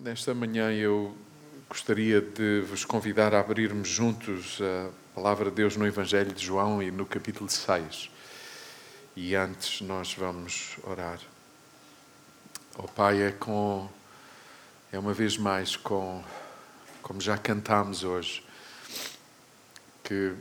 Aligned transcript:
Nesta 0.00 0.34
manhã 0.34 0.72
eu 0.72 1.16
gostaria 1.68 2.20
de 2.20 2.60
vos 2.60 2.84
convidar 2.84 3.34
a 3.34 3.40
abrirmos 3.40 3.88
juntos 3.88 4.58
a 4.60 4.90
palavra 5.14 5.50
de 5.50 5.56
Deus 5.56 5.76
no 5.76 5.86
Evangelho 5.86 6.32
de 6.32 6.44
João 6.44 6.82
e 6.82 6.90
no 6.90 7.04
capítulo 7.04 7.50
6. 7.50 8.10
E 9.16 9.34
antes 9.34 9.80
nós 9.80 10.14
vamos 10.14 10.76
orar. 10.84 11.18
Oh 12.76 12.88
Pai, 12.88 13.22
é 13.22 13.32
com 13.32 13.88
é 14.92 14.98
uma 14.98 15.12
vez 15.12 15.36
mais 15.36 15.76
com 15.76 16.22
como 17.02 17.20
já 17.20 17.36
cantámos 17.36 18.04
hoje 18.04 18.44
que 20.02 20.34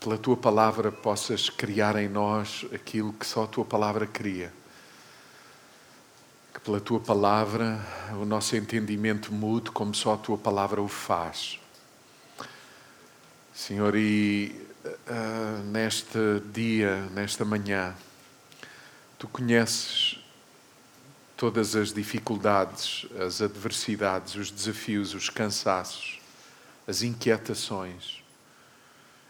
pela 0.00 0.18
tua 0.18 0.36
palavra 0.36 0.90
possas 0.90 1.48
criar 1.48 1.96
em 1.96 2.08
nós 2.08 2.66
aquilo 2.74 3.12
que 3.12 3.26
só 3.26 3.44
a 3.44 3.46
tua 3.46 3.64
palavra 3.64 4.06
cria 4.06 4.52
que 6.60 6.64
pela 6.64 6.80
tua 6.80 7.00
palavra 7.00 7.80
o 8.12 8.24
nosso 8.24 8.54
entendimento 8.56 9.32
mude 9.32 9.70
como 9.70 9.94
só 9.94 10.14
a 10.14 10.18
tua 10.18 10.36
palavra 10.36 10.80
o 10.80 10.88
faz. 10.88 11.58
Senhor, 13.54 13.94
e 13.96 14.54
uh, 14.84 15.62
neste 15.64 16.18
dia, 16.52 16.96
nesta 17.12 17.44
manhã, 17.44 17.94
tu 19.18 19.28
conheces 19.28 20.18
todas 21.36 21.74
as 21.74 21.92
dificuldades, 21.92 23.06
as 23.18 23.40
adversidades, 23.40 24.34
os 24.34 24.50
desafios, 24.50 25.14
os 25.14 25.28
cansaços, 25.28 26.20
as 26.86 27.02
inquietações, 27.02 28.22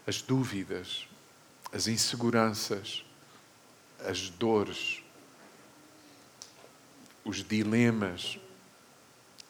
as 0.05 0.21
dúvidas, 0.21 1.07
as 1.73 1.87
inseguranças, 1.87 3.03
as 4.05 4.29
dores 4.29 5.00
os 7.23 7.43
dilemas, 7.43 8.37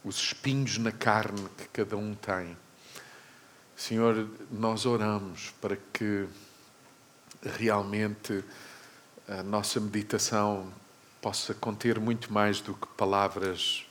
os 0.04 0.18
espinhos 0.18 0.78
na 0.78 0.92
carne 0.92 1.48
que 1.58 1.68
cada 1.70 1.96
um 1.96 2.14
tem. 2.16 2.58
Senhor, 3.76 4.30
nós 4.52 4.86
oramos 4.86 5.54
para 5.62 5.78
que 5.94 6.28
realmente 7.42 8.44
a 9.28 9.42
nossa 9.42 9.80
meditação 9.80 10.72
possa 11.22 11.54
conter 11.54 12.00
muito 12.00 12.32
mais 12.32 12.62
do 12.62 12.74
que 12.74 12.88
palavras 12.98 13.86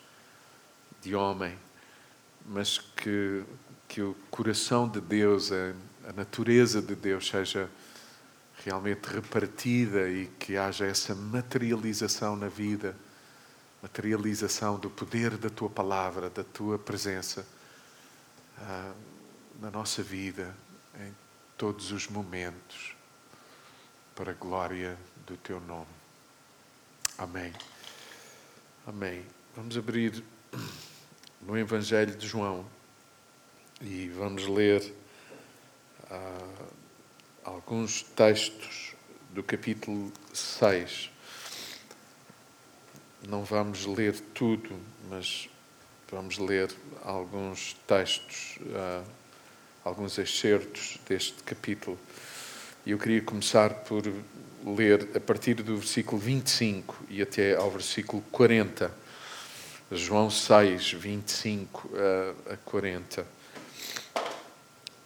de 1.00 1.14
homem, 1.14 1.56
mas 2.46 2.78
que, 2.78 3.42
que 3.88 4.02
o 4.02 4.14
coração 4.30 4.88
de 4.88 5.00
Deus, 5.00 5.50
a, 5.50 5.74
a 6.08 6.12
natureza 6.12 6.82
de 6.82 6.94
Deus 6.94 7.28
seja 7.28 7.70
realmente 8.64 9.06
repartida 9.06 10.08
e 10.08 10.26
que 10.38 10.56
haja 10.56 10.84
essa 10.84 11.14
materialização 11.14 12.36
na 12.36 12.48
vida 12.48 12.94
materialização 13.82 14.78
do 14.78 14.90
poder 14.90 15.36
da 15.36 15.48
tua 15.48 15.70
palavra, 15.70 16.28
da 16.28 16.44
tua 16.44 16.78
presença 16.78 17.46
uh, 18.58 18.94
na 19.60 19.70
nossa 19.70 20.02
vida, 20.02 20.54
em 20.98 21.14
todos 21.56 21.90
os 21.92 22.08
momentos, 22.08 22.94
para 24.14 24.32
a 24.32 24.34
glória 24.34 24.98
do 25.26 25.36
teu 25.36 25.60
nome. 25.60 25.86
Amém. 27.16 27.52
Amém. 28.86 29.24
Vamos 29.56 29.76
abrir 29.76 30.22
no 31.40 31.56
Evangelho 31.56 32.14
de 32.14 32.26
João 32.26 32.66
e 33.80 34.08
vamos 34.08 34.46
ler 34.46 34.94
uh, 36.10 36.64
alguns 37.44 38.02
textos 38.02 38.94
do 39.30 39.42
capítulo 39.42 40.12
6. 40.32 41.10
Não 43.28 43.44
vamos 43.44 43.84
ler 43.84 44.18
tudo, 44.32 44.70
mas 45.08 45.48
vamos 46.10 46.38
ler 46.38 46.70
alguns 47.04 47.76
textos, 47.86 48.58
uh, 48.62 49.04
alguns 49.84 50.16
excertos 50.18 50.98
deste 51.06 51.42
capítulo. 51.42 51.98
E 52.86 52.92
eu 52.92 52.98
queria 52.98 53.20
começar 53.20 53.70
por 53.70 54.02
ler 54.64 55.10
a 55.14 55.20
partir 55.20 55.54
do 55.54 55.76
versículo 55.76 56.18
25 56.18 56.96
e 57.10 57.20
até 57.20 57.54
ao 57.54 57.70
versículo 57.70 58.22
40. 58.32 58.90
João 59.92 60.30
6, 60.30 60.92
25 60.92 61.90
a 62.50 62.56
40. 62.64 63.26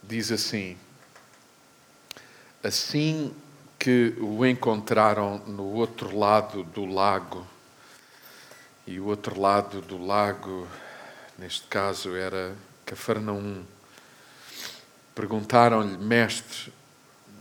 Diz 0.01 0.31
assim: 0.31 0.77
Assim 2.63 3.33
que 3.77 4.13
o 4.19 4.45
encontraram 4.45 5.39
no 5.39 5.73
outro 5.73 6.17
lado 6.17 6.63
do 6.63 6.85
lago, 6.85 7.45
e 8.87 8.99
o 8.99 9.05
outro 9.05 9.39
lado 9.39 9.81
do 9.81 9.97
lago, 9.97 10.67
neste 11.37 11.65
caso, 11.67 12.15
era 12.15 12.55
Cafarnaum. 12.85 13.63
Perguntaram-lhe, 15.15 15.97
mestre, 15.97 16.71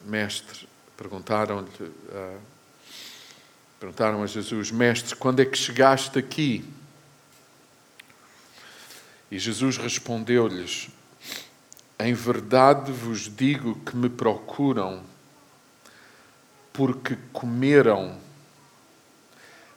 mestre, 0.07 0.69
perguntaram-lhe, 0.97 1.69
uh, 1.69 2.41
perguntaram 3.79 4.23
a 4.23 4.27
Jesus, 4.27 4.71
mestre, 4.71 5.15
quando 5.17 5.41
é 5.41 5.45
que 5.45 5.59
chegaste 5.59 6.19
aqui? 6.19 6.65
E 9.31 9.39
Jesus 9.39 9.77
respondeu-lhes, 9.77 10.89
em 11.99 12.15
verdade 12.15 12.91
vos 12.91 13.29
digo 13.35 13.75
que 13.81 13.97
me 13.97 14.09
procuram 14.09 15.03
porque 16.73 17.17
comeram 17.33 18.24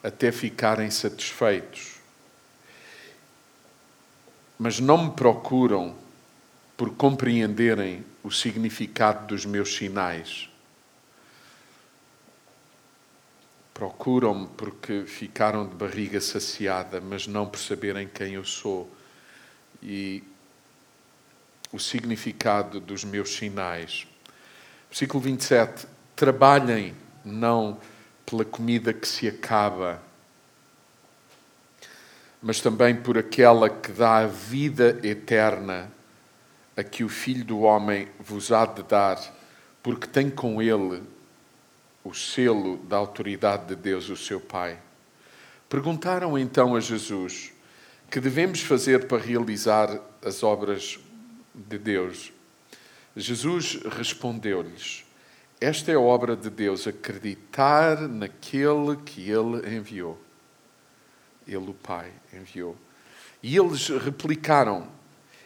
até 0.02 0.30
ficarem 0.32 0.90
satisfeitos. 0.90 1.96
Mas 4.58 4.80
não 4.80 5.06
me 5.06 5.10
procuram 5.12 5.94
por 6.76 6.90
compreenderem 6.94 8.04
o 8.22 8.30
significado 8.30 9.26
dos 9.26 9.44
meus 9.44 9.74
sinais. 9.74 10.48
Procuram-me 13.74 14.48
porque 14.56 15.04
ficaram 15.06 15.66
de 15.66 15.74
barriga 15.74 16.20
saciada, 16.20 17.00
mas 17.00 17.26
não 17.26 17.46
por 17.46 17.58
saberem 17.58 18.08
quem 18.08 18.34
eu 18.34 18.44
sou 18.44 18.90
e 19.82 20.22
o 21.72 21.78
significado 21.78 22.80
dos 22.80 23.04
meus 23.04 23.30
sinais. 23.30 24.06
Versículo 24.88 25.22
27. 25.22 25.86
Trabalhem, 26.16 26.94
não 27.24 27.78
pela 28.28 28.44
comida 28.44 28.92
que 28.92 29.08
se 29.08 29.26
acaba, 29.26 30.02
mas 32.42 32.60
também 32.60 32.94
por 32.94 33.16
aquela 33.16 33.70
que 33.70 33.90
dá 33.90 34.18
a 34.18 34.26
vida 34.26 35.00
eterna, 35.02 35.90
a 36.76 36.84
que 36.84 37.02
o 37.02 37.08
Filho 37.08 37.44
do 37.44 37.60
Homem 37.60 38.06
vos 38.20 38.52
há 38.52 38.66
de 38.66 38.82
dar, 38.82 39.18
porque 39.82 40.06
tem 40.06 40.28
com 40.28 40.60
ele 40.60 41.02
o 42.04 42.12
selo 42.12 42.76
da 42.76 42.98
autoridade 42.98 43.66
de 43.66 43.76
Deus, 43.76 44.10
o 44.10 44.16
seu 44.16 44.40
Pai. 44.40 44.78
Perguntaram 45.68 46.38
então 46.38 46.76
a 46.76 46.80
Jesus: 46.80 47.50
Que 48.10 48.20
devemos 48.20 48.60
fazer 48.60 49.06
para 49.06 49.22
realizar 49.22 49.98
as 50.22 50.42
obras 50.42 50.98
de 51.54 51.78
Deus? 51.78 52.30
Jesus 53.16 53.80
respondeu-lhes: 53.96 55.07
esta 55.60 55.90
é 55.90 55.94
a 55.94 56.00
obra 56.00 56.36
de 56.36 56.50
Deus, 56.50 56.86
acreditar 56.86 58.00
naquele 58.08 58.96
que 59.04 59.28
Ele 59.28 59.76
enviou. 59.76 60.18
Ele, 61.46 61.70
o 61.70 61.74
Pai, 61.74 62.12
enviou. 62.32 62.76
E 63.42 63.56
eles 63.56 63.88
replicaram: 63.88 64.86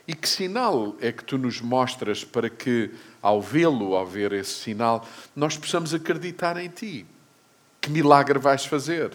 E 0.07 0.13
que 0.13 0.27
sinal 0.29 0.95
é 0.99 1.11
que 1.11 1.23
tu 1.23 1.37
nos 1.37 1.61
mostras 1.61 2.23
para 2.23 2.49
que, 2.49 2.91
ao 3.21 3.41
vê-lo, 3.41 3.95
ao 3.95 4.05
ver 4.05 4.33
esse 4.33 4.53
sinal, 4.53 5.07
nós 5.35 5.57
possamos 5.57 5.93
acreditar 5.93 6.57
em 6.57 6.69
ti? 6.69 7.05
Que 7.81 7.89
milagre 7.89 8.37
vais 8.37 8.65
fazer? 8.65 9.11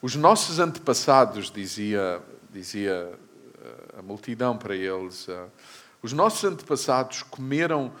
Os 0.00 0.14
nossos 0.14 0.60
antepassados, 0.60 1.50
dizia, 1.50 2.22
dizia 2.52 3.10
eh, 3.60 3.98
a 3.98 4.02
multidão 4.02 4.56
para 4.56 4.76
eles, 4.76 5.28
eh, 5.28 5.46
os 6.00 6.12
nossos 6.12 6.44
antepassados 6.44 7.24
comeram 7.24 7.92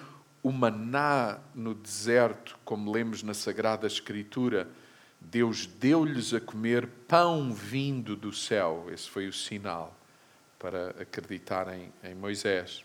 o 0.42 0.52
maná 0.52 1.38
no 1.54 1.74
deserto, 1.74 2.58
como 2.64 2.92
lemos 2.92 3.22
na 3.22 3.34
Sagrada 3.34 3.86
Escritura, 3.86 4.68
Deus 5.20 5.66
deu-lhes 5.66 6.32
a 6.32 6.40
comer 6.40 6.86
pão 7.08 7.52
vindo 7.52 8.14
do 8.14 8.32
céu. 8.32 8.86
Esse 8.92 9.08
foi 9.08 9.26
o 9.26 9.32
sinal 9.32 9.96
para 10.58 10.90
acreditarem 11.00 11.92
em 12.04 12.14
Moisés. 12.14 12.84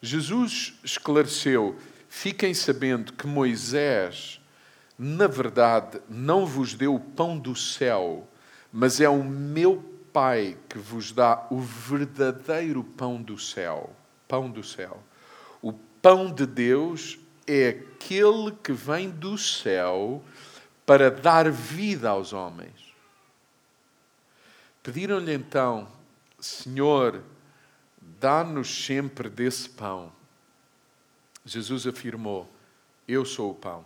Jesus 0.00 0.78
esclareceu: 0.82 1.76
fiquem 2.08 2.54
sabendo 2.54 3.12
que 3.12 3.26
Moisés, 3.26 4.40
na 4.98 5.26
verdade, 5.26 6.00
não 6.08 6.46
vos 6.46 6.74
deu 6.74 6.94
o 6.94 7.00
pão 7.00 7.38
do 7.38 7.54
céu, 7.54 8.26
mas 8.72 9.00
é 9.00 9.08
o 9.08 9.22
meu 9.22 9.94
Pai 10.10 10.56
que 10.70 10.78
vos 10.78 11.12
dá 11.12 11.46
o 11.50 11.60
verdadeiro 11.60 12.82
pão 12.82 13.20
do 13.22 13.38
céu. 13.38 13.94
Pão 14.26 14.50
do 14.50 14.64
céu 14.64 15.02
pão 16.02 16.32
de 16.32 16.46
Deus 16.46 17.18
é 17.46 17.68
aquele 17.68 18.52
que 18.62 18.72
vem 18.72 19.10
do 19.10 19.36
céu 19.38 20.22
para 20.84 21.10
dar 21.10 21.50
vida 21.50 22.10
aos 22.10 22.32
homens. 22.32 22.94
Pediram-lhe 24.82 25.34
então, 25.34 25.88
Senhor, 26.40 27.22
dá-nos 28.00 28.84
sempre 28.86 29.28
desse 29.28 29.68
pão. 29.68 30.12
Jesus 31.44 31.86
afirmou: 31.86 32.50
Eu 33.06 33.24
sou 33.24 33.50
o 33.50 33.54
pão. 33.54 33.84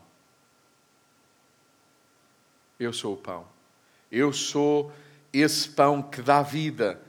Eu 2.79 2.93
sou 2.93 3.15
o 3.15 3.17
pão. 3.17 3.47
Eu 4.11 4.33
sou 4.33 4.93
esse 5.33 5.69
pão 5.69 6.03
que 6.03 6.21
dá 6.21 6.43
vida. 6.43 7.01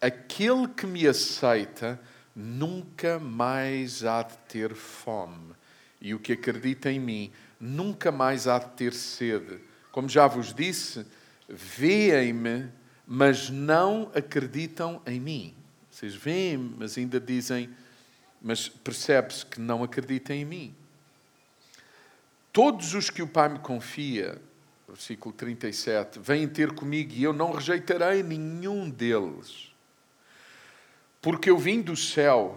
Aquele 0.00 0.68
que 0.68 0.86
me 0.86 1.06
aceita 1.06 2.00
nunca 2.36 3.18
mais 3.18 4.04
há 4.04 4.22
de 4.22 4.36
ter 4.48 4.74
fome. 4.74 5.54
E 5.98 6.14
o 6.14 6.18
que 6.18 6.34
acredita 6.34 6.92
em 6.92 7.00
mim 7.00 7.32
nunca 7.58 8.12
mais 8.12 8.46
há 8.46 8.58
de 8.58 8.68
ter 8.72 8.92
sede. 8.92 9.58
Como 9.90 10.08
já 10.08 10.26
vos 10.26 10.52
disse, 10.52 11.06
veem-me, 11.48 12.68
mas 13.06 13.48
não 13.48 14.10
acreditam 14.14 15.00
em 15.06 15.18
mim. 15.18 15.54
Vocês 15.90 16.14
veem, 16.14 16.58
mas 16.58 16.98
ainda 16.98 17.18
dizem, 17.18 17.70
mas 18.42 18.68
percebe-se 18.68 19.46
que 19.46 19.58
não 19.58 19.82
acreditam 19.82 20.36
em 20.36 20.44
mim. 20.44 20.74
Todos 22.52 22.92
os 22.92 23.08
que 23.08 23.22
o 23.22 23.26
Pai 23.26 23.48
me 23.48 23.58
confia, 23.58 24.40
versículo 24.86 25.34
37, 25.34 26.18
vêm 26.18 26.46
ter 26.46 26.72
comigo 26.72 27.12
e 27.14 27.22
eu 27.22 27.32
não 27.32 27.52
rejeitarei 27.52 28.22
nenhum 28.22 28.90
deles. 28.90 29.74
Porque 31.26 31.50
eu 31.50 31.58
vim 31.58 31.80
do 31.80 31.96
céu 31.96 32.56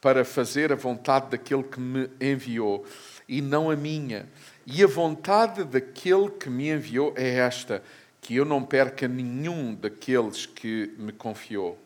para 0.00 0.24
fazer 0.24 0.72
a 0.72 0.74
vontade 0.74 1.28
daquele 1.28 1.64
que 1.64 1.78
me 1.78 2.08
enviou 2.18 2.86
e 3.28 3.42
não 3.42 3.70
a 3.70 3.76
minha. 3.76 4.26
E 4.66 4.82
a 4.82 4.86
vontade 4.86 5.64
daquele 5.64 6.30
que 6.30 6.48
me 6.48 6.70
enviou 6.70 7.12
é 7.14 7.34
esta: 7.34 7.82
que 8.22 8.36
eu 8.36 8.46
não 8.46 8.64
perca 8.64 9.06
nenhum 9.06 9.74
daqueles 9.74 10.46
que 10.46 10.94
me 10.96 11.12
confiou, 11.12 11.78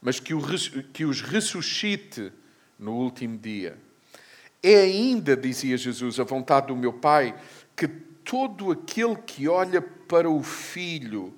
mas 0.00 0.20
que, 0.20 0.32
os 0.32 1.20
ressuscite 1.20 2.32
no 2.78 2.92
último 2.92 3.36
dia. 3.36 3.76
É 4.62 4.82
ainda, 4.82 5.36
dizia 5.36 5.76
Jesus, 5.76 6.20
a 6.20 6.24
vontade 6.24 6.68
do 6.68 6.76
meu 6.76 6.92
Pai 6.92 7.34
que 7.74 7.88
todo 7.88 8.70
aquele 8.70 9.16
que 9.16 9.48
olha 9.48 9.82
para 9.82 10.30
o 10.30 10.40
Filho 10.40 11.34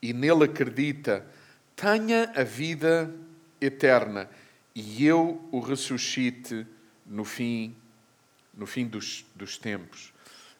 e 0.00 0.12
nele 0.12 0.44
acredita 0.44 1.26
tenha 1.74 2.30
a 2.36 2.44
vida 2.44 3.12
eterna 3.60 4.28
e 4.74 5.04
eu 5.04 5.48
o 5.50 5.60
ressuscite 5.60 6.66
no 7.06 7.24
fim, 7.24 7.76
no 8.54 8.66
fim 8.66 8.86
dos, 8.86 9.24
dos 9.34 9.58
tempos. 9.58 10.12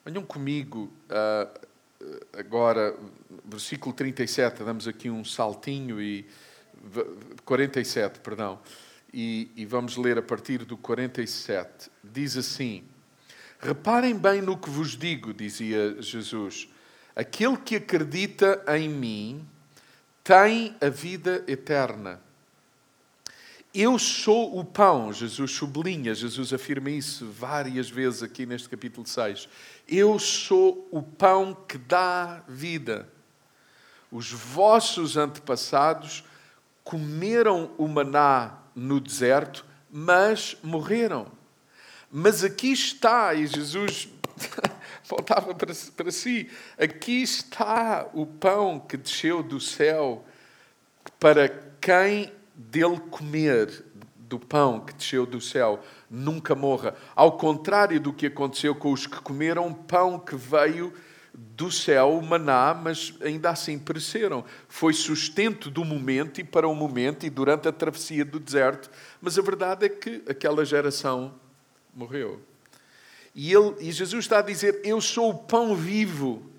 Venham 0.05 0.25
comigo 0.25 0.91
uh, 1.09 1.69
agora, 2.37 2.97
versículo 3.45 3.95
37, 3.95 4.65
damos 4.65 4.89
aqui 4.89 5.11
um 5.11 5.25
saltinho 5.25 6.01
e 6.01 6.27
47, 7.45 8.21
perdão, 8.21 8.59
e, 9.13 9.51
e 9.55 9.67
vamos 9.67 9.97
ler 9.97 10.19
a 10.19 10.23
partir 10.23 10.65
do 10.65 10.77
47. 10.77 11.91
Diz 12.03 12.37
assim: 12.37 12.85
Reparem 13.59 14.17
bem 14.17 14.41
no 14.41 14.57
que 14.57 14.71
vos 14.71 14.97
digo, 14.97 15.35
dizia 15.35 16.01
Jesus. 16.01 16.69
Aquele 17.15 17.57
que 17.59 17.77
acredita 17.77 18.65
em 18.69 18.89
mim 18.89 19.47
tem 20.25 20.75
a 20.81 20.89
vida 20.89 21.45
eterna. 21.47 22.21
Eu 23.73 24.01
sou 24.01 24.59
o 24.59 24.65
pão, 24.65 25.13
Jesus 25.13 25.53
sublinha, 25.53 26.13
Jesus 26.13 26.53
afirma 26.53 26.91
isso 26.91 27.31
várias 27.31 27.89
vezes 27.89 28.21
aqui 28.21 28.45
neste 28.45 28.69
capítulo 28.69 29.07
6. 29.07 29.49
Eu 29.87 30.19
sou 30.19 30.89
o 30.91 31.01
pão 31.01 31.57
que 31.69 31.79
dá 31.79 32.43
vida. 32.49 33.09
Os 34.11 34.33
vossos 34.33 35.17
antepassados 35.17 36.25
comeram 36.83 37.71
o 37.79 37.87
maná 37.87 38.59
no 38.75 38.99
deserto, 38.99 39.65
mas 39.89 40.57
morreram. 40.65 41.31
Mas 42.11 42.43
aqui 42.43 42.73
está, 42.73 43.35
e 43.35 43.47
Jesus 43.47 44.09
voltava 45.09 45.55
para, 45.55 45.73
para 45.97 46.11
si: 46.11 46.51
aqui 46.77 47.23
está 47.23 48.09
o 48.15 48.27
pão 48.27 48.81
que 48.81 48.97
desceu 48.97 49.45
do 49.45 49.61
céu 49.61 50.25
para 51.21 51.49
quem 51.81 52.33
dele 52.61 53.01
comer 53.11 53.85
do 54.17 54.39
pão 54.39 54.81
que 54.81 54.95
desceu 54.95 55.27
do 55.27 55.41
céu 55.41 55.83
nunca 56.09 56.55
morra. 56.55 56.95
Ao 57.17 57.33
contrário 57.33 57.99
do 58.01 58.13
que 58.13 58.27
aconteceu 58.27 58.75
com 58.75 58.93
os 58.93 59.07
que 59.07 59.21
comeram 59.21 59.73
pão 59.73 60.19
que 60.19 60.37
veio 60.37 60.93
do 61.33 61.71
céu, 61.71 62.19
o 62.19 62.23
maná, 62.23 62.75
mas 62.75 63.15
ainda 63.23 63.51
assim 63.51 63.79
pereceram. 63.79 64.45
Foi 64.69 64.93
sustento 64.93 65.71
do 65.71 65.85
momento 65.85 66.41
e 66.41 66.45
para 66.45 66.69
o 66.69 66.75
momento 66.75 67.25
e 67.25 67.31
durante 67.31 67.67
a 67.67 67.73
travessia 67.73 68.25
do 68.25 68.39
deserto, 68.39 68.91
mas 69.21 69.39
a 69.39 69.43
verdade 69.43 69.87
é 69.87 69.89
que 69.89 70.23
aquela 70.29 70.65
geração 70.65 71.35
morreu. 71.95 72.41
E, 73.35 73.53
ele, 73.53 73.75
e 73.81 73.93
Jesus 73.93 74.25
está 74.25 74.41
a 74.41 74.43
dizer: 74.43 74.81
Eu 74.85 75.01
sou 75.01 75.31
o 75.31 75.39
pão 75.39 75.75
vivo 75.75 76.50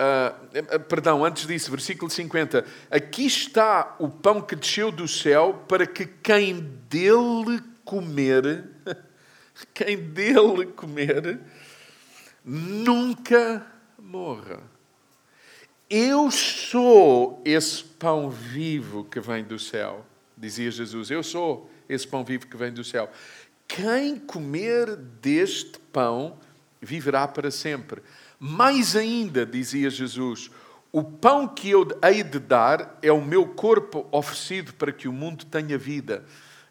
Uh, 0.00 0.78
perdão, 0.88 1.24
antes 1.24 1.44
disso, 1.44 1.72
versículo 1.72 2.08
50. 2.08 2.64
Aqui 2.88 3.26
está 3.26 3.96
o 3.98 4.08
pão 4.08 4.40
que 4.40 4.54
desceu 4.54 4.92
do 4.92 5.08
céu 5.08 5.64
para 5.66 5.86
que 5.86 6.06
quem 6.06 6.60
dele 6.88 7.60
comer, 7.84 8.64
quem 9.74 9.96
dele 9.96 10.66
comer, 10.66 11.40
nunca 12.44 13.66
morra. 13.98 14.60
Eu 15.90 16.30
sou 16.30 17.42
esse 17.44 17.82
pão 17.82 18.30
vivo 18.30 19.04
que 19.04 19.18
vem 19.18 19.42
do 19.42 19.58
céu, 19.58 20.06
dizia 20.36 20.70
Jesus. 20.70 21.10
Eu 21.10 21.24
sou 21.24 21.68
esse 21.88 22.06
pão 22.06 22.24
vivo 22.24 22.46
que 22.46 22.56
vem 22.56 22.72
do 22.72 22.84
céu. 22.84 23.10
Quem 23.66 24.16
comer 24.16 24.94
deste 24.94 25.78
pão 25.92 26.38
viverá 26.80 27.26
para 27.26 27.50
sempre. 27.50 28.00
Mais 28.38 28.94
ainda, 28.94 29.44
dizia 29.44 29.90
Jesus, 29.90 30.50
o 30.92 31.02
pão 31.02 31.46
que 31.46 31.70
eu 31.70 31.86
hei 32.02 32.22
de 32.22 32.38
dar 32.38 32.98
é 33.02 33.12
o 33.12 33.24
meu 33.24 33.46
corpo 33.46 34.06
oferecido 34.12 34.72
para 34.74 34.92
que 34.92 35.08
o 35.08 35.12
mundo 35.12 35.44
tenha 35.44 35.76
vida. 35.76 36.24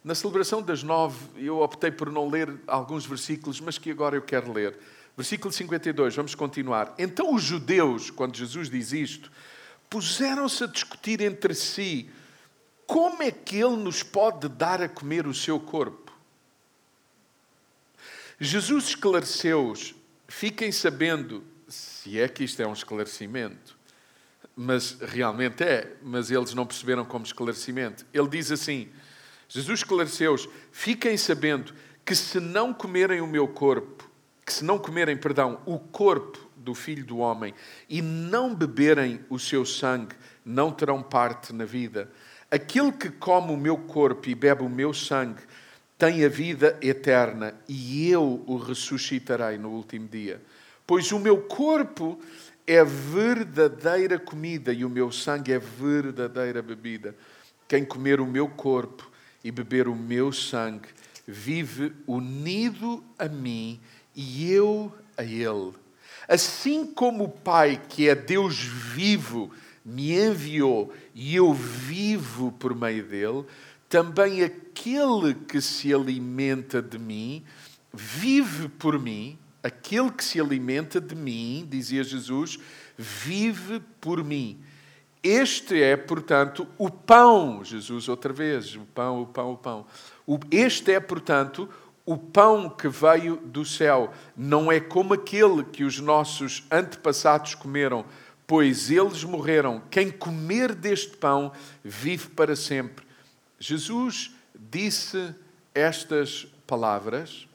Na 0.03 0.15
celebração 0.15 0.61
das 0.61 0.81
nove, 0.83 1.17
eu 1.35 1.59
optei 1.59 1.91
por 1.91 2.09
não 2.09 2.29
ler 2.29 2.61
alguns 2.65 3.05
versículos, 3.05 3.59
mas 3.59 3.77
que 3.77 3.91
agora 3.91 4.15
eu 4.15 4.21
quero 4.21 4.53
ler. 4.53 4.77
Versículo 5.17 5.51
52, 5.51 6.15
vamos 6.15 6.35
continuar. 6.35 6.95
Então 6.97 7.33
os 7.33 7.43
judeus, 7.43 8.09
quando 8.09 8.37
Jesus 8.37 8.69
diz 8.69 8.93
isto, 8.93 9.31
puseram-se 9.89 10.63
a 10.63 10.67
discutir 10.67 11.21
entre 11.21 11.53
si 11.53 12.09
como 12.86 13.21
é 13.21 13.31
que 13.31 13.57
ele 13.57 13.75
nos 13.75 14.01
pode 14.01 14.47
dar 14.47 14.81
a 14.81 14.88
comer 14.88 15.27
o 15.27 15.33
seu 15.33 15.59
corpo. 15.59 16.13
Jesus 18.39 18.89
esclareceu-os: 18.89 19.93
fiquem 20.27 20.71
sabendo 20.71 21.43
se 22.07 22.21
é 22.21 22.27
que 22.29 22.45
isto 22.45 22.61
é 22.61 22.67
um 22.67 22.71
esclarecimento, 22.71 23.77
mas 24.55 24.97
realmente 25.01 25.61
é, 25.61 25.97
mas 26.01 26.31
eles 26.31 26.53
não 26.53 26.65
perceberam 26.65 27.03
como 27.03 27.25
esclarecimento. 27.25 28.05
Ele 28.13 28.29
diz 28.29 28.49
assim: 28.49 28.87
Jesus 29.49 29.79
esclareceu-os: 29.79 30.47
fiquem 30.71 31.17
sabendo 31.17 31.73
que 32.05 32.15
se 32.15 32.39
não 32.39 32.73
comerem 32.73 33.19
o 33.19 33.27
meu 33.27 33.45
corpo, 33.45 34.09
que 34.45 34.53
se 34.53 34.63
não 34.63 34.79
comerem, 34.79 35.17
perdão, 35.17 35.59
o 35.65 35.77
corpo 35.77 36.39
do 36.55 36.73
Filho 36.73 37.03
do 37.03 37.17
Homem 37.17 37.53
e 37.89 38.01
não 38.01 38.55
beberem 38.55 39.19
o 39.29 39.37
seu 39.37 39.65
sangue, 39.65 40.15
não 40.45 40.71
terão 40.71 41.03
parte 41.03 41.51
na 41.51 41.65
vida. 41.65 42.09
Aquele 42.49 42.93
que 42.93 43.09
come 43.09 43.51
o 43.51 43.57
meu 43.57 43.77
corpo 43.77 44.29
e 44.29 44.35
bebe 44.35 44.63
o 44.63 44.69
meu 44.69 44.93
sangue 44.93 45.41
tem 45.97 46.23
a 46.23 46.29
vida 46.29 46.79
eterna 46.81 47.53
e 47.67 48.09
eu 48.09 48.43
o 48.47 48.55
ressuscitarei 48.57 49.57
no 49.57 49.71
último 49.71 50.07
dia 50.07 50.41
pois 50.88 51.12
o 51.12 51.20
meu 51.20 51.41
corpo 51.41 52.17
é 52.65 52.84
verdadeira 52.84 54.17
comida 54.17 54.72
e 54.72 54.86
o 54.86 54.89
meu 54.89 55.12
sangue 55.12 55.51
é 55.51 55.60
verdadeira 55.60 56.62
bebida. 56.62 57.13
Quem 57.67 57.84
comer 57.84 58.22
o 58.22 58.25
meu 58.25 58.48
corpo 58.48 59.12
e 59.44 59.51
beber 59.51 59.88
o 59.89 59.96
meu 59.96 60.32
sangue 60.32 60.88
vive 61.27 61.91
unido 62.08 63.03
a 63.20 63.27
mim 63.27 63.79
e 64.15 64.50
eu 64.51 64.91
a 65.17 65.24
ele. 65.24 65.74
Assim 66.27 66.86
como 66.86 67.25
o 67.25 67.29
Pai, 67.29 67.82
que 67.89 68.08
é 68.10 68.15
Deus 68.15 68.58
vivo, 68.58 69.51
me 69.84 70.17
enviou 70.17 70.94
e 71.13 71.36
eu 71.36 71.53
vivo 71.53 72.51
por 72.53 72.75
meio 72.75 73.06
dele, 73.06 73.46
também 73.89 74.44
aquele 74.44 75.34
que 75.34 75.62
se 75.62 75.94
alimenta 75.94 76.82
de 76.82 76.98
mim 76.98 77.44
vive 77.94 78.67
por 78.67 79.00
mim 79.00 79.38
Aquele 79.63 80.11
que 80.11 80.23
se 80.23 80.39
alimenta 80.39 81.01
de 81.01 81.15
mim, 81.15 81.67
dizia 81.69 82.03
Jesus, 82.03 82.59
vive 82.97 83.81
por 83.99 84.23
mim. 84.23 84.59
Este 85.23 85.81
é, 85.81 85.97
portanto, 85.97 86.67
o 86.77 86.89
pão, 86.89 87.63
Jesus 87.63 88.07
outra 88.07 88.31
vez, 88.31 88.75
o 88.75 88.85
pão, 88.85 89.21
o 89.21 89.25
pão, 89.25 89.51
o 89.51 89.57
pão. 89.57 89.85
Este 90.51 90.93
é, 90.93 90.99
portanto, 90.99 91.67
o 92.05 92.17
pão 92.17 92.69
que 92.69 92.87
veio 92.87 93.35
do 93.37 93.65
céu. 93.65 94.13
Não 94.35 94.71
é 94.71 94.79
como 94.79 95.13
aquele 95.13 95.63
que 95.65 95.83
os 95.83 95.99
nossos 95.99 96.63
antepassados 96.71 97.55
comeram, 97.55 98.05
pois 98.45 98.89
eles 98.89 99.23
morreram. 99.25 99.81
Quem 99.91 100.09
comer 100.09 100.73
deste 100.73 101.17
pão 101.17 101.51
vive 101.83 102.29
para 102.29 102.55
sempre. 102.55 103.05
Jesus 103.59 104.31
disse 104.55 105.35
estas 105.73 106.47
palavras. 106.65 107.47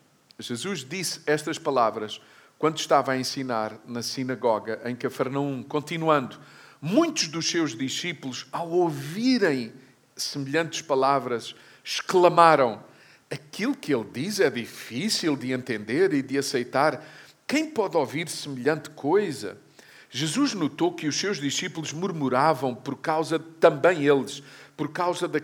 Jesus 0.43 0.85
disse 0.85 1.21
estas 1.27 1.59
palavras 1.59 2.21
quando 2.59 2.79
estava 2.79 3.13
a 3.13 3.19
ensinar 3.19 3.79
na 3.87 4.03
sinagoga 4.03 4.81
em 4.85 4.95
Cafarnaum, 4.95 5.63
continuando. 5.63 6.39
Muitos 6.81 7.29
dos 7.29 7.49
seus 7.49 7.77
discípulos, 7.77 8.47
ao 8.53 8.71
ouvirem 8.71 9.73
semelhantes 10.17 10.83
palavras, 10.83 11.55
exclamaram: 11.85 12.83
Aquilo 13.31 13.75
que 13.75 13.95
ele 13.95 14.09
diz 14.13 14.41
é 14.41 14.51
difícil 14.51 15.37
de 15.37 15.53
entender 15.53 16.13
e 16.13 16.23
de 16.23 16.37
aceitar. 16.39 17.05
Quem 17.47 17.71
pode 17.71 17.97
ouvir 17.97 18.29
semelhante 18.29 18.91
coisa? 18.91 19.59
Jesus 20.11 20.53
notou 20.53 20.93
que 20.93 21.09
os 21.09 21.17
seus 21.17 21.39
discípulos 21.39 21.93
murmuravam 21.93 22.75
por 22.75 22.97
causa, 22.97 23.39
também 23.39 24.07
eles, 24.07 24.43
por 24.77 24.91
causa 24.91 25.27
da, 25.27 25.41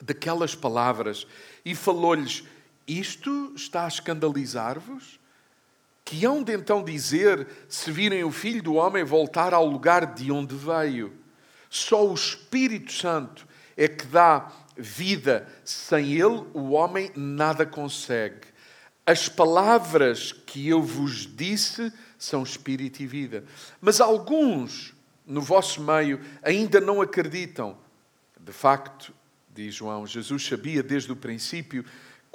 daquelas 0.00 0.54
palavras, 0.54 1.26
e 1.64 1.74
falou-lhes: 1.74 2.44
Isto 2.86 3.52
está 3.56 3.84
a 3.84 3.88
escandalizar-vos? 3.88 5.18
Que 6.04 6.24
hão 6.24 6.42
de 6.42 6.54
então 6.54 6.84
dizer 6.84 7.48
se 7.68 7.90
virem 7.90 8.22
o 8.22 8.30
Filho 8.30 8.62
do 8.62 8.74
Homem 8.74 9.02
voltar 9.02 9.52
ao 9.52 9.66
lugar 9.66 10.14
de 10.14 10.30
onde 10.30 10.54
veio? 10.54 11.12
Só 11.68 12.06
o 12.06 12.14
Espírito 12.14 12.92
Santo 12.92 13.46
é 13.76 13.88
que 13.88 14.06
dá 14.06 14.52
vida. 14.76 15.48
Sem 15.64 16.12
ele, 16.12 16.44
o 16.54 16.70
homem 16.70 17.10
nada 17.14 17.66
consegue. 17.66 18.46
As 19.04 19.28
palavras 19.28 20.32
que 20.32 20.68
eu 20.68 20.82
vos 20.82 21.26
disse 21.36 21.92
são 22.18 22.42
espírito 22.42 23.02
e 23.02 23.06
vida. 23.06 23.44
Mas 23.80 24.00
alguns 24.00 24.94
no 25.24 25.40
vosso 25.40 25.82
meio 25.82 26.20
ainda 26.42 26.80
não 26.80 27.00
acreditam. 27.00 27.78
De 28.40 28.52
facto, 28.52 29.12
diz 29.54 29.74
João, 29.74 30.06
Jesus 30.06 30.44
sabia 30.46 30.82
desde 30.82 31.10
o 31.12 31.16
princípio 31.16 31.84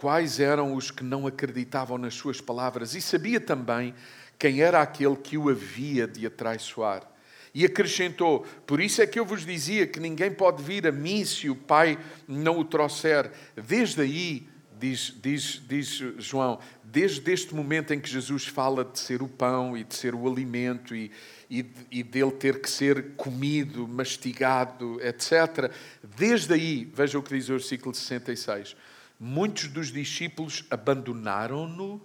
quais 0.02 0.40
eram 0.40 0.74
os 0.74 0.90
que 0.90 1.04
não 1.04 1.28
acreditavam 1.28 1.96
nas 1.96 2.16
suas 2.16 2.42
palavras 2.42 2.96
e 2.96 3.02
sabia 3.02 3.40
também 3.40 3.94
quem 4.40 4.60
era 4.60 4.82
aquele 4.82 5.16
que 5.16 5.38
o 5.38 5.48
havia 5.48 6.08
de 6.08 6.26
atraiçoar. 6.26 7.08
E 7.54 7.64
acrescentou: 7.64 8.44
Por 8.66 8.82
isso 8.82 9.00
é 9.04 9.06
que 9.06 9.20
eu 9.20 9.26
vos 9.26 9.46
dizia 9.46 9.86
que 9.86 10.00
ninguém 10.00 10.32
pode 10.32 10.64
vir 10.64 10.88
a 10.88 10.92
mim 10.92 11.24
se 11.24 11.52
o 11.52 11.56
Pai 11.56 12.00
não 12.28 12.58
o 12.58 12.66
trouxer. 12.66 13.32
Desde 13.56 14.02
aí, 14.02 14.48
diz, 14.80 15.14
diz, 15.22 15.62
diz 15.68 16.04
João, 16.18 16.58
desde 16.84 17.32
este 17.32 17.54
momento 17.54 17.94
em 17.94 18.00
que 18.00 18.10
Jesus 18.10 18.48
fala 18.48 18.84
de 18.84 18.98
ser 18.98 19.22
o 19.22 19.28
pão 19.28 19.78
e 19.78 19.84
de 19.84 19.94
ser 19.94 20.16
o 20.16 20.28
alimento 20.28 20.96
e, 20.96 21.12
e, 21.48 21.64
e 21.92 22.02
dele 22.02 22.32
ter 22.32 22.60
que 22.60 22.72
ser 22.72 23.12
comido, 23.18 23.88
mastigado, 23.88 25.00
etc. 25.00 25.72
Desde 26.18 26.56
aí, 26.56 26.92
veja 26.92 27.20
o 27.20 27.22
que 27.22 27.36
diz 27.36 27.50
o 27.50 27.54
versículo 27.54 27.94
66. 27.94 28.76
Muitos 29.24 29.68
dos 29.68 29.92
discípulos 29.92 30.66
abandonaram-no 30.72 32.02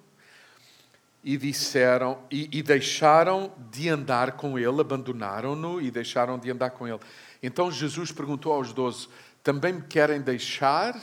e 1.25 1.38
disseram 1.38 2.23
e, 2.30 2.46
e 2.52 2.62
deixaram 2.62 3.50
de 3.73 3.88
andar 3.88 4.32
com 4.32 4.58
ele, 4.58 4.82
abandonaram-no 4.82 5.80
e 5.80 5.90
deixaram 5.90 6.38
de 6.38 6.50
andar 6.50 6.68
com 6.73 6.87
ele. 6.87 7.00
Então 7.42 7.73
Jesus 7.73 8.12
perguntou 8.12 8.52
aos 8.52 8.75
doze: 8.75 9.08
Também 9.42 9.73
me 9.73 9.80
querem 9.80 10.20
deixar? 10.20 10.94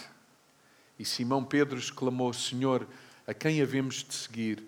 E 1.00 1.03
Simão 1.03 1.43
Pedro 1.43 1.79
exclamou: 1.79 2.32
Senhor, 2.32 2.88
a 3.25 3.34
quem 3.34 3.60
havemos 3.60 4.03
de 4.03 4.13
seguir? 4.13 4.63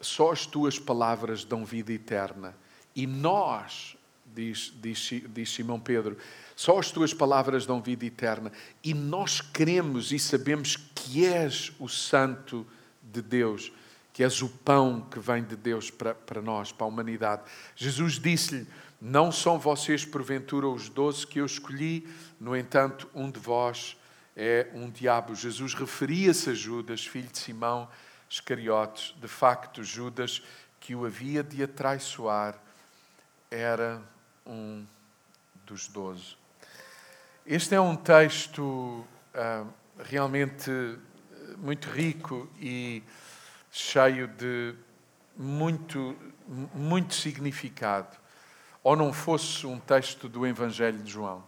Só 0.00 0.32
as 0.32 0.46
tuas 0.46 0.78
palavras 0.78 1.44
dão 1.44 1.62
vida 1.62 1.92
eterna. 1.92 2.56
E 2.94 3.06
nós, 3.06 3.98
diz, 4.24 4.72
diz, 4.80 5.22
diz 5.28 5.50
Simão 5.50 5.78
Pedro, 5.78 6.16
só 6.56 6.78
as 6.78 6.90
tuas 6.90 7.14
palavras 7.14 7.66
dão 7.66 7.80
vida 7.80 8.04
eterna. 8.04 8.50
E 8.82 8.92
nós 8.92 9.40
cremos 9.40 10.10
e 10.10 10.18
sabemos 10.18 10.76
que 10.76 11.24
és 11.24 11.70
o 11.78 11.88
Santo 11.88 12.66
de 13.00 13.22
Deus 13.22 13.70
que 14.16 14.24
és 14.24 14.40
o 14.40 14.48
pão 14.48 15.02
que 15.10 15.18
vem 15.18 15.44
de 15.44 15.54
Deus 15.54 15.90
para, 15.90 16.14
para 16.14 16.40
nós, 16.40 16.72
para 16.72 16.86
a 16.86 16.88
humanidade. 16.88 17.42
Jesus 17.76 18.18
disse-lhe: 18.18 18.66
Não 18.98 19.30
são 19.30 19.58
vocês, 19.58 20.06
porventura, 20.06 20.66
os 20.66 20.88
doze 20.88 21.26
que 21.26 21.38
eu 21.38 21.44
escolhi, 21.44 22.08
no 22.40 22.56
entanto, 22.56 23.06
um 23.14 23.30
de 23.30 23.38
vós 23.38 23.94
é 24.34 24.68
um 24.72 24.88
diabo. 24.88 25.34
Jesus 25.34 25.74
referia-se 25.74 26.48
a 26.48 26.54
Judas, 26.54 27.06
filho 27.06 27.28
de 27.28 27.38
Simão 27.38 27.90
Iscariotes. 28.30 29.14
De 29.20 29.28
facto, 29.28 29.84
Judas, 29.84 30.42
que 30.80 30.94
o 30.94 31.04
havia 31.04 31.42
de 31.42 31.62
atraiçoar, 31.62 32.58
era 33.50 34.00
um 34.46 34.86
dos 35.66 35.88
doze. 35.88 36.36
Este 37.48 37.76
é 37.76 37.80
um 37.80 37.94
texto 37.94 38.60
uh, 38.60 39.66
realmente 40.00 40.98
muito 41.56 41.88
rico 41.88 42.50
e 42.58 43.04
cheio 43.70 44.26
de 44.26 44.74
muito, 45.36 46.16
muito 46.74 47.14
significado, 47.14 48.16
ou 48.82 48.96
não 48.96 49.12
fosse 49.12 49.64
um 49.64 49.78
texto 49.78 50.28
do 50.28 50.44
Evangelho 50.44 50.98
de 50.98 51.08
João. 51.08 51.44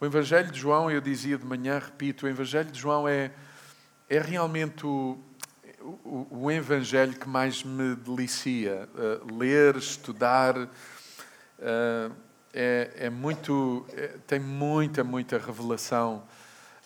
O 0.00 0.06
Evangelho 0.06 0.50
de 0.50 0.58
João, 0.58 0.90
eu 0.90 0.98
dizia 0.98 1.36
de 1.36 1.44
manhã, 1.44 1.78
repito, 1.78 2.24
o 2.24 2.28
Evangelho 2.30 2.70
de 2.70 2.80
João 2.80 3.06
é, 3.06 3.30
é 4.08 4.18
realmente 4.18 4.86
o, 4.86 5.18
o, 6.06 6.26
o 6.44 6.50
Evangelho 6.50 7.12
que 7.12 7.28
mais 7.28 7.62
me 7.62 7.94
delicia. 7.96 8.88
Uh, 8.94 9.36
ler, 9.36 9.76
estudar, 9.76 10.56
uh, 10.56 12.27
é, 12.52 12.90
é, 12.96 13.10
muito, 13.10 13.86
é, 13.92 14.14
tem 14.26 14.40
muita, 14.40 15.04
muita 15.04 15.38
revelação 15.38 16.22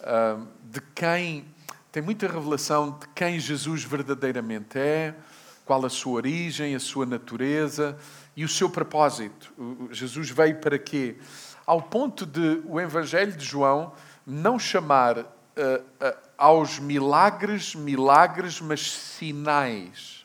uh, 0.01 0.47
de 0.65 0.81
quem 0.95 1.47
tem 1.93 2.03
muita 2.03 2.27
revelação 2.27 2.99
de 2.99 3.07
quem 3.15 3.39
Jesus 3.39 3.85
verdadeiramente 3.85 4.79
é, 4.79 5.15
qual 5.63 5.85
a 5.85 5.91
sua 5.91 6.15
origem, 6.15 6.75
a 6.75 6.81
sua 6.81 7.05
natureza 7.05 7.99
e 8.35 8.45
o 8.45 8.49
seu 8.49 8.71
propósito. 8.71 9.53
Jesus 9.91 10.31
veio 10.31 10.57
para 10.57 10.79
quê? 10.79 11.19
Ao 11.67 11.83
ponto 11.83 12.25
de 12.25 12.63
o 12.65 12.81
Evangelho 12.81 13.33
de 13.33 13.45
João 13.45 13.93
não 14.27 14.59
chamar 14.59 15.19
uh, 15.19 15.23
uh, 15.23 16.17
aos 16.39 16.79
milagres 16.79 17.75
milagres, 17.75 18.59
mas 18.59 18.91
sinais. 18.91 20.22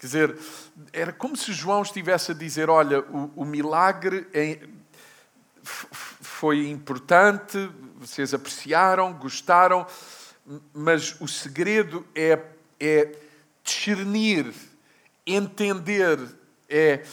Quer 0.00 0.06
dizer, 0.06 0.38
era 0.92 1.12
como 1.12 1.36
se 1.36 1.52
João 1.52 1.82
estivesse 1.82 2.32
a 2.32 2.34
dizer: 2.34 2.68
olha, 2.68 3.00
o, 3.00 3.30
o 3.36 3.44
milagre 3.44 4.26
é, 4.34 4.58
foi 5.62 6.68
importante, 6.68 7.70
vocês 8.00 8.34
apreciaram, 8.34 9.12
gostaram 9.12 9.86
mas 10.72 11.20
o 11.20 11.28
segredo 11.28 12.06
é, 12.14 12.38
é 12.78 13.14
discernir, 13.62 14.52
entender, 15.26 16.18
é, 16.68 17.04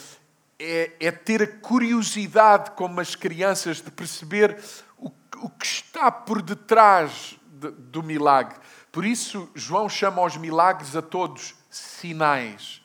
é, 0.58 0.92
é, 0.98 1.10
ter 1.12 1.42
a 1.42 1.46
curiosidade, 1.46 2.72
como 2.72 3.00
as 3.00 3.14
crianças, 3.14 3.80
de 3.80 3.90
perceber 3.90 4.58
o, 4.96 5.10
o 5.36 5.50
que 5.50 5.66
está 5.66 6.10
por 6.10 6.42
detrás 6.42 7.36
de, 7.46 7.70
do 7.70 8.02
milagre. 8.02 8.58
Por 8.90 9.04
isso, 9.04 9.48
João 9.54 9.88
chama 9.88 10.22
aos 10.22 10.36
milagres 10.36 10.96
a 10.96 11.02
todos 11.02 11.54
sinais. 11.68 12.82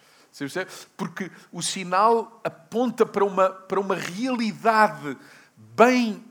Porque 0.98 1.32
o 1.52 1.62
sinal 1.62 2.42
aponta 2.44 3.06
para 3.06 3.24
uma, 3.24 3.50
para 3.50 3.80
uma 3.80 3.96
realidade 3.96 5.18
bem, 5.76 6.24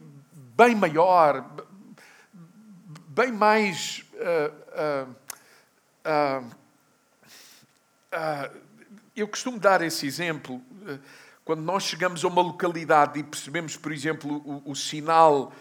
bem 0.56 0.75
maior, 0.75 1.49
bem 3.09 3.30
mais 3.30 4.04
uh, 4.14 5.06
uh, 6.04 6.44
uh, 8.12 8.61
eu 9.14 9.28
costumo 9.28 9.59
dar 9.59 9.82
esse 9.82 10.06
exemplo 10.06 10.61
quando 11.44 11.62
nós 11.62 11.82
chegamos 11.82 12.25
a 12.25 12.28
uma 12.28 12.40
localidade 12.40 13.18
e 13.18 13.23
percebemos, 13.23 13.76
por 13.76 13.92
exemplo, 13.92 14.42
o, 14.44 14.71
o 14.71 14.76
sinal 14.76 15.52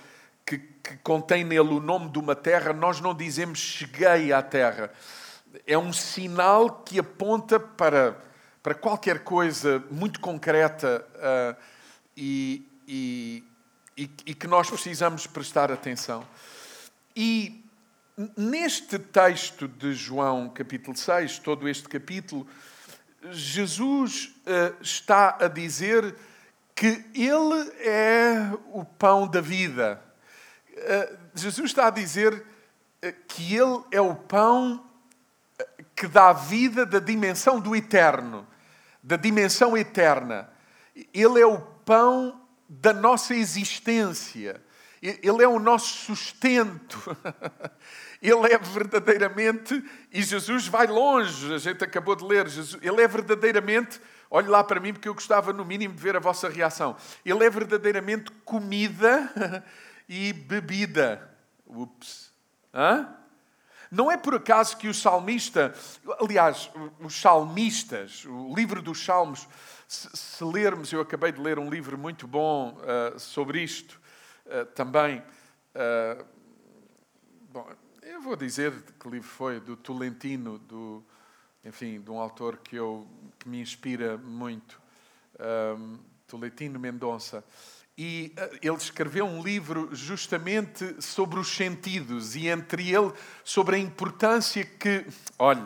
que, 0.45 0.59
que, 0.59 0.97
contém 0.97 1.43
nele 1.43 1.69
o 1.69 1.79
nome 1.79 2.09
de 2.09 2.19
uma 2.19 2.35
terra, 2.35 2.71
nós 2.71 3.01
não 3.01 3.15
dizemos 3.15 3.57
cheguei 3.57 4.31
à 4.31 4.41
terra. 4.43 4.91
É 5.65 5.77
um 5.77 5.91
sinal 5.91 6.83
que 6.83 6.99
aponta 6.99 7.59
para, 7.59 8.17
para 8.61 8.73
qualquer 8.73 9.23
coisa 9.23 9.83
muito 9.91 10.19
concreta 10.19 11.05
uh, 11.15 11.61
e, 12.15 12.67
e, 12.87 13.43
e, 13.97 14.33
que 14.33 14.47
nós 14.47 14.69
precisamos 14.69 15.27
prestar 15.27 15.71
atenção. 15.71 16.25
E 17.15 17.61
Neste 18.37 18.99
texto 18.99 19.67
de 19.67 19.93
João, 19.93 20.49
capítulo 20.49 20.95
6, 20.95 21.39
todo 21.39 21.67
este 21.67 21.87
capítulo, 21.87 22.45
Jesus 23.31 24.35
uh, 24.45 24.75
está 24.81 25.37
a 25.39 25.47
dizer 25.47 26.13
que 26.75 27.03
Ele 27.15 27.71
é 27.79 28.51
o 28.73 28.83
pão 28.83 29.27
da 29.27 29.41
vida. 29.41 29.99
Uh, 30.71 31.17
Jesus 31.33 31.71
está 31.71 31.87
a 31.87 31.89
dizer 31.89 32.45
que 33.27 33.55
Ele 33.55 33.81
é 33.91 34.01
o 34.01 34.13
pão 34.13 34.85
que 35.95 36.07
dá 36.07 36.33
vida 36.33 36.85
da 36.85 36.99
dimensão 36.99 37.59
do 37.59 37.75
eterno, 37.75 38.47
da 39.01 39.15
dimensão 39.15 39.77
eterna. 39.77 40.49
Ele 41.13 41.39
é 41.39 41.45
o 41.45 41.59
pão 41.59 42.41
da 42.67 42.93
nossa 42.93 43.33
existência. 43.35 44.61
Ele 45.01 45.43
é 45.43 45.47
o 45.47 45.59
nosso 45.59 46.05
sustento. 46.05 47.17
Ele 48.21 48.53
é 48.53 48.57
verdadeiramente, 48.59 49.83
e 50.11 50.21
Jesus 50.21 50.67
vai 50.67 50.85
longe, 50.85 51.51
a 51.51 51.57
gente 51.57 51.83
acabou 51.83 52.15
de 52.15 52.23
ler, 52.23 52.47
Jesus, 52.47 52.79
ele 52.83 53.01
é 53.01 53.07
verdadeiramente, 53.07 53.99
olhe 54.29 54.47
lá 54.47 54.63
para 54.63 54.79
mim, 54.79 54.93
porque 54.93 55.09
eu 55.09 55.15
gostava 55.15 55.51
no 55.51 55.65
mínimo 55.65 55.95
de 55.95 55.99
ver 55.99 56.15
a 56.15 56.19
vossa 56.19 56.47
reação. 56.47 56.95
Ele 57.25 57.43
é 57.43 57.49
verdadeiramente 57.49 58.29
comida 58.45 59.63
e 60.07 60.31
bebida. 60.33 61.35
Ups. 61.65 62.31
Hã? 62.71 63.09
Não 63.91 64.09
é 64.09 64.15
por 64.15 64.35
acaso 64.35 64.77
que 64.77 64.87
o 64.87 64.93
salmista, 64.93 65.75
aliás, 66.17 66.71
os 67.01 67.13
salmistas, 67.13 68.23
o 68.25 68.55
livro 68.55 68.81
dos 68.81 69.03
Salmos, 69.03 69.45
se, 69.85 70.45
lermos, 70.45 70.93
eu 70.93 71.01
acabei 71.01 71.33
de 71.33 71.41
ler 71.41 71.59
um 71.59 71.69
livro 71.69 71.97
muito 71.97 72.25
bom 72.25 72.77
uh, 72.77 73.19
sobre 73.19 73.61
isto 73.61 73.99
uh, 74.45 74.65
também. 74.67 75.21
Uh, 75.75 76.25
bom, 77.51 77.69
eu 78.01 78.21
vou 78.21 78.37
dizer 78.37 78.71
que 78.97 79.09
livro 79.09 79.27
foi, 79.27 79.59
do 79.59 79.75
Tolentino, 79.75 80.57
do, 80.57 81.03
enfim, 81.65 81.99
de 81.99 82.09
um 82.09 82.17
autor 82.17 82.59
que, 82.59 82.77
eu, 82.77 83.05
que 83.37 83.49
me 83.49 83.59
inspira 83.59 84.17
muito, 84.17 84.81
um, 85.77 85.99
Tolentino 86.27 86.79
Mendonça. 86.79 87.43
E 88.03 88.33
uh, 88.35 88.57
ele 88.63 88.77
escreveu 88.77 89.27
um 89.27 89.43
livro 89.43 89.89
justamente 89.91 90.95
sobre 90.99 91.39
os 91.39 91.55
sentidos 91.55 92.35
e 92.35 92.47
entre 92.47 92.91
ele 92.91 93.13
sobre 93.43 93.75
a 93.75 93.79
importância 93.79 94.65
que, 94.65 95.05
olhe, 95.37 95.63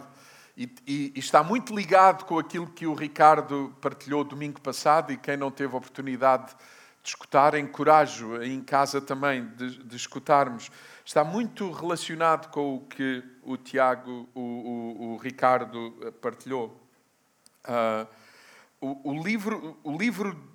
e, 0.58 0.70
e, 0.86 1.14
e, 1.16 1.20
está 1.20 1.42
muito 1.42 1.74
ligado 1.74 2.26
com 2.26 2.38
aquilo 2.38 2.68
que 2.68 2.86
o 2.86 2.94
Ricardo 2.94 3.74
partilhou 3.80 4.22
domingo 4.26 4.60
passado 4.60 5.14
e 5.14 5.18
quem 5.18 5.38
não 5.38 5.50
teve 5.50 5.74
a 5.76 5.78
oportunidade 5.78 6.54
de 7.02 7.08
escutar, 7.08 7.56
encorajo 7.56 8.44
em 8.44 8.60
casa 8.60 9.00
também 9.00 9.48
de, 9.56 9.82
de 9.86 9.96
escutarmos 9.96 10.70
está 11.06 11.24
muito 11.24 11.72
relacionado 11.72 12.52
com 12.52 12.76
o 12.76 12.82
que 12.82 13.24
o 13.44 13.56
Tiago, 13.56 14.28
o, 14.36 14.42
o, 14.42 15.14
o 15.14 15.18
Ricardo 15.18 15.96
eh, 16.02 16.12
partilhou. 16.12 16.82
Uh, 17.64 18.06
o, 18.82 19.12
o, 19.12 19.24
livro, 19.24 19.78
o 19.86 19.96
livro 19.96 20.55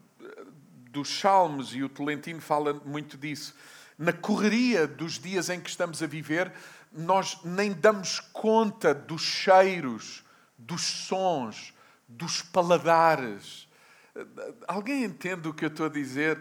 dos 0.91 1.09
Salmos, 1.21 1.75
e 1.75 1.83
o 1.83 1.89
Tolentino 1.89 2.41
fala 2.41 2.75
muito 2.85 3.17
disso, 3.17 3.55
na 3.97 4.13
correria 4.13 4.87
dos 4.87 5.19
dias 5.19 5.49
em 5.49 5.61
que 5.61 5.71
estamos 5.71 6.03
a 6.03 6.07
viver, 6.07 6.53
nós 6.93 7.39
nem 7.45 7.73
damos 7.73 8.19
conta 8.19 8.93
dos 8.95 9.23
cheiros, 9.23 10.25
dos 10.59 10.83
sons, 10.83 11.73
dos 12.09 12.43
paladares. 12.43 13.69
Alguém 14.67 15.05
entende 15.05 15.49
o 15.49 15.55
que 15.55 15.65
eu 15.65 15.69
estou 15.69 15.87
a 15.87 15.91
dizer? 15.91 16.41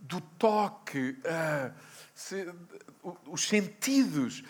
Do 0.00 0.20
toque. 0.20 1.16
Se, 2.14 2.52
os 3.26 3.48
sentidos. 3.48 4.44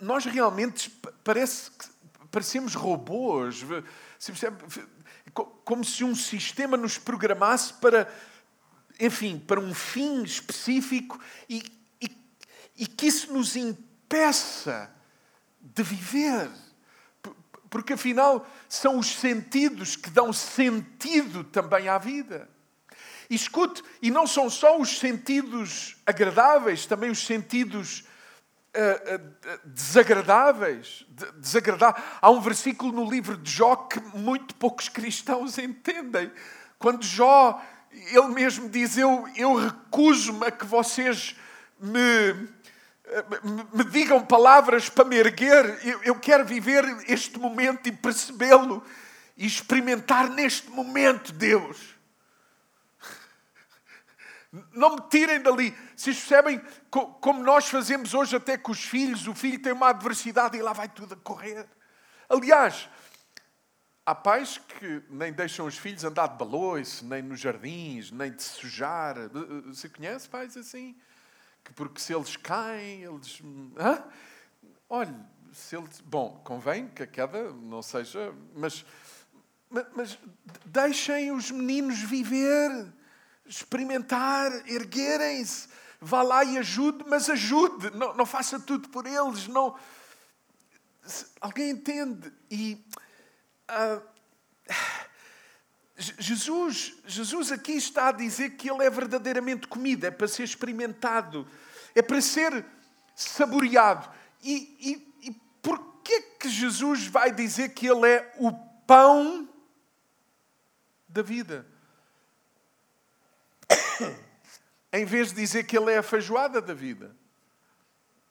Nós 0.00 0.24
realmente 0.24 0.90
parece 1.24 1.70
que 1.70 1.86
parecemos 2.30 2.74
robôs, 2.74 3.64
como 5.34 5.84
se 5.84 6.04
um 6.04 6.14
sistema 6.14 6.76
nos 6.76 6.96
programasse 6.96 7.72
para, 7.74 8.12
enfim, 9.00 9.38
para 9.38 9.58
um 9.58 9.74
fim 9.74 10.22
específico 10.22 11.18
e, 11.48 11.62
e, 12.00 12.16
e 12.76 12.86
que 12.86 13.06
isso 13.06 13.32
nos 13.32 13.56
impeça 13.56 14.90
de 15.60 15.82
viver. 15.82 16.48
Porque 17.68 17.94
afinal 17.94 18.46
são 18.68 18.98
os 18.98 19.08
sentidos 19.08 19.96
que 19.96 20.10
dão 20.10 20.32
sentido 20.32 21.42
também 21.42 21.88
à 21.88 21.98
vida. 21.98 22.48
E 23.28 23.34
escute, 23.34 23.82
e 24.00 24.10
não 24.10 24.26
são 24.26 24.48
só 24.48 24.78
os 24.78 24.98
sentidos 24.98 25.96
agradáveis, 26.06 26.86
também 26.86 27.10
os 27.10 27.24
sentidos 27.24 28.04
desagradáveis. 29.64 31.06
De, 31.08 31.32
desagradáveis. 31.32 32.04
Há 32.20 32.30
um 32.30 32.40
versículo 32.40 32.92
no 32.92 33.10
livro 33.10 33.36
de 33.36 33.50
Jó 33.50 33.76
que 33.76 34.00
muito 34.16 34.54
poucos 34.56 34.88
cristãos 34.88 35.56
entendem. 35.58 36.32
Quando 36.78 37.04
Jó, 37.04 37.62
ele 37.90 38.28
mesmo 38.28 38.68
diz: 38.68 38.96
Eu, 38.96 39.26
eu 39.36 39.54
recuso-me 39.54 40.46
a 40.46 40.50
que 40.50 40.66
vocês 40.66 41.36
me, 41.78 42.48
me, 43.72 43.84
digam 43.84 44.24
palavras 44.24 44.88
para 44.88 45.04
me 45.04 45.16
erguer. 45.16 45.78
Eu, 45.84 46.02
eu 46.02 46.14
quero 46.18 46.44
viver 46.44 46.84
este 47.08 47.38
momento 47.38 47.88
e 47.88 47.92
percebê-lo 47.92 48.82
e 49.36 49.46
experimentar 49.46 50.28
neste 50.30 50.70
momento, 50.70 51.32
Deus 51.32 51.94
não 54.72 54.96
me 54.96 55.02
tirem 55.08 55.40
dali. 55.40 55.76
Vocês 55.96 56.18
percebem 56.18 56.60
como 56.90 57.42
nós 57.42 57.68
fazemos 57.68 58.14
hoje 58.14 58.36
até 58.36 58.56
com 58.56 58.72
os 58.72 58.84
filhos? 58.84 59.26
O 59.26 59.34
filho 59.34 59.60
tem 59.60 59.72
uma 59.72 59.90
adversidade 59.90 60.56
e 60.56 60.62
lá 60.62 60.72
vai 60.72 60.88
tudo 60.88 61.14
a 61.14 61.16
correr. 61.16 61.66
Aliás, 62.28 62.88
há 64.04 64.14
pais 64.14 64.58
que 64.58 65.02
nem 65.08 65.32
deixam 65.32 65.66
os 65.66 65.78
filhos 65.78 66.04
andar 66.04 66.28
de 66.28 66.36
balões, 66.36 67.02
nem 67.02 67.22
nos 67.22 67.40
jardins, 67.40 68.10
nem 68.10 68.32
de 68.32 68.42
sujar. 68.42 69.16
Você 69.66 69.88
conhece 69.88 70.28
pais 70.28 70.56
assim? 70.56 70.96
Que 71.62 71.72
porque 71.72 72.00
se 72.00 72.14
eles 72.14 72.36
caem, 72.36 73.04
eles. 73.04 73.40
Hã? 73.78 74.04
Olha, 74.88 75.14
se 75.52 75.76
eles. 75.76 76.00
Bom, 76.00 76.40
convém 76.44 76.88
que 76.88 77.02
a 77.02 77.06
queda 77.06 77.52
não 77.52 77.82
seja. 77.82 78.34
Mas, 78.54 78.84
mas 79.94 80.18
deixem 80.66 81.32
os 81.32 81.50
meninos 81.50 81.98
viver 82.00 82.92
experimentar, 83.46 84.52
erguerem-se. 84.68 85.68
Vá 86.04 86.22
lá 86.22 86.44
e 86.44 86.58
ajude, 86.58 87.02
mas 87.08 87.30
ajude, 87.30 87.90
não, 87.96 88.14
não 88.14 88.26
faça 88.26 88.60
tudo 88.60 88.90
por 88.90 89.06
eles. 89.06 89.48
Não... 89.48 89.74
Alguém 91.40 91.70
entende? 91.70 92.30
E 92.50 92.84
uh, 93.70 94.02
Jesus, 95.96 96.94
Jesus 97.06 97.50
aqui 97.50 97.72
está 97.72 98.08
a 98.08 98.12
dizer 98.12 98.50
que 98.50 98.70
Ele 98.70 98.84
é 98.84 98.90
verdadeiramente 98.90 99.66
comida, 99.66 100.08
é 100.08 100.10
para 100.10 100.28
ser 100.28 100.42
experimentado, 100.42 101.48
é 101.94 102.02
para 102.02 102.20
ser 102.20 102.66
saboreado. 103.16 104.10
E, 104.42 104.76
e, 105.22 105.28
e 105.28 105.32
porquê 105.62 106.20
que 106.38 106.50
Jesus 106.50 107.06
vai 107.06 107.32
dizer 107.32 107.70
que 107.70 107.86
Ele 107.86 108.06
é 108.06 108.30
o 108.38 108.52
pão 108.86 109.48
da 111.08 111.22
vida? 111.22 111.73
Em 114.94 115.04
vez 115.04 115.30
de 115.30 115.34
dizer 115.34 115.64
que 115.64 115.76
ele 115.76 115.92
é 115.92 115.98
a 115.98 116.02
feijoada 116.04 116.62
da 116.62 116.72
vida, 116.72 117.14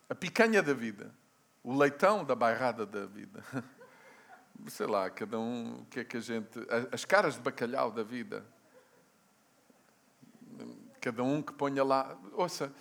a 0.09 0.15
picanha 0.15 0.63
da 0.63 0.73
vida, 0.73 1.13
o 1.61 1.77
leitão 1.77 2.23
da 2.23 2.33
bairrada 2.33 2.85
da 2.85 3.05
vida. 3.05 3.43
Sei 4.67 4.87
lá, 4.87 5.09
cada 5.09 5.37
um, 5.37 5.81
o 5.81 5.85
que 5.87 5.99
é 5.99 6.03
que 6.05 6.15
a 6.15 6.19
gente. 6.21 6.57
As 6.89 7.03
caras 7.03 7.33
de 7.33 7.41
bacalhau 7.41 7.91
da 7.91 8.01
vida. 8.01 8.45
Cada 11.01 11.21
um 11.21 11.41
que 11.41 11.51
ponha 11.51 11.83
lá. 11.83 12.17
Ouça, 12.31 12.71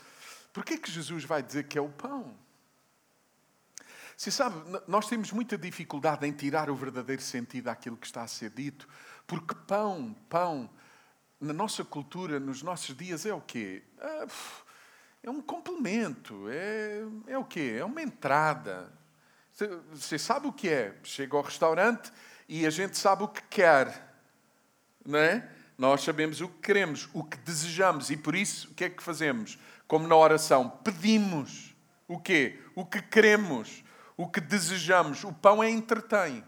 porquê 0.53 0.79
que 0.79 0.88
Jesus 0.88 1.25
vai 1.25 1.42
dizer 1.42 1.64
que 1.64 1.77
é 1.77 1.81
o 1.81 1.88
pão? 1.88 2.37
Se 4.16 4.31
sabe, 4.31 4.55
nós 4.87 5.09
temos 5.09 5.33
muita 5.33 5.59
dificuldade 5.59 6.25
em 6.25 6.31
tirar 6.31 6.71
o 6.71 6.77
verdadeiro 6.77 7.23
sentido 7.23 7.66
àquilo 7.66 7.97
que 7.97 8.07
está 8.07 8.23
a 8.23 8.29
ser 8.29 8.51
dito, 8.51 8.87
porque 9.27 9.57
pão, 9.66 10.14
pão, 10.29 10.71
na 11.42 11.52
nossa 11.52 11.85
cultura, 11.85 12.38
nos 12.38 12.62
nossos 12.62 12.96
dias, 12.96 13.26
é 13.26 13.35
o 13.35 13.40
quê? 13.40 13.83
É, 13.98 14.26
é 15.24 15.31
um 15.31 15.42
complemento, 15.42 16.48
é, 16.48 17.02
é 17.26 17.37
o 17.37 17.44
quê? 17.44 17.76
É 17.78 17.85
uma 17.85 18.00
entrada. 18.00 18.92
Você 19.90 20.18
sabe 20.18 20.46
o 20.46 20.52
que 20.52 20.68
é? 20.68 20.94
Chega 21.02 21.37
ao 21.37 21.42
restaurante 21.42 22.12
e 22.48 22.64
a 22.64 22.70
gente 22.70 22.96
sabe 22.96 23.24
o 23.24 23.28
que 23.28 23.42
quer, 23.42 24.14
não 25.05 25.18
é? 25.18 25.50
Nós 25.76 26.02
sabemos 26.05 26.40
o 26.40 26.48
que 26.48 26.61
queremos, 26.61 27.09
o 27.12 27.24
que 27.24 27.37
desejamos 27.38 28.09
e 28.11 28.16
por 28.16 28.37
isso 28.37 28.70
o 28.70 28.74
que 28.74 28.85
é 28.85 28.90
que 28.90 29.02
fazemos? 29.02 29.59
Como 29.88 30.07
na 30.07 30.14
oração, 30.14 30.70
pedimos 30.85 31.74
o 32.07 32.20
quê? 32.20 32.61
O 32.76 32.87
que 32.87 33.02
queremos, 33.02 33.83
o 34.16 34.28
que 34.28 34.40
desejamos. 34.40 35.24
O 35.24 35.33
pão 35.33 35.61
é 35.61 35.68
entretém. 35.68 36.44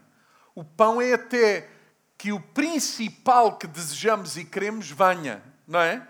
O 0.53 0.63
pão 0.63 1.01
é 1.01 1.13
até 1.13 1.69
que 2.17 2.31
o 2.31 2.39
principal 2.39 3.57
que 3.57 3.67
desejamos 3.67 4.37
e 4.37 4.45
queremos 4.45 4.89
venha, 4.89 5.43
não 5.67 5.79
é? 5.79 6.07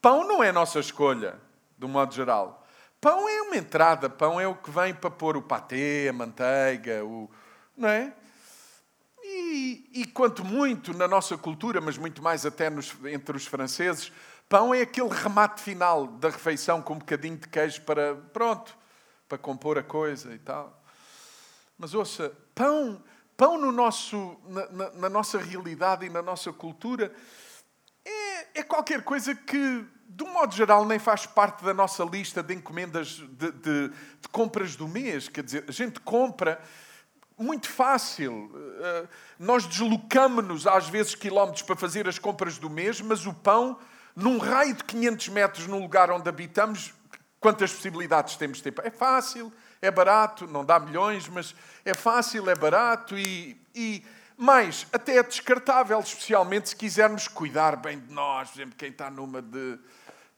Pão 0.00 0.26
não 0.26 0.42
é 0.42 0.52
nossa 0.52 0.80
escolha, 0.80 1.40
de 1.78 1.86
um 1.86 1.88
modo 1.88 2.14
geral. 2.14 2.66
Pão 3.00 3.28
é 3.28 3.42
uma 3.42 3.56
entrada, 3.56 4.08
pão 4.08 4.40
é 4.40 4.46
o 4.46 4.54
que 4.54 4.70
vem 4.70 4.94
para 4.94 5.10
pôr 5.10 5.36
o 5.36 5.42
patê, 5.42 6.06
a 6.08 6.12
manteiga, 6.12 7.04
o, 7.04 7.30
não 7.76 7.88
é? 7.88 8.12
E, 9.22 9.90
e 9.92 10.06
quanto 10.06 10.44
muito 10.44 10.92
na 10.92 11.08
nossa 11.08 11.36
cultura, 11.38 11.80
mas 11.80 11.96
muito 11.96 12.22
mais 12.22 12.44
até 12.44 12.68
nos, 12.68 12.94
entre 13.06 13.36
os 13.36 13.46
franceses, 13.46 14.12
pão 14.48 14.74
é 14.74 14.82
aquele 14.82 15.08
remate 15.08 15.62
final 15.62 16.06
da 16.06 16.28
refeição 16.28 16.82
com 16.82 16.94
um 16.94 16.98
bocadinho 16.98 17.36
de 17.36 17.48
queijo 17.48 17.80
para, 17.82 18.14
pronto, 18.14 18.76
para 19.28 19.38
compor 19.38 19.78
a 19.78 19.82
coisa 19.82 20.34
e 20.34 20.38
tal. 20.38 20.82
Mas 21.78 21.94
ouça, 21.94 22.32
pão 22.54 23.02
Pão 23.36 23.58
no 23.58 23.72
nosso, 23.72 24.36
na, 24.48 24.66
na, 24.70 24.90
na 24.90 25.08
nossa 25.08 25.38
realidade 25.38 26.06
e 26.06 26.08
na 26.08 26.22
nossa 26.22 26.52
cultura 26.52 27.12
é, 28.04 28.60
é 28.60 28.62
qualquer 28.62 29.02
coisa 29.02 29.34
que, 29.34 29.84
de 30.08 30.22
um 30.22 30.32
modo 30.32 30.54
geral, 30.54 30.84
nem 30.84 30.98
faz 30.98 31.26
parte 31.26 31.64
da 31.64 31.74
nossa 31.74 32.04
lista 32.04 32.42
de 32.42 32.54
encomendas 32.54 33.08
de, 33.08 33.50
de, 33.50 33.88
de 33.88 34.28
compras 34.30 34.76
do 34.76 34.86
mês. 34.86 35.28
Quer 35.28 35.42
dizer, 35.42 35.64
a 35.66 35.72
gente 35.72 35.98
compra 36.00 36.60
muito 37.36 37.68
fácil. 37.68 38.50
Eh, 38.80 39.08
nós 39.38 39.66
deslocamos-nos 39.66 40.66
às 40.66 40.88
vezes 40.88 41.14
quilómetros 41.14 41.62
para 41.62 41.76
fazer 41.76 42.08
as 42.08 42.18
compras 42.18 42.58
do 42.58 42.70
mês, 42.70 43.00
mas 43.00 43.26
o 43.26 43.34
pão, 43.34 43.78
num 44.14 44.38
raio 44.38 44.74
de 44.74 44.84
500 44.84 45.28
metros 45.28 45.66
no 45.66 45.78
lugar 45.78 46.10
onde 46.10 46.28
habitamos, 46.28 46.94
quantas 47.40 47.72
possibilidades 47.72 48.36
temos 48.36 48.58
de 48.58 48.70
ter? 48.70 48.86
É 48.86 48.90
fácil, 48.90 49.52
é 49.84 49.90
barato, 49.90 50.46
não 50.46 50.64
dá 50.64 50.78
milhões, 50.80 51.28
mas 51.28 51.54
é 51.84 51.94
fácil, 51.94 52.48
é 52.48 52.54
barato 52.54 53.18
e, 53.18 53.60
e 53.74 54.04
mais, 54.36 54.86
até 54.92 55.18
é 55.18 55.22
descartável, 55.22 56.00
especialmente 56.00 56.70
se 56.70 56.76
quisermos 56.76 57.28
cuidar 57.28 57.76
bem 57.76 58.00
de 58.00 58.12
nós, 58.12 58.50
por 58.50 58.56
exemplo, 58.56 58.76
quem 58.76 58.90
está 58.90 59.10
numa 59.10 59.40
de 59.42 59.78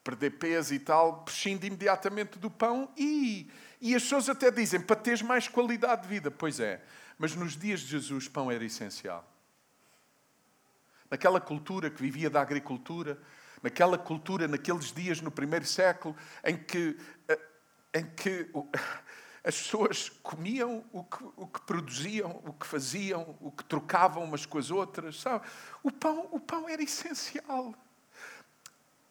perder 0.03 0.31
peso 0.31 0.75
e 0.75 0.79
tal, 0.79 1.23
prescinde 1.23 1.67
imediatamente 1.67 2.39
do 2.39 2.51
pão 2.51 2.89
e, 2.97 3.51
e 3.81 3.95
as 3.95 4.03
pessoas 4.03 4.29
até 4.29 4.51
dizem 4.51 4.81
para 4.81 4.97
teres 4.97 5.23
mais 5.23 5.49
qualidade 5.49 6.03
de 6.03 6.09
vida. 6.09 6.31
Pois 6.31 6.61
é, 6.61 6.83
mas 7.19 7.35
nos 7.35 7.57
dias 7.57 7.81
de 7.81 7.87
Jesus, 7.87 8.29
pão 8.29 8.51
era 8.51 8.65
essencial. 8.65 9.29
Naquela 11.11 11.41
cultura 11.41 11.89
que 11.89 12.03
vivia 12.03 12.29
da 12.29 12.41
agricultura, 12.41 13.19
naquela 13.63 13.97
cultura, 13.97 14.47
naqueles 14.47 14.93
dias 14.93 15.21
no 15.21 15.31
primeiro 15.31 15.65
século, 15.65 16.17
em 16.45 16.57
que, 16.57 16.97
eh, 17.29 17.41
em 17.95 18.05
que 18.05 18.51
as 19.47 19.57
pessoas 19.57 20.09
comiam 20.25 20.85
o 20.93 21.05
que, 21.05 21.25
o 21.37 21.47
que 21.47 21.61
produziam, 21.61 22.43
o 22.45 22.53
que 22.53 22.67
faziam, 22.67 23.37
o 23.41 23.53
que 23.53 23.63
trocavam 23.65 24.25
umas 24.25 24.45
com 24.45 24.59
as 24.59 24.73
outras. 24.73 25.21
Sabe? 25.21 25.47
O, 25.85 25.93
pão, 25.93 26.29
o 26.33 26.41
pão 26.41 26.69
era 26.69 26.83
essencial. 26.83 27.73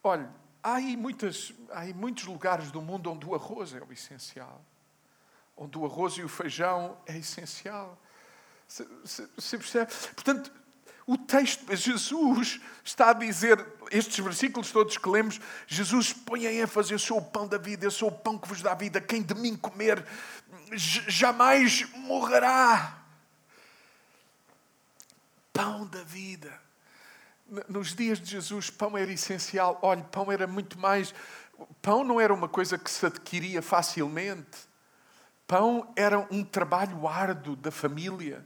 Olha, 0.04 0.30
há 0.62 0.74
aí, 0.74 0.94
muitas, 0.94 1.54
há 1.70 1.80
aí 1.80 1.94
muitos 1.94 2.26
lugares 2.26 2.70
do 2.70 2.82
mundo 2.82 3.10
onde 3.10 3.24
o 3.24 3.34
arroz 3.34 3.72
é 3.72 3.82
o 3.82 3.90
essencial. 3.90 4.62
Onde 5.56 5.78
o 5.78 5.86
arroz 5.86 6.12
e 6.18 6.22
o 6.22 6.28
feijão 6.28 6.98
é 7.06 7.16
essencial. 7.16 7.98
Você 8.68 9.56
percebe? 9.56 9.90
Portanto, 10.14 10.52
o 11.06 11.16
texto, 11.16 11.64
Jesus 11.74 12.60
está 12.84 13.10
a 13.10 13.12
dizer, 13.12 13.64
estes 13.92 14.18
versículos 14.18 14.72
todos 14.72 14.98
que 14.98 15.08
lemos, 15.08 15.40
Jesus 15.66 16.12
põe 16.12 16.48
a 16.48 16.52
ênfase: 16.52 16.92
Eu 16.92 16.98
sou 16.98 17.18
o 17.18 17.24
pão 17.24 17.46
da 17.46 17.58
vida, 17.58 17.86
eu 17.86 17.92
sou 17.92 18.08
o 18.08 18.12
pão 18.12 18.36
que 18.36 18.48
vos 18.48 18.60
dá 18.60 18.74
vida. 18.74 19.00
Quem 19.00 19.22
de 19.22 19.34
mim 19.34 19.56
comer 19.56 20.04
jamais 20.72 21.88
morrerá. 21.94 23.04
Pão 25.52 25.86
da 25.86 26.02
vida. 26.02 26.52
Nos 27.68 27.94
dias 27.94 28.18
de 28.18 28.28
Jesus, 28.28 28.68
pão 28.68 28.98
era 28.98 29.12
essencial. 29.12 29.78
Olha, 29.82 30.02
pão 30.02 30.32
era 30.32 30.48
muito 30.48 30.76
mais. 30.76 31.14
Pão 31.80 32.02
não 32.02 32.20
era 32.20 32.34
uma 32.34 32.48
coisa 32.48 32.76
que 32.76 32.90
se 32.90 33.06
adquiria 33.06 33.62
facilmente. 33.62 34.66
Pão 35.46 35.92
era 35.94 36.18
um 36.32 36.42
trabalho 36.42 37.06
árduo 37.06 37.54
da 37.54 37.70
família 37.70 38.44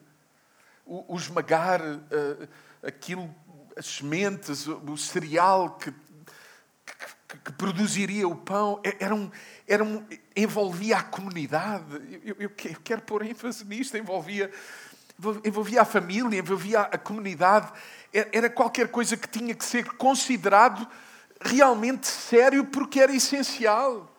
o, 0.91 1.17
esmagar 1.17 1.81
uh, 1.81 2.49
aquilo, 2.83 3.33
as 3.77 3.87
sementes, 3.87 4.67
o, 4.67 4.97
cereal 4.97 5.79
que, 5.79 5.93
que, 5.93 7.39
que, 7.45 7.53
produziria 7.53 8.27
o 8.27 8.35
pão, 8.35 8.81
é, 8.83 8.97
era 8.99 9.15
um, 9.15 9.31
era 9.69 9.85
um, 9.85 10.05
envolvia 10.35 10.97
a 10.97 11.03
comunidade. 11.03 11.85
Eu, 12.25 12.37
eu, 12.41 12.51
quero 12.51 13.03
pôr 13.03 13.25
ênfase 13.25 13.65
nisto, 13.65 13.97
envolvia, 13.97 14.51
envolvia 15.45 15.83
a 15.83 15.85
família, 15.85 16.41
envolvia 16.41 16.81
a 16.81 16.99
comunidade. 16.99 17.73
Era 18.13 18.51
qualquer 18.51 18.89
coisa 18.89 19.17
que 19.17 19.29
tinha 19.29 19.55
que 19.55 19.65
ser 19.65 19.85
considerado 19.93 20.89
realmente 21.41 22.09
sério 22.09 22.65
porque 22.65 22.99
era 22.99 23.15
essencial. 23.15 24.13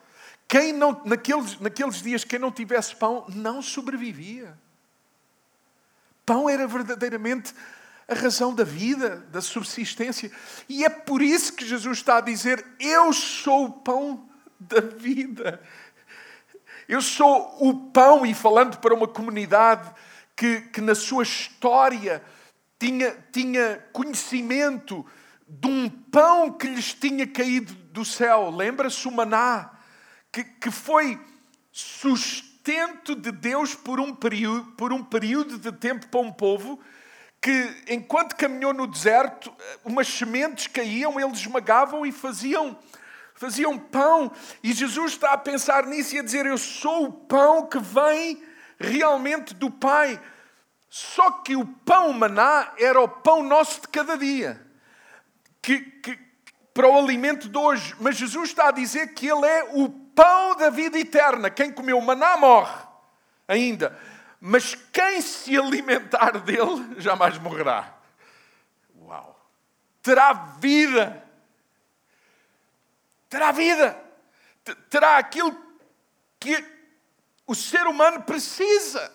Quem 0.48 0.72
não, 0.72 1.02
naqueles, 1.04 1.60
naqueles 1.60 2.02
dias, 2.02 2.24
quem 2.24 2.40
não 2.40 2.52
tivesse 2.52 2.96
pão, 2.96 3.26
não 3.28 3.62
sobrevivia. 3.62 4.58
Pão 6.32 6.50
era 6.50 6.66
verdadeiramente 6.66 7.54
a 8.08 8.14
razão 8.14 8.56
da 8.56 8.64
vida, 8.64 9.18
da 9.34 9.42
subsistência. 9.42 10.32
E 10.70 10.86
é 10.86 10.90
por 10.90 11.22
isso 11.22 11.52
que 11.52 11.68
Jesus 11.68 11.98
está 11.98 12.20
a 12.20 12.22
dizer: 12.22 12.66
Eu 12.80 13.12
sou 13.12 13.66
o 13.66 13.72
pão 13.74 14.30
da 14.58 14.80
vida. 14.80 15.62
Eu 16.88 17.02
sou 17.02 17.58
o 17.60 17.92
pão, 17.92 18.26
e 18.26 18.34
falando 18.34 18.78
para 18.78 18.94
uma 18.96 19.10
comunidade 19.10 19.94
que, 20.34 20.62
que 20.62 20.80
na 20.80 20.96
sua 20.96 21.24
história 21.24 22.24
tinha, 22.80 23.14
tinha 23.30 23.86
conhecimento 23.92 25.06
de 25.46 25.68
um 25.68 25.90
pão 25.90 26.50
que 26.50 26.68
lhes 26.68 26.94
tinha 26.94 27.28
caído 27.28 27.74
do 27.74 28.06
céu. 28.06 28.50
Lembra-se 28.50 29.06
o 29.06 29.12
maná, 29.12 29.70
que, 30.32 30.46
que 30.46 30.72
foi 30.72 31.20
sustentado 31.74 32.51
sustento 32.62 33.16
de 33.16 33.32
Deus 33.32 33.74
por 33.74 34.00
um, 34.00 34.14
período, 34.14 34.72
por 34.74 34.94
um 34.94 35.04
período 35.04 35.58
de 35.58 35.72
tempo 35.72 36.08
para 36.08 36.22
um 36.22 36.32
povo 36.32 36.80
que, 37.42 37.84
enquanto 37.88 38.36
caminhou 38.36 38.72
no 38.72 38.86
deserto, 38.86 39.52
umas 39.84 40.08
sementes 40.08 40.68
caíam, 40.68 41.20
eles 41.20 41.40
esmagavam 41.40 42.06
e 42.06 42.12
faziam, 42.12 42.78
faziam 43.34 43.80
pão. 43.80 44.32
E 44.62 44.74
Jesus 44.74 45.14
está 45.14 45.34
a 45.34 45.38
pensar 45.38 45.88
nisso 45.88 46.16
e 46.16 46.20
a 46.20 46.24
dizer: 46.24 46.46
Eu 46.46 46.58
sou 46.58 47.06
o 47.06 47.12
pão 47.12 47.66
que 47.66 47.80
vem 47.80 48.44
realmente 48.78 49.56
do 49.56 49.72
Pai. 49.72 50.22
Só 50.88 51.32
que 51.32 51.56
o 51.56 51.66
pão 51.66 52.14
maná 52.14 52.74
era 52.78 53.02
o 53.02 53.08
pão 53.08 53.42
nosso 53.42 53.82
de 53.82 53.88
cada 53.88 54.16
dia. 54.16 54.62
Que, 55.64 55.80
que, 55.80 56.20
para 56.76 56.88
o 56.88 56.98
alimento 56.98 57.50
de 57.50 57.58
hoje. 57.58 57.96
Mas 58.00 58.18
Jesus 58.18 58.50
está 58.50 58.68
a 58.68 58.72
dizer 58.72 59.16
que 59.16 59.28
Ele 59.28 59.48
é 59.48 59.72
o 59.74 60.01
pão 60.16 60.56
da 60.56 60.70
vida 60.70 60.98
eterna. 60.98 61.50
Quem 61.50 61.72
comeu 61.72 62.00
maná 62.02 62.38
morre 62.38 62.88
ainda. 63.48 63.98
Mas 64.40 64.74
quem 64.74 65.22
se 65.22 65.58
alimentar 65.58 66.40
dele 66.40 67.00
jamais 67.00 67.38
morrerá. 67.38 67.96
Uau! 68.96 69.40
Terá 70.02 70.34
vida. 70.34 71.24
Terá 73.30 73.52
vida. 73.52 74.04
Terá 74.90 75.18
aquilo 75.18 75.56
que 76.40 76.66
o 77.46 77.54
ser 77.54 77.86
humano 77.86 78.24
precisa. 78.24 79.12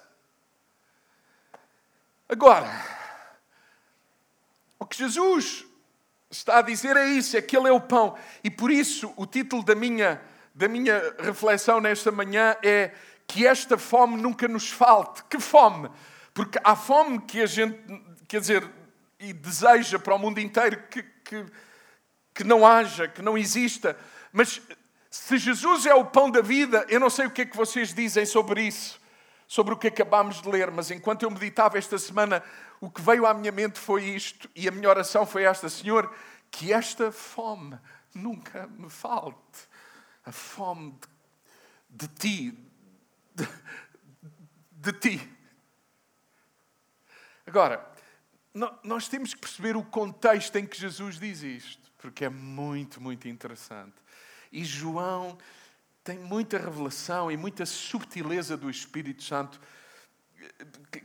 Agora, 2.28 2.68
o 4.78 4.86
que 4.86 4.96
Jesus 4.96 5.64
está 6.30 6.58
a 6.58 6.62
dizer 6.62 6.96
é 6.96 7.06
isso, 7.06 7.36
é 7.36 7.42
que 7.42 7.56
Ele 7.56 7.68
é 7.68 7.72
o 7.72 7.80
pão. 7.80 8.16
E 8.44 8.50
por 8.50 8.70
isso 8.70 9.12
o 9.16 9.26
título 9.26 9.64
da 9.64 9.74
minha 9.74 10.20
da 10.56 10.68
minha 10.68 11.14
reflexão 11.18 11.82
nesta 11.82 12.10
manhã 12.10 12.56
é 12.62 12.90
que 13.26 13.46
esta 13.46 13.76
fome 13.76 14.16
nunca 14.16 14.48
nos 14.48 14.70
falte. 14.70 15.22
Que 15.24 15.38
fome? 15.38 15.90
Porque 16.32 16.58
há 16.64 16.74
fome 16.74 17.20
que 17.20 17.42
a 17.42 17.46
gente, 17.46 17.78
quer 18.26 18.40
dizer, 18.40 18.66
e 19.20 19.34
deseja 19.34 19.98
para 19.98 20.14
o 20.14 20.18
mundo 20.18 20.40
inteiro 20.40 20.82
que, 20.90 21.02
que, 21.02 21.44
que 22.34 22.42
não 22.42 22.66
haja, 22.66 23.06
que 23.06 23.20
não 23.20 23.36
exista. 23.36 23.98
Mas 24.32 24.62
se 25.10 25.36
Jesus 25.36 25.84
é 25.84 25.94
o 25.94 26.06
pão 26.06 26.30
da 26.30 26.40
vida, 26.40 26.86
eu 26.88 26.98
não 26.98 27.10
sei 27.10 27.26
o 27.26 27.30
que 27.30 27.42
é 27.42 27.46
que 27.46 27.56
vocês 27.56 27.92
dizem 27.92 28.24
sobre 28.24 28.62
isso, 28.62 28.98
sobre 29.46 29.74
o 29.74 29.76
que 29.76 29.88
acabámos 29.88 30.40
de 30.40 30.48
ler, 30.48 30.70
mas 30.70 30.90
enquanto 30.90 31.22
eu 31.24 31.30
meditava 31.30 31.76
esta 31.76 31.98
semana, 31.98 32.42
o 32.80 32.88
que 32.88 33.02
veio 33.02 33.26
à 33.26 33.34
minha 33.34 33.52
mente 33.52 33.78
foi 33.78 34.04
isto, 34.04 34.48
e 34.56 34.66
a 34.66 34.70
minha 34.70 34.88
oração 34.88 35.26
foi 35.26 35.42
esta: 35.42 35.68
Senhor, 35.68 36.10
que 36.50 36.72
esta 36.72 37.12
fome 37.12 37.78
nunca 38.14 38.66
me 38.68 38.88
falte 38.88 39.75
a 40.26 40.32
fome 40.32 40.98
de, 41.88 42.08
de 42.08 42.14
ti, 42.14 42.58
de, 43.34 43.48
de 44.72 44.92
ti. 44.92 45.32
Agora, 47.46 47.88
nós 48.82 49.08
temos 49.08 49.32
que 49.32 49.40
perceber 49.40 49.76
o 49.76 49.84
contexto 49.84 50.56
em 50.56 50.66
que 50.66 50.76
Jesus 50.76 51.18
diz 51.18 51.42
isto, 51.42 51.92
porque 51.96 52.24
é 52.24 52.28
muito, 52.28 53.00
muito 53.00 53.28
interessante. 53.28 53.94
E 54.50 54.64
João 54.64 55.38
tem 56.02 56.18
muita 56.18 56.58
revelação 56.58 57.30
e 57.30 57.36
muita 57.36 57.64
subtileza 57.64 58.56
do 58.56 58.68
Espírito 58.68 59.22
Santo. 59.22 59.60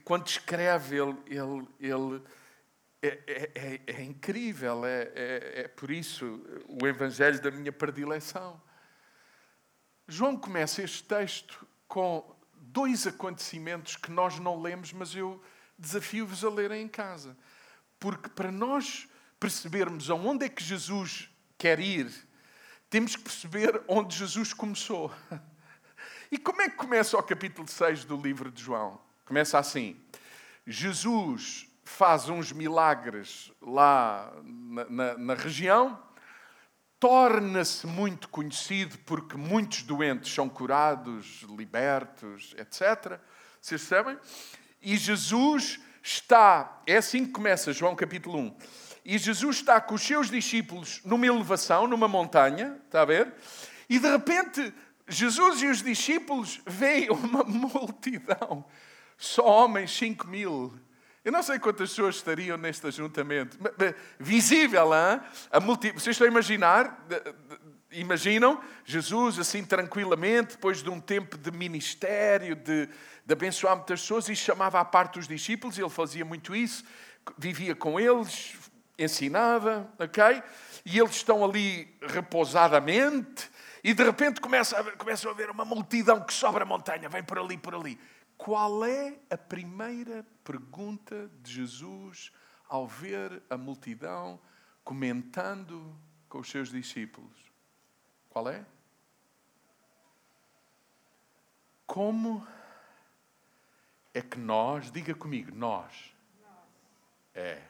Quando 0.03 0.27
escreve, 0.27 0.97
ele, 0.97 1.17
ele, 1.27 1.67
ele 1.79 2.23
é, 3.01 3.19
é, 3.27 3.51
é, 3.55 3.81
é 3.87 4.03
incrível. 4.03 4.85
É, 4.85 5.11
é, 5.13 5.61
é 5.61 5.67
por 5.67 5.91
isso 5.91 6.43
o 6.67 6.87
Evangelho 6.87 7.39
da 7.41 7.51
minha 7.51 7.71
predileção. 7.71 8.61
João 10.11 10.35
começa 10.35 10.83
este 10.83 11.05
texto 11.05 11.65
com 11.87 12.35
dois 12.53 13.07
acontecimentos 13.07 13.95
que 13.95 14.11
nós 14.11 14.37
não 14.39 14.61
lemos, 14.61 14.91
mas 14.91 15.15
eu 15.15 15.41
desafio-vos 15.79 16.43
a 16.43 16.49
lerem 16.49 16.83
em 16.83 16.87
casa. 16.89 17.37
Porque 17.97 18.27
para 18.27 18.51
nós 18.51 19.07
percebermos 19.39 20.09
aonde 20.09 20.47
é 20.47 20.49
que 20.49 20.61
Jesus 20.61 21.29
quer 21.57 21.79
ir, 21.79 22.11
temos 22.89 23.15
que 23.15 23.23
perceber 23.23 23.81
onde 23.87 24.13
Jesus 24.17 24.51
começou. 24.51 25.09
E 26.29 26.37
como 26.37 26.61
é 26.61 26.69
que 26.69 26.75
começa 26.75 27.17
o 27.17 27.23
capítulo 27.23 27.67
6 27.67 28.03
do 28.03 28.17
livro 28.17 28.51
de 28.51 28.61
João? 28.61 28.99
Começa 29.25 29.59
assim: 29.59 29.97
Jesus 30.67 31.69
faz 31.85 32.27
uns 32.27 32.51
milagres 32.51 33.49
lá 33.61 34.33
na, 34.43 34.85
na, 34.89 35.17
na 35.17 35.33
região 35.35 35.97
torna-se 37.01 37.87
muito 37.87 38.29
conhecido 38.29 38.95
porque 38.99 39.35
muitos 39.35 39.81
doentes 39.81 40.31
são 40.31 40.47
curados, 40.47 41.43
libertos, 41.57 42.53
etc. 42.59 43.19
Vocês 43.59 43.81
sabem? 43.81 44.15
E 44.79 44.95
Jesus 44.95 45.79
está, 46.03 46.79
é 46.85 46.97
assim 46.97 47.25
que 47.25 47.31
começa 47.31 47.73
João 47.73 47.95
capítulo 47.95 48.37
1. 48.37 48.57
E 49.03 49.17
Jesus 49.17 49.57
está 49.57 49.81
com 49.81 49.95
os 49.95 50.01
seus 50.03 50.29
discípulos 50.29 51.01
numa 51.03 51.25
elevação, 51.25 51.87
numa 51.87 52.07
montanha, 52.07 52.79
está 52.85 53.01
a 53.01 53.05
ver? 53.05 53.33
E 53.89 53.97
de 53.97 54.07
repente, 54.07 54.71
Jesus 55.07 55.59
e 55.63 55.65
os 55.65 55.81
discípulos 55.81 56.61
veem 56.67 57.09
uma 57.09 57.41
multidão, 57.49 58.63
só 59.17 59.43
homens, 59.43 59.89
5 59.97 60.27
mil. 60.27 60.71
Eu 61.23 61.31
não 61.31 61.43
sei 61.43 61.59
quantas 61.59 61.89
pessoas 61.89 62.15
estariam 62.15 62.57
neste 62.57 62.87
ajuntamento. 62.87 63.55
Visível, 64.19 64.91
hein? 64.93 65.21
a 65.51 65.59
multi... 65.59 65.91
vocês 65.91 66.15
estão 66.15 66.25
a 66.25 66.29
imaginar? 66.29 67.05
Imaginam 67.91 68.59
Jesus 68.83 69.37
assim 69.37 69.63
tranquilamente, 69.63 70.55
depois 70.55 70.81
de 70.81 70.89
um 70.89 70.99
tempo 70.99 71.37
de 71.37 71.51
ministério, 71.51 72.55
de, 72.55 72.87
de 73.23 73.33
abençoar 73.33 73.75
muitas 73.75 74.01
pessoas, 74.01 74.29
e 74.29 74.35
chamava 74.35 74.79
à 74.79 74.85
parte 74.85 75.19
os 75.19 75.27
discípulos, 75.27 75.77
ele 75.77 75.89
fazia 75.89 76.25
muito 76.25 76.55
isso, 76.55 76.83
vivia 77.37 77.75
com 77.75 77.99
eles, 77.99 78.55
ensinava, 78.97 79.87
ok? 79.99 80.41
E 80.83 80.97
eles 80.97 81.17
estão 81.17 81.45
ali 81.45 81.93
repousadamente, 82.01 83.47
e 83.83 83.93
de 83.93 84.03
repente 84.03 84.41
começa 84.41 84.79
a, 84.79 84.83
começam 84.95 85.29
a 85.29 85.33
ver 85.35 85.51
uma 85.51 85.65
multidão 85.65 86.21
que 86.21 86.33
sobe 86.33 86.61
a 86.61 86.65
montanha, 86.65 87.09
vem 87.09 87.23
por 87.23 87.37
ali, 87.37 87.57
por 87.57 87.75
ali. 87.75 87.99
Qual 88.43 88.83
é 88.83 89.19
a 89.29 89.37
primeira 89.37 90.25
pergunta 90.43 91.29
de 91.43 91.53
Jesus 91.53 92.31
ao 92.67 92.87
ver 92.87 93.39
a 93.47 93.55
multidão 93.55 94.39
comentando 94.83 95.95
com 96.27 96.39
os 96.39 96.49
seus 96.49 96.71
discípulos? 96.71 97.37
Qual 98.29 98.49
é? 98.49 98.65
Como 101.85 102.43
é 104.11 104.23
que 104.23 104.39
nós, 104.39 104.91
diga 104.91 105.13
comigo, 105.13 105.53
nós, 105.53 106.11
é. 107.35 107.61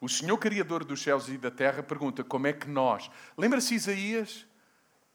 O 0.00 0.08
Senhor 0.08 0.38
Criador 0.38 0.84
dos 0.84 1.02
céus 1.02 1.28
e 1.28 1.36
da 1.36 1.50
terra 1.50 1.82
pergunta 1.82 2.22
como 2.22 2.46
é 2.46 2.52
que 2.52 2.68
nós. 2.68 3.10
Lembra-se 3.36 3.74
Isaías 3.74 4.46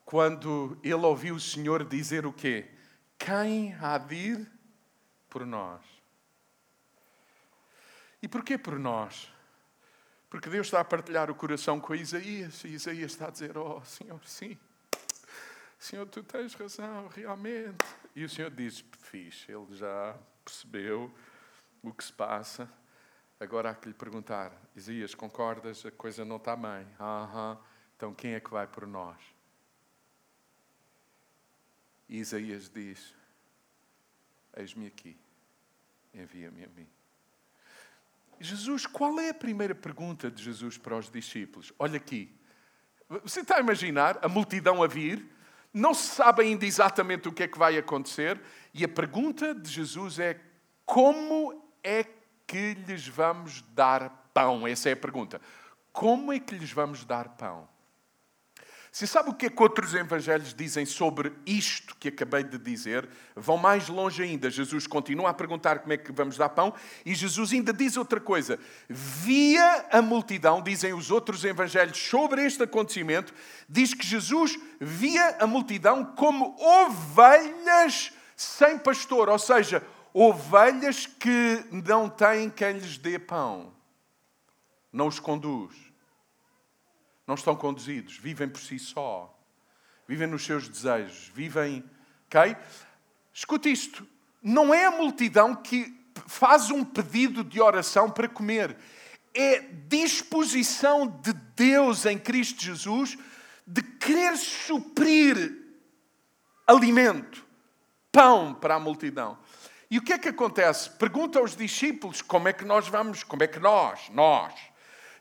quando 0.04 0.78
ele 0.84 0.94
ouviu 0.96 1.36
o 1.36 1.40
Senhor 1.40 1.86
dizer 1.86 2.26
o 2.26 2.34
quê? 2.34 2.70
Quem 3.18 3.74
há 3.76 3.98
de 3.98 4.16
ir 4.16 4.52
por 5.30 5.46
nós? 5.46 5.82
E 8.22 8.28
porquê 8.28 8.58
por 8.58 8.78
nós? 8.80 9.32
Porque 10.30 10.50
Deus 10.50 10.68
está 10.68 10.80
a 10.80 10.86
partilhar 10.86 11.30
o 11.30 11.36
coração 11.36 11.80
com 11.80 11.94
Isaías 11.94 12.64
e 12.64 12.70
Isaías 12.70 13.12
está 13.12 13.28
a 13.28 13.32
dizer: 13.32 13.58
Oh 13.58 13.82
Senhor, 13.86 14.20
sim, 14.26 14.58
Senhor, 15.84 16.08
tu 16.08 16.24
tens 16.24 16.54
razão, 16.54 17.10
realmente. 17.10 17.86
E 18.16 18.24
o 18.24 18.30
Senhor 18.30 18.50
diz: 18.50 18.86
Fixe, 19.00 19.52
ele 19.52 19.76
já 19.76 20.18
percebeu 20.46 21.14
o 21.84 21.94
que 21.94 22.02
se 22.02 22.14
passa. 22.14 22.72
Agora 23.38 23.72
há 23.72 23.76
que 23.76 23.90
lhe 23.90 23.94
perguntar: 23.94 24.54
Isaías, 24.74 25.14
concordas? 25.14 25.86
A 25.86 25.92
coisa 25.92 26.24
não 26.24 26.38
está 26.38 26.56
bem. 26.56 26.88
Aham. 26.98 27.60
Então 27.98 28.14
quem 28.14 28.34
é 28.34 28.40
que 28.40 28.50
vai 28.50 28.66
por 28.66 28.88
nós? 28.88 29.18
E 32.08 32.20
Isaías 32.20 32.70
diz: 32.70 33.16
Eis-me 34.56 34.88
aqui, 34.88 35.18
envia-me 36.14 36.64
a 36.64 36.68
mim. 36.68 36.88
Jesus, 38.40 38.86
qual 38.86 39.20
é 39.20 39.30
a 39.30 39.34
primeira 39.34 39.74
pergunta 39.74 40.30
de 40.30 40.44
Jesus 40.44 40.78
para 40.78 40.98
os 40.98 41.10
discípulos? 41.10 41.72
Olha 41.80 41.98
aqui. 41.98 42.34
Você 43.22 43.42
está 43.42 43.58
a 43.58 43.60
imaginar 43.60 44.20
a 44.22 44.28
multidão 44.28 44.82
a 44.82 44.88
vir, 44.88 45.26
não 45.74 45.94
se 45.94 46.16
sabe 46.16 46.44
ainda 46.44 46.66
exatamente 46.66 47.28
o 47.28 47.32
que 47.32 47.44
é 47.44 47.48
que 47.48 47.58
vai 47.58 47.78
acontecer, 47.78 48.40
e 48.74 48.84
a 48.84 48.88
pergunta 48.88 49.54
de 49.54 49.70
Jesus 49.70 50.20
é: 50.20 50.40
como 50.86 51.64
é 51.84 52.04
que 52.46 52.74
lhes 52.74 53.08
vamos 53.08 53.62
dar 53.74 54.10
pão? 54.34 54.68
Essa 54.68 54.90
é 54.90 54.94
a 54.94 54.98
pergunta. 54.98 55.42
Como 55.92 56.34
é 56.34 56.40
que 56.40 56.56
lhes 56.56 56.72
vamos 56.72 57.06
dar 57.06 57.30
pão? 57.30 57.68
Se 58.94 59.08
sabe 59.08 59.32
o 59.32 59.34
que 59.34 59.48
é 59.48 59.50
que 59.50 59.64
outros 59.64 59.96
evangelhos 59.96 60.54
dizem 60.54 60.86
sobre 60.86 61.34
isto 61.48 61.96
que 61.98 62.10
acabei 62.10 62.44
de 62.44 62.60
dizer? 62.60 63.10
Vão 63.36 63.58
mais 63.58 63.90
longe 63.90 64.22
ainda. 64.22 64.52
Jesus 64.52 64.86
continua 64.86 65.32
a 65.32 65.34
perguntar 65.34 65.80
como 65.80 65.94
é 65.94 65.98
que 65.98 66.12
vamos 66.12 66.38
dar 66.38 66.50
pão 66.50 66.72
e 67.04 67.16
Jesus 67.16 67.52
ainda 67.54 67.74
diz 67.74 67.98
outra 67.98 68.20
coisa. 68.20 68.60
Via 68.88 69.88
a 69.92 70.00
multidão, 70.00 70.62
dizem 70.62 70.94
os 70.94 71.10
outros 71.10 71.44
evangelhos 71.44 71.98
sobre 71.98 72.46
este 72.46 72.62
acontecimento, 72.62 73.34
diz 73.68 73.96
que 73.96 74.06
Jesus 74.06 74.60
via 74.80 75.38
a 75.40 75.48
multidão 75.48 76.06
como 76.06 76.56
ovelhas 76.64 78.14
sem 78.36 78.78
pastor, 78.78 79.28
ou 79.28 79.40
seja, 79.40 79.82
ovelhas 80.14 81.08
que 81.08 81.66
não 81.72 82.08
têm 82.08 82.48
quem 82.48 82.74
lhes 82.74 83.00
dê 83.00 83.18
pão. 83.18 83.74
Não 84.92 85.08
os 85.08 85.20
conduz 85.20 85.93
não 87.26 87.36
estão 87.36 87.56
conduzidos, 87.56 88.18
vivem 88.18 88.50
por 88.50 88.60
si 88.60 88.78
só, 88.78 89.34
vivem 90.08 90.28
nos 90.28 90.46
seus 90.46 90.68
desejos, 90.68 91.32
vivem. 91.34 91.84
Ok? 92.28 92.56
Escute 93.34 93.72
isto: 93.72 94.08
não 94.42 94.74
é 94.74 94.86
a 94.86 94.92
multidão 94.92 95.56
que 95.56 95.98
faz 96.28 96.70
um 96.70 96.84
pedido 96.84 97.44
de 97.44 97.62
oração 97.62 98.10
para 98.10 98.28
comer, 98.28 98.78
é 99.34 99.60
disposição 99.88 101.08
de 101.08 101.34
Deus 101.34 102.06
em 102.06 102.18
Cristo 102.18 102.62
Jesus 102.62 103.18
de 103.66 103.82
querer 103.82 104.38
suprir 104.38 105.64
alimento, 106.68 107.46
pão 108.12 108.54
para 108.54 108.76
a 108.76 108.80
multidão. 108.80 109.38
E 109.90 109.98
o 109.98 110.02
que 110.02 110.14
é 110.14 110.18
que 110.18 110.30
acontece? 110.30 110.90
Pergunta 110.92 111.40
aos 111.40 111.56
discípulos 111.56 112.22
como 112.22 112.48
é 112.48 112.54
que 112.54 112.66
nós 112.66 112.88
vamos, 112.88 113.24
como 113.24 113.44
é 113.44 113.48
que 113.48 113.60
nós, 113.60 114.10
nós, 114.10 114.54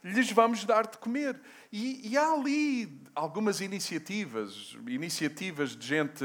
lhes 0.03 0.31
vamos 0.31 0.65
dar 0.65 0.87
de 0.87 0.97
comer. 0.97 1.39
E, 1.75 2.11
e, 2.11 2.17
há 2.19 2.33
ali 2.33 3.01
algumas 3.15 3.59
iniciativas, 3.59 4.77
iniciativas 4.85 5.75
de 5.75 5.87
gente 5.87 6.23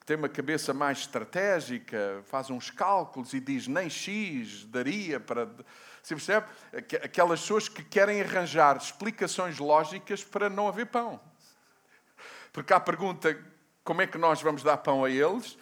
que 0.00 0.06
tem 0.06 0.16
uma 0.16 0.26
cabeça 0.26 0.72
mais 0.72 1.00
estratégica, 1.00 2.22
faz 2.24 2.48
uns 2.48 2.70
cálculos 2.70 3.34
e 3.34 3.40
diz 3.40 3.68
nem 3.68 3.90
X 3.90 4.64
daria 4.64 5.20
para. 5.20 5.44
Você 6.02 6.14
percebe? 6.14 6.46
Aquelas 7.04 7.42
pessoas 7.42 7.68
que 7.68 7.84
querem 7.84 8.22
arranjar 8.22 8.78
explicações 8.78 9.58
lógicas 9.58 10.24
para 10.24 10.48
não 10.48 10.66
haver 10.66 10.86
pão. 10.86 11.20
Porque 12.50 12.72
há 12.72 12.76
a 12.76 12.80
pergunta: 12.80 13.38
como 13.84 14.00
é 14.00 14.06
que 14.06 14.16
nós 14.16 14.40
vamos 14.40 14.62
dar 14.62 14.78
pão 14.78 15.04
a 15.04 15.10
eles? 15.10 15.58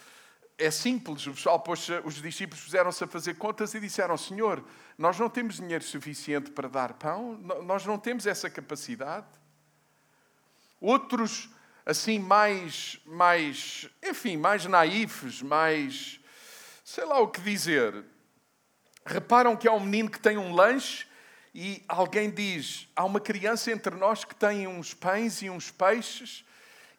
É 0.59 0.71
simples. 0.71 1.27
O 1.27 1.33
pessoal, 1.33 1.61
poxa, 1.61 2.03
os 2.05 2.21
discípulos 2.21 2.65
puseram-se 2.65 3.03
a 3.03 3.07
fazer 3.07 3.35
contas 3.35 3.73
e 3.75 3.81
disseram: 3.81 4.17
Senhor, 4.17 4.63
nós 4.99 5.19
não 5.19 5.31
temos 5.31 5.57
dinheiro 5.57 5.85
suficiente 5.85 6.51
para 6.51 6.69
dar 6.69 6.95
pão, 6.95 7.39
nós 7.65 7.87
não 7.87 7.99
temos 7.99 8.27
essa 8.27 8.51
capacidade. 8.51 9.27
Outros, 10.81 11.49
assim, 11.87 12.19
mais, 12.19 13.01
mais, 13.07 13.89
enfim, 14.03 14.37
mais 14.37 14.67
naifes, 14.67 15.41
mais, 15.41 16.21
sei 16.85 17.05
lá 17.05 17.21
o 17.21 17.29
que 17.29 17.41
dizer, 17.41 18.05
reparam 19.07 19.57
que 19.57 19.69
há 19.69 19.73
um 19.73 19.81
menino 19.81 20.11
que 20.11 20.21
tem 20.21 20.37
um 20.37 20.53
lanche 20.53 21.07
e 21.55 21.85
alguém 21.89 22.31
diz: 22.31 22.89
há 22.97 23.05
uma 23.05 23.21
criança 23.21 23.71
entre 23.71 23.95
nós 23.95 24.25
que 24.25 24.35
tem 24.35 24.67
uns 24.67 24.93
pães 24.93 25.41
e 25.41 25.49
uns 25.49 25.71
peixes 25.71 26.45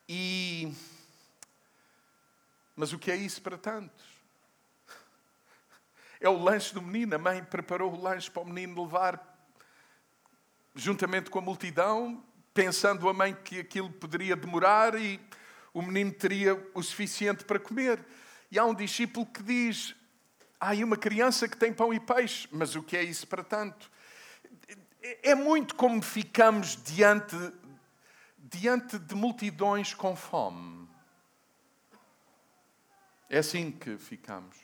e 0.08 0.74
mas 2.80 2.94
o 2.94 2.98
que 2.98 3.12
é 3.12 3.16
isso 3.18 3.42
para 3.42 3.58
tantos? 3.58 4.06
É 6.18 6.30
o 6.30 6.42
lanche 6.42 6.74
do 6.74 6.82
menino. 6.82 7.14
A 7.14 7.18
mãe 7.18 7.44
preparou 7.44 7.94
o 7.94 8.02
lanche 8.02 8.32
para 8.32 8.42
o 8.42 8.46
menino 8.46 8.82
levar 8.82 9.22
juntamente 10.74 11.30
com 11.30 11.40
a 11.40 11.42
multidão, 11.42 12.24
pensando 12.54 13.10
a 13.10 13.14
mãe 13.14 13.36
que 13.36 13.60
aquilo 13.60 13.92
poderia 13.92 14.34
demorar 14.34 14.96
e 14.96 15.20
o 15.74 15.82
menino 15.82 16.14
teria 16.14 16.56
o 16.74 16.82
suficiente 16.82 17.44
para 17.44 17.60
comer. 17.60 18.00
E 18.50 18.58
há 18.58 18.64
um 18.64 18.74
discípulo 18.74 19.26
que 19.26 19.44
diz: 19.44 19.94
há 20.58 20.70
aí 20.70 20.82
uma 20.82 20.96
criança 20.96 21.50
que 21.50 21.58
tem 21.58 21.74
pão 21.74 21.94
e 21.94 22.00
peixe, 22.00 22.48
mas 22.50 22.78
o 22.78 22.82
que 22.82 22.96
é 22.96 23.04
isso 23.04 23.28
para 23.28 23.44
tanto? 23.44 23.92
É 25.22 25.36
muito 25.36 25.76
como 25.76 26.02
ficamos 26.02 26.82
diante, 26.82 27.36
diante 28.38 28.98
de 28.98 29.16
multidões 29.16 29.94
com 29.94 30.16
fome. 30.16 30.79
É 33.30 33.40
assim 33.40 33.72
que 33.72 33.98
ficamos. 33.98 34.58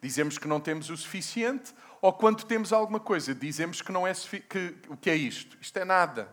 Dizemos 0.00 0.36
que 0.36 0.48
não 0.48 0.60
temos 0.60 0.90
o 0.90 0.96
suficiente, 0.96 1.72
ou 2.00 2.12
quando 2.12 2.44
temos 2.44 2.72
alguma 2.72 2.98
coisa, 2.98 3.34
dizemos 3.34 3.80
que 3.80 3.92
não 3.92 4.06
é 4.06 4.12
que 4.48 4.74
o 4.88 4.96
que 4.96 5.08
é 5.08 5.14
isto? 5.14 5.56
Isto 5.60 5.78
é 5.78 5.84
nada. 5.84 6.28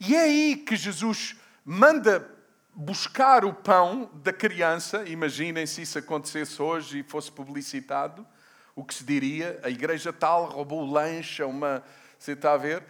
E 0.00 0.16
é 0.16 0.20
aí 0.20 0.56
que 0.56 0.74
Jesus 0.74 1.36
manda 1.64 2.26
buscar 2.74 3.44
o 3.44 3.52
pão 3.52 4.10
da 4.14 4.32
criança. 4.32 5.04
Imaginem 5.06 5.66
se 5.66 5.82
isso 5.82 5.98
acontecesse 5.98 6.62
hoje 6.62 7.00
e 7.00 7.02
fosse 7.02 7.30
publicitado, 7.30 8.26
o 8.74 8.84
que 8.84 8.94
se 8.94 9.04
diria? 9.04 9.60
A 9.62 9.68
igreja 9.68 10.12
tal 10.12 10.46
roubou 10.46 10.88
lanche 10.88 11.42
uma. 11.42 11.82
Você 12.18 12.32
está 12.32 12.52
a 12.52 12.56
ver? 12.56 12.84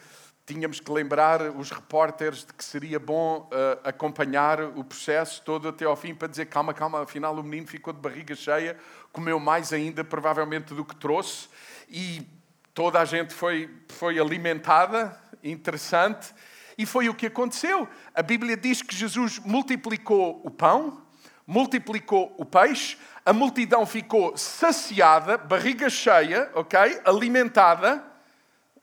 Tínhamos 0.49 0.81
que 0.81 0.91
lembrar 0.91 1.43
os 1.43 1.71
repórteres 1.71 2.39
de 2.39 2.55
que 2.55 2.65
seria 2.65 2.99
bom 2.99 3.51
uh, 3.53 3.87
acompanhar 3.87 4.63
o 4.63 4.83
processo 4.83 5.43
todo 5.43 5.69
até 5.69 5.85
ao 5.85 5.95
fim 5.95 6.15
para 6.15 6.27
dizer 6.27 6.47
calma, 6.47 6.73
calma, 6.73 7.03
afinal 7.03 7.35
o 7.35 7.43
menino 7.43 7.67
ficou 7.67 7.93
de 7.93 8.01
barriga 8.01 8.35
cheia, 8.35 8.75
comeu 9.13 9.39
mais 9.39 9.75
ainda 9.75 10.03
provavelmente 10.03 10.73
do 10.73 10.87
que 10.87 10.97
trouxe 10.97 11.49
e 11.87 12.27
toda 12.73 12.99
a 12.99 13.05
gente 13.05 13.35
foi, 13.35 13.69
foi 13.91 14.19
alimentada, 14.19 15.15
interessante, 15.45 16.35
e 16.79 16.87
foi 16.87 17.11
o 17.11 17.15
que 17.15 17.27
aconteceu. 17.27 17.87
A 18.15 18.23
Bíblia 18.23 18.57
diz 18.57 18.81
que 18.81 18.97
Jesus 18.97 19.39
multiplicou 19.41 20.41
o 20.43 20.51
pão, 20.51 21.03
multiplicou 21.47 22.35
o 22.39 22.45
peixe, 22.47 22.97
a 23.23 23.35
multidão 23.35 23.85
ficou 23.85 24.35
saciada, 24.35 25.37
barriga 25.37 25.91
cheia, 25.91 26.51
ok? 26.55 27.03
Alimentada, 27.05 28.03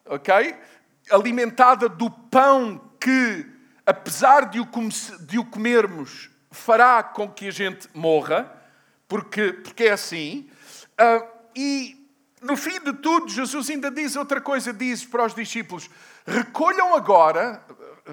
ok? 0.06 0.56
Alimentada 1.12 1.88
do 1.88 2.10
pão 2.10 2.82
que, 3.00 3.46
apesar 3.86 4.50
de 4.50 4.60
o, 4.60 4.68
de 5.22 5.40
o 5.40 5.46
comermos, 5.46 6.30
fará 6.52 7.04
com 7.04 7.30
que 7.30 7.48
a 7.48 7.52
gente 7.52 7.88
morra, 7.94 8.52
porque, 9.08 9.54
porque 9.54 9.86
é 9.86 9.92
assim. 9.92 10.50
Uh, 11.00 11.28
e 11.56 12.10
no 12.42 12.56
fim 12.56 12.80
de 12.80 12.94
tudo, 12.94 13.30
Jesus 13.30 13.70
ainda 13.70 13.92
diz 13.92 14.16
outra 14.16 14.40
coisa: 14.40 14.74
diz 14.74 15.06
para 15.06 15.26
os 15.26 15.34
discípulos: 15.34 15.90
recolham 16.26 16.96
agora, 16.96 17.62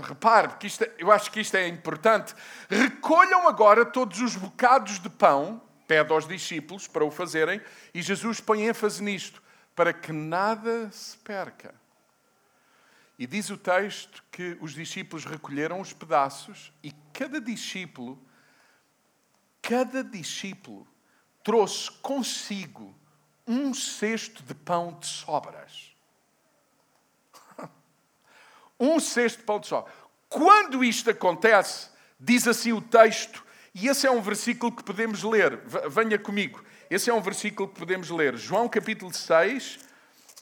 repare, 0.02 0.48
que 0.58 0.66
isto, 0.66 0.86
eu 0.98 1.10
acho 1.10 1.30
que 1.30 1.40
isto 1.40 1.56
é 1.56 1.68
importante, 1.68 2.34
recolham 2.68 3.46
agora 3.48 3.84
todos 3.84 4.20
os 4.20 4.36
bocados 4.36 4.98
de 4.98 5.08
pão, 5.08 5.62
pede 5.86 6.12
aos 6.12 6.26
discípulos 6.26 6.86
para 6.86 7.04
o 7.04 7.10
fazerem, 7.10 7.60
e 7.94 8.02
Jesus 8.02 8.40
põe 8.40 8.66
ênfase 8.66 9.02
nisto, 9.02 9.42
para 9.74 9.92
que 9.92 10.12
nada 10.12 10.90
se 10.90 11.16
perca. 11.18 11.81
E 13.22 13.26
diz 13.28 13.50
o 13.50 13.56
texto 13.56 14.20
que 14.32 14.58
os 14.60 14.74
discípulos 14.74 15.24
recolheram 15.24 15.80
os 15.80 15.92
pedaços 15.92 16.72
e 16.82 16.90
cada 17.12 17.40
discípulo, 17.40 18.20
cada 19.62 20.02
discípulo 20.02 20.84
trouxe 21.44 21.88
consigo 21.88 22.92
um 23.46 23.72
cesto 23.72 24.42
de 24.42 24.52
pão 24.54 24.98
de 24.98 25.06
sobras. 25.06 25.94
um 28.80 28.98
cesto 28.98 29.38
de 29.38 29.44
pão 29.44 29.60
de 29.60 29.68
sobras. 29.68 29.94
Quando 30.28 30.82
isto 30.82 31.08
acontece, 31.08 31.90
diz 32.18 32.48
assim 32.48 32.72
o 32.72 32.80
texto, 32.80 33.46
e 33.72 33.86
esse 33.86 34.04
é 34.04 34.10
um 34.10 34.20
versículo 34.20 34.72
que 34.72 34.82
podemos 34.82 35.22
ler. 35.22 35.58
Venha 35.88 36.18
comigo. 36.18 36.64
Esse 36.90 37.08
é 37.08 37.14
um 37.14 37.22
versículo 37.22 37.68
que 37.68 37.78
podemos 37.78 38.10
ler. 38.10 38.36
João 38.36 38.68
capítulo 38.68 39.14
6, 39.14 39.78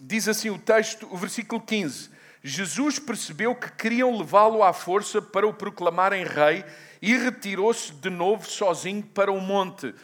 diz 0.01 0.27
assim 0.29 0.49
o 0.49 0.59
texto, 0.59 1.07
o 1.13 1.17
versículo 1.19 1.61
15. 1.61 2.20
Jesus 2.43 2.99
percebeu 2.99 3.55
que 3.55 3.71
queriam 3.73 4.17
levá-lo 4.17 4.63
à 4.63 4.73
força 4.73 5.21
para 5.21 5.47
o 5.47 5.53
proclamarem 5.53 6.25
rei 6.25 6.65
e 7.03 7.17
retirou-se 7.17 7.93
de 7.93 8.09
novo 8.09 8.49
sozinho 8.49 9.03
para 9.03 9.31
o 9.31 9.41
monte. 9.41 9.95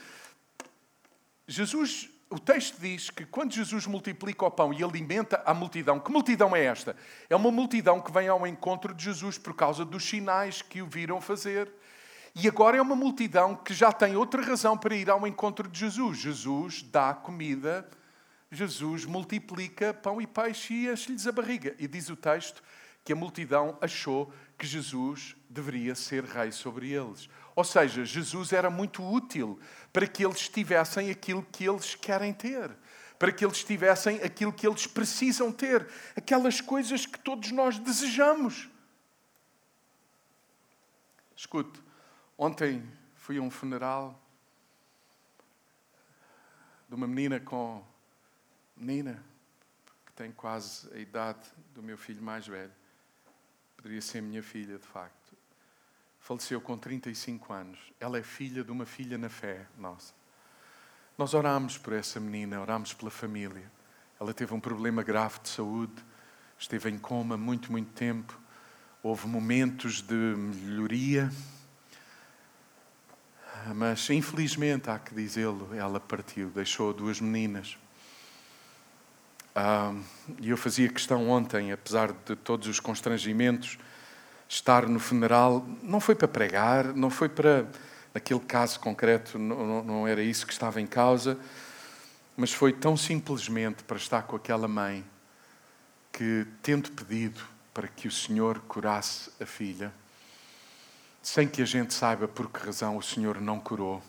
Jesus, 1.49 2.11
o 2.29 2.39
texto 2.39 2.79
diz 2.81 3.09
que 3.09 3.25
quando 3.25 3.55
Jesus 3.55 3.87
multiplica 3.87 4.45
o 4.45 4.51
pão 4.51 4.73
e 4.73 4.83
alimenta 4.83 5.43
a 5.47 5.55
multidão, 5.55 5.99
que 5.99 6.11
multidão 6.11 6.55
é 6.55 6.65
esta? 6.65 6.97
É 7.31 7.37
uma 7.37 7.51
multidão 7.51 8.01
que 8.01 8.13
vem 8.13 8.29
ao 8.29 8.47
encontro 8.47 8.93
de 8.93 9.05
Jesus 9.05 9.39
por 9.39 9.55
causa 9.55 9.85
dos 9.85 10.05
sinais 10.05 10.61
que 10.61 10.83
o 10.83 10.87
viram 10.87 11.21
fazer. 11.21 11.73
E 12.35 12.47
agora 12.47 12.77
é 12.77 12.83
uma 12.83 12.97
multidão 12.97 13.55
que 13.55 13.73
já 13.73 13.91
tem 13.91 14.15
outra 14.15 14.43
razão 14.43 14.77
para 14.77 14.95
ir 14.95 15.09
ao 15.09 15.27
encontro 15.27 15.67
de 15.69 15.79
Jesus. 15.79 16.19
Jesus 16.19 16.83
dá 16.83 17.15
comida 17.15 17.89
Jesus 18.51 19.05
multiplica 19.05 19.93
pão 19.93 20.21
e 20.21 20.27
peixe 20.27 20.73
e 20.73 20.89
enche-lhes 20.89 21.27
a 21.27 21.33
barriga. 21.33 21.75
E 21.79 21.89
diz 21.89 22.09
o 22.09 22.17
texto 22.17 22.63
que 23.05 23.13
a 23.13 23.17
multidão 23.17 23.79
achou 23.81 24.33
que 24.59 24.67
Jesus 24.67 25.37
deveria 25.49 25.95
ser 25.95 26.25
rei 26.25 26.51
sobre 26.51 26.91
eles. 26.91 27.29
Ou 27.55 27.65
seja, 27.65 28.05
Jesus 28.05 28.53
era 28.53 28.69
muito 28.69 29.03
útil 29.03 29.59
para 29.93 30.07
que 30.07 30.25
eles 30.25 30.49
tivessem 30.49 31.11
aquilo 31.11 31.43
que 31.43 31.65
eles 31.65 31.95
querem 31.95 32.33
ter, 32.33 32.71
para 33.19 33.33
que 33.33 33.45
eles 33.45 33.65
tivessem 33.65 34.21
aquilo 34.23 34.53
que 34.53 34.67
eles 34.67 34.87
precisam 34.87 35.53
ter, 35.53 35.89
aquelas 36.17 36.61
coisas 36.61 37.07
que 37.07 37.19
todos 37.19 37.51
nós 37.53 37.79
desejamos. 37.79 38.69
Escute, 41.37 41.83
ontem 42.37 42.83
fui 43.15 43.39
a 43.39 43.43
um 43.43 43.51
funeral 43.51 44.21
de 46.89 46.95
uma 46.95 47.07
menina 47.07 47.41
com 47.41 47.85
menina, 48.77 49.23
que 50.05 50.13
tem 50.13 50.31
quase 50.33 50.93
a 50.95 50.99
idade 50.99 51.49
do 51.75 51.83
meu 51.83 51.97
filho 51.97 52.23
mais 52.23 52.47
velho, 52.47 52.73
poderia 53.77 54.03
ser 54.03 54.21
minha 54.21 54.43
filha, 54.43 54.79
de 54.79 54.87
facto, 54.87 55.37
faleceu 56.21 56.61
com 56.61 56.77
35 56.77 57.53
anos. 57.53 57.79
Ela 58.01 58.19
é 58.19 58.23
filha 58.23 58.65
de 58.65 58.71
uma 58.71 58.85
filha 58.85 59.17
na 59.17 59.29
fé 59.29 59.67
nossa. 59.79 60.13
Nós 61.17 61.35
orámos 61.35 61.79
por 61.79 61.93
essa 61.93 62.21
menina, 62.21 62.61
orámos 62.61 62.93
pela 62.93 63.11
família. 63.11 63.71
Ela 64.21 64.35
teve 64.35 64.53
um 64.53 64.61
problema 64.61 65.03
grave 65.03 65.39
de 65.41 65.49
saúde, 65.49 66.05
esteve 66.59 66.91
em 66.91 66.99
coma 66.99 67.37
muito, 67.37 67.71
muito 67.71 67.93
tempo. 67.93 68.39
Houve 69.03 69.27
momentos 69.27 70.03
de 70.03 70.15
melhoria, 70.15 71.31
mas 73.75 74.11
infelizmente, 74.11 74.91
há 74.91 74.99
que 74.99 75.15
dizê-lo, 75.15 75.75
ela 75.75 76.01
partiu, 76.01 76.51
deixou 76.51 76.93
duas 76.93 77.21
meninas. 77.21 77.79
E 80.39 80.51
eu 80.51 80.57
fazia 80.57 80.87
questão 80.89 81.31
ontem, 81.31 81.73
apesar 81.73 82.13
de 82.13 82.37
todos 82.37 82.69
os 82.69 82.79
constrangimentos, 82.79 83.79
estar 84.47 84.87
no 84.87 84.99
funeral. 84.99 85.67
Não 85.83 85.99
foi 85.99 86.15
para 86.15 86.29
pregar, 86.29 86.95
não 86.95 87.09
foi 87.09 87.29
para. 87.29 87.67
Naquele 88.13 88.41
caso 88.41 88.81
concreto, 88.81 89.39
não, 89.39 89.83
não 89.83 90.09
era 90.09 90.23
isso 90.23 90.47
que 90.47 90.53
estava 90.53 90.81
em 90.81 90.87
causa, 90.87 91.39
mas 92.35 92.51
foi 92.51 92.73
tão 92.73 92.97
simplesmente 92.97 93.85
para 93.85 93.99
estar 93.99 94.23
com 94.23 94.35
aquela 94.35 94.67
mãe 94.67 95.05
que, 96.11 96.47
tendo 96.63 96.91
pedido 96.93 97.43
para 97.75 97.87
que 97.87 98.09
o 98.09 98.11
Senhor 98.11 98.59
curasse 98.61 99.31
a 99.39 99.45
filha, 99.45 99.93
sem 101.23 101.47
que 101.47 101.61
a 101.61 101.67
gente 101.67 101.93
saiba 101.93 102.27
por 102.27 102.49
que 102.49 102.59
razão 102.65 102.97
o 102.97 103.03
Senhor 103.03 103.39
não 103.39 103.61
curou, 103.61 104.03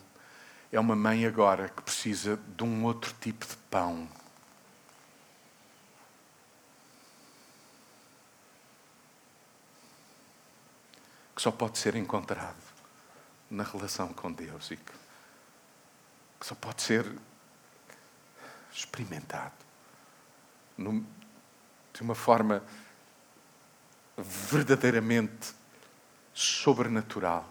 é 0.72 0.80
uma 0.80 0.96
mãe 0.96 1.26
agora 1.26 1.68
que 1.68 1.82
precisa 1.82 2.40
de 2.56 2.64
um 2.64 2.84
outro 2.84 3.14
tipo 3.20 3.46
de 3.46 3.56
pão 3.70 4.08
que 11.38 11.42
só 11.42 11.52
pode 11.52 11.78
ser 11.78 11.94
encontrado 11.94 12.56
na 13.48 13.62
relação 13.62 14.08
com 14.08 14.32
Deus 14.32 14.72
e 14.72 14.76
que, 14.76 14.92
que 16.40 16.44
só 16.44 16.56
pode 16.56 16.82
ser 16.82 17.06
experimentado 18.74 19.54
de 20.76 22.02
uma 22.02 22.16
forma 22.16 22.60
verdadeiramente 24.16 25.54
sobrenatural. 26.34 27.48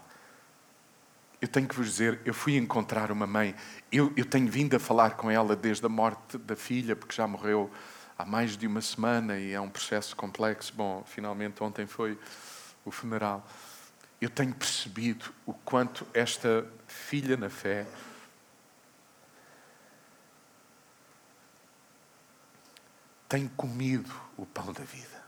Eu 1.40 1.48
tenho 1.48 1.66
que 1.66 1.74
vos 1.74 1.86
dizer, 1.86 2.20
eu 2.26 2.34
fui 2.34 2.58
encontrar 2.58 3.10
uma 3.10 3.26
mãe, 3.26 3.54
eu, 3.90 4.12
eu 4.18 4.26
tenho 4.26 4.50
vindo 4.50 4.76
a 4.76 4.78
falar 4.78 5.12
com 5.12 5.30
ela 5.30 5.56
desde 5.56 5.86
a 5.86 5.88
morte 5.88 6.36
da 6.36 6.54
filha, 6.54 6.94
porque 6.94 7.16
já 7.16 7.26
morreu 7.26 7.70
há 8.18 8.26
mais 8.26 8.54
de 8.54 8.66
uma 8.66 8.82
semana 8.82 9.38
e 9.38 9.52
é 9.54 9.60
um 9.62 9.70
processo 9.70 10.14
complexo. 10.14 10.74
Bom, 10.74 11.02
finalmente 11.06 11.62
ontem 11.62 11.86
foi 11.86 12.18
o 12.84 12.90
funeral 12.90 13.42
eu 14.20 14.28
tenho 14.28 14.54
percebido 14.54 15.32
o 15.46 15.54
quanto 15.54 16.06
esta 16.12 16.66
filha 16.86 17.36
na 17.36 17.48
fé 17.48 17.86
tem 23.28 23.46
comido 23.48 24.12
o 24.36 24.46
pão 24.46 24.72
da 24.72 24.82
vida. 24.82 25.22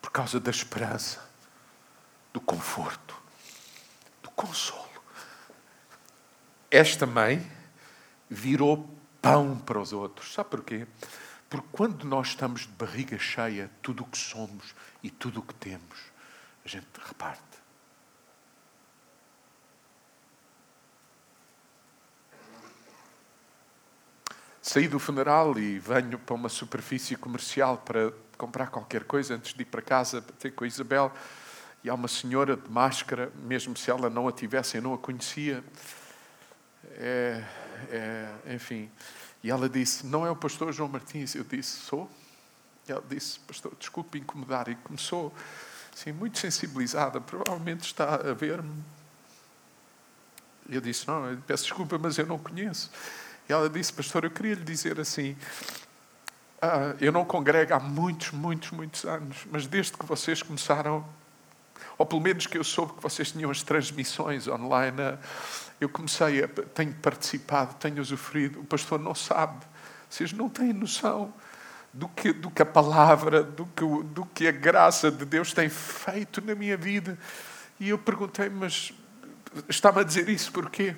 Por 0.00 0.10
causa 0.10 0.38
da 0.38 0.50
esperança, 0.50 1.26
do 2.32 2.40
conforto, 2.40 3.16
do 4.22 4.30
consolo. 4.30 4.84
Esta 6.70 7.06
mãe 7.06 7.50
virou 8.28 8.88
pão 9.22 9.58
para 9.58 9.80
os 9.80 9.92
outros. 9.92 10.34
Sabe 10.34 10.50
porquê? 10.50 10.86
Porque 11.48 11.68
quando 11.72 12.04
nós 12.04 12.28
estamos 12.28 12.62
de 12.62 12.68
barriga 12.68 13.18
cheia, 13.18 13.70
tudo 13.80 14.02
o 14.02 14.06
que 14.06 14.18
somos 14.18 14.74
e 15.02 15.10
tudo 15.10 15.40
o 15.40 15.42
que 15.42 15.54
temos, 15.54 16.13
a 16.64 16.68
gente 16.68 16.86
reparte. 17.06 17.42
Saí 24.62 24.88
do 24.88 24.98
funeral 24.98 25.58
e 25.58 25.78
venho 25.78 26.18
para 26.18 26.34
uma 26.34 26.48
superfície 26.48 27.16
comercial 27.16 27.78
para 27.78 28.12
comprar 28.38 28.68
qualquer 28.68 29.04
coisa 29.04 29.34
antes 29.34 29.52
de 29.52 29.62
ir 29.62 29.66
para 29.66 29.82
casa 29.82 30.22
para 30.22 30.34
ter 30.36 30.52
com 30.52 30.64
a 30.64 30.66
Isabel. 30.66 31.12
E 31.82 31.90
há 31.90 31.94
uma 31.94 32.08
senhora 32.08 32.56
de 32.56 32.70
máscara, 32.70 33.30
mesmo 33.42 33.76
se 33.76 33.90
ela 33.90 34.08
não 34.08 34.26
a 34.26 34.32
tivesse, 34.32 34.78
eu 34.78 34.82
não 34.82 34.94
a 34.94 34.98
conhecia. 34.98 35.62
É, 36.92 37.44
é, 37.90 38.54
enfim. 38.54 38.90
E 39.42 39.50
ela 39.50 39.68
disse: 39.68 40.06
Não 40.06 40.26
é 40.26 40.30
o 40.30 40.36
pastor 40.36 40.72
João 40.72 40.88
Martins? 40.88 41.34
Eu 41.34 41.44
disse: 41.44 41.80
Sou. 41.80 42.10
E 42.88 42.92
ela 42.92 43.04
disse, 43.08 43.38
pastor, 43.40 43.74
desculpe 43.78 44.18
incomodar. 44.18 44.68
E 44.68 44.74
começou, 44.76 45.32
assim, 45.94 46.12
muito 46.12 46.38
sensibilizada. 46.38 47.20
Provavelmente 47.20 47.82
está 47.84 48.16
a 48.16 48.34
ver-me. 48.34 48.82
Eu 50.68 50.80
disse, 50.80 51.06
não, 51.06 51.30
eu 51.30 51.38
peço 51.46 51.64
desculpa, 51.64 51.98
mas 51.98 52.18
eu 52.18 52.26
não 52.26 52.38
conheço. 52.38 52.90
E 53.48 53.52
ela 53.52 53.68
disse, 53.68 53.92
pastor, 53.92 54.24
eu 54.24 54.30
queria 54.30 54.54
lhe 54.54 54.64
dizer 54.64 54.98
assim, 54.98 55.36
ah, 56.60 56.94
eu 57.00 57.12
não 57.12 57.24
congrego 57.24 57.74
há 57.74 57.80
muitos, 57.80 58.30
muitos, 58.30 58.70
muitos 58.70 59.04
anos, 59.04 59.46
mas 59.50 59.66
desde 59.66 59.92
que 59.92 60.06
vocês 60.06 60.42
começaram, 60.42 61.04
ou 61.98 62.06
pelo 62.06 62.22
menos 62.22 62.46
que 62.46 62.56
eu 62.56 62.64
soube 62.64 62.94
que 62.94 63.02
vocês 63.02 63.32
tinham 63.32 63.50
as 63.50 63.62
transmissões 63.62 64.48
online, 64.48 65.18
eu 65.78 65.88
comecei 65.88 66.42
a, 66.42 66.48
tenho 66.48 66.94
participado, 66.94 67.74
tenho 67.74 68.00
usufruído. 68.00 68.60
O 68.60 68.64
pastor 68.64 68.98
não 68.98 69.14
sabe, 69.14 69.62
vocês 70.08 70.32
não 70.32 70.48
têm 70.48 70.72
noção 70.72 71.32
do 71.94 72.08
que, 72.08 72.32
do 72.32 72.50
que 72.50 72.60
a 72.60 72.66
palavra, 72.66 73.44
do 73.44 73.64
que, 73.66 73.84
do 73.84 74.26
que 74.26 74.48
a 74.48 74.50
graça 74.50 75.12
de 75.12 75.24
Deus 75.24 75.52
tem 75.52 75.68
feito 75.68 76.40
na 76.40 76.54
minha 76.54 76.76
vida. 76.76 77.16
E 77.78 77.88
eu 77.88 77.98
perguntei, 77.98 78.48
mas 78.48 78.92
está-me 79.68 80.00
a 80.00 80.02
dizer 80.02 80.28
isso 80.28 80.50
porquê? 80.50 80.96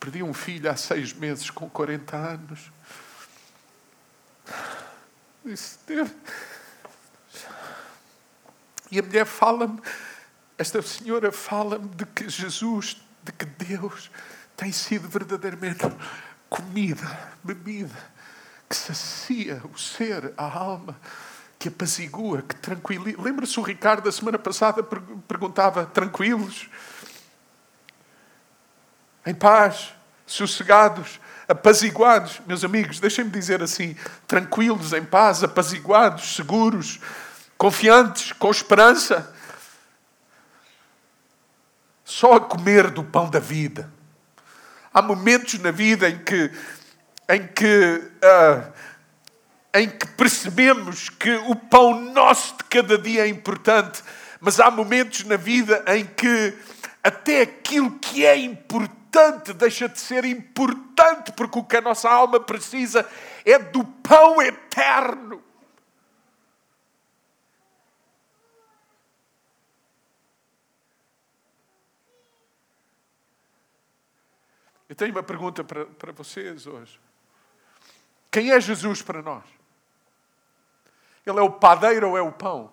Perdi 0.00 0.22
um 0.22 0.34
filho 0.34 0.68
há 0.68 0.76
seis 0.76 1.12
meses 1.12 1.48
com 1.48 1.70
40 1.70 2.16
anos. 2.16 2.72
Disse, 5.44 5.78
Deus. 5.86 6.10
E 8.90 8.98
a 8.98 9.02
mulher 9.02 9.26
fala-me, 9.26 9.80
esta 10.56 10.82
senhora 10.82 11.30
fala-me 11.30 11.88
de 11.90 12.04
que 12.04 12.28
Jesus, 12.28 13.00
de 13.22 13.30
que 13.30 13.44
Deus 13.44 14.10
tem 14.56 14.72
sido 14.72 15.08
verdadeiramente 15.08 15.84
comida, 16.48 17.36
bebida, 17.44 18.17
que 18.68 18.76
sacia 18.76 19.62
o 19.72 19.78
ser, 19.78 20.32
a 20.36 20.44
alma, 20.44 20.98
que 21.58 21.68
apazigua, 21.68 22.42
que 22.42 22.54
tranquiliza. 22.56 23.20
Lembra-se 23.20 23.58
o 23.58 23.62
Ricardo 23.62 24.02
da 24.04 24.12
semana 24.12 24.38
passada 24.38 24.82
perguntava: 25.26 25.86
tranquilos? 25.86 26.68
Em 29.26 29.34
paz, 29.34 29.92
sossegados, 30.26 31.20
apaziguados. 31.48 32.40
Meus 32.46 32.62
amigos, 32.62 33.00
deixem-me 33.00 33.30
dizer 33.30 33.62
assim: 33.62 33.96
tranquilos, 34.26 34.92
em 34.92 35.04
paz, 35.04 35.42
apaziguados, 35.42 36.36
seguros, 36.36 37.00
confiantes, 37.56 38.32
com 38.32 38.50
esperança. 38.50 39.34
Só 42.04 42.34
a 42.34 42.40
comer 42.40 42.90
do 42.90 43.02
pão 43.02 43.28
da 43.28 43.38
vida. 43.38 43.90
Há 44.92 45.02
momentos 45.02 45.58
na 45.58 45.70
vida 45.70 46.08
em 46.08 46.18
que, 46.18 46.50
em 47.28 47.46
que, 47.46 48.10
uh, 48.24 48.72
em 49.74 49.88
que 49.88 50.06
percebemos 50.08 51.10
que 51.10 51.30
o 51.30 51.54
pão 51.54 52.00
nosso 52.00 52.56
de 52.56 52.64
cada 52.64 52.96
dia 52.96 53.24
é 53.24 53.28
importante, 53.28 54.02
mas 54.40 54.58
há 54.58 54.70
momentos 54.70 55.24
na 55.24 55.36
vida 55.36 55.84
em 55.88 56.06
que 56.06 56.56
até 57.02 57.42
aquilo 57.42 57.98
que 57.98 58.24
é 58.24 58.36
importante 58.36 59.52
deixa 59.52 59.88
de 59.88 59.98
ser 59.98 60.24
importante, 60.24 61.32
porque 61.32 61.58
o 61.58 61.64
que 61.64 61.76
a 61.76 61.80
nossa 61.80 62.08
alma 62.08 62.40
precisa 62.40 63.06
é 63.44 63.58
do 63.58 63.84
pão 63.84 64.40
eterno. 64.40 65.42
Eu 74.88 74.96
tenho 74.96 75.10
uma 75.10 75.22
pergunta 75.22 75.62
para, 75.62 75.84
para 75.84 76.12
vocês 76.12 76.66
hoje. 76.66 76.98
Quem 78.30 78.50
é 78.50 78.60
Jesus 78.60 79.02
para 79.02 79.22
nós? 79.22 79.44
Ele 81.24 81.38
é 81.38 81.42
o 81.42 81.50
padeiro 81.50 82.10
ou 82.10 82.18
é 82.18 82.22
o 82.22 82.32
pão? 82.32 82.70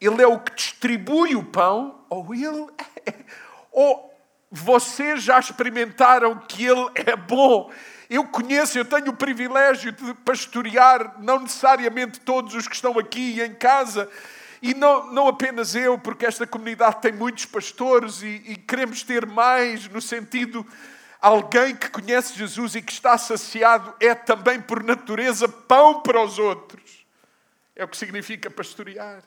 Ele 0.00 0.22
é 0.22 0.26
o 0.26 0.38
que 0.38 0.54
distribui 0.54 1.36
o 1.36 1.44
pão 1.44 2.04
ou 2.08 2.34
ele 2.34 2.66
é, 3.06 3.14
ou 3.70 4.12
vocês 4.50 5.22
já 5.22 5.38
experimentaram 5.38 6.38
que 6.40 6.66
ele 6.66 6.90
é 6.94 7.16
bom? 7.16 7.72
Eu 8.10 8.24
conheço, 8.26 8.76
eu 8.76 8.84
tenho 8.84 9.08
o 9.08 9.16
privilégio 9.16 9.92
de 9.92 10.12
pastorear, 10.12 11.16
não 11.22 11.40
necessariamente 11.40 12.20
todos 12.20 12.54
os 12.54 12.68
que 12.68 12.74
estão 12.74 12.98
aqui 12.98 13.40
em 13.40 13.54
casa, 13.54 14.10
e 14.60 14.74
não, 14.74 15.10
não 15.12 15.28
apenas 15.28 15.74
eu, 15.74 15.98
porque 15.98 16.26
esta 16.26 16.46
comunidade 16.46 17.00
tem 17.00 17.12
muitos 17.12 17.46
pastores 17.46 18.22
e, 18.22 18.42
e 18.46 18.56
queremos 18.56 19.02
ter 19.02 19.24
mais 19.24 19.88
no 19.88 20.02
sentido 20.02 20.66
alguém 21.22 21.76
que 21.76 21.88
conhece 21.88 22.34
Jesus 22.34 22.74
e 22.74 22.82
que 22.82 22.92
está 22.92 23.16
saciado 23.16 23.94
é 24.00 24.12
também 24.12 24.60
por 24.60 24.82
natureza 24.82 25.48
pão 25.48 26.02
para 26.02 26.20
os 26.20 26.36
outros. 26.36 27.06
É 27.76 27.84
o 27.84 27.88
que 27.88 27.96
significa 27.96 28.50
pastorear. 28.50 29.22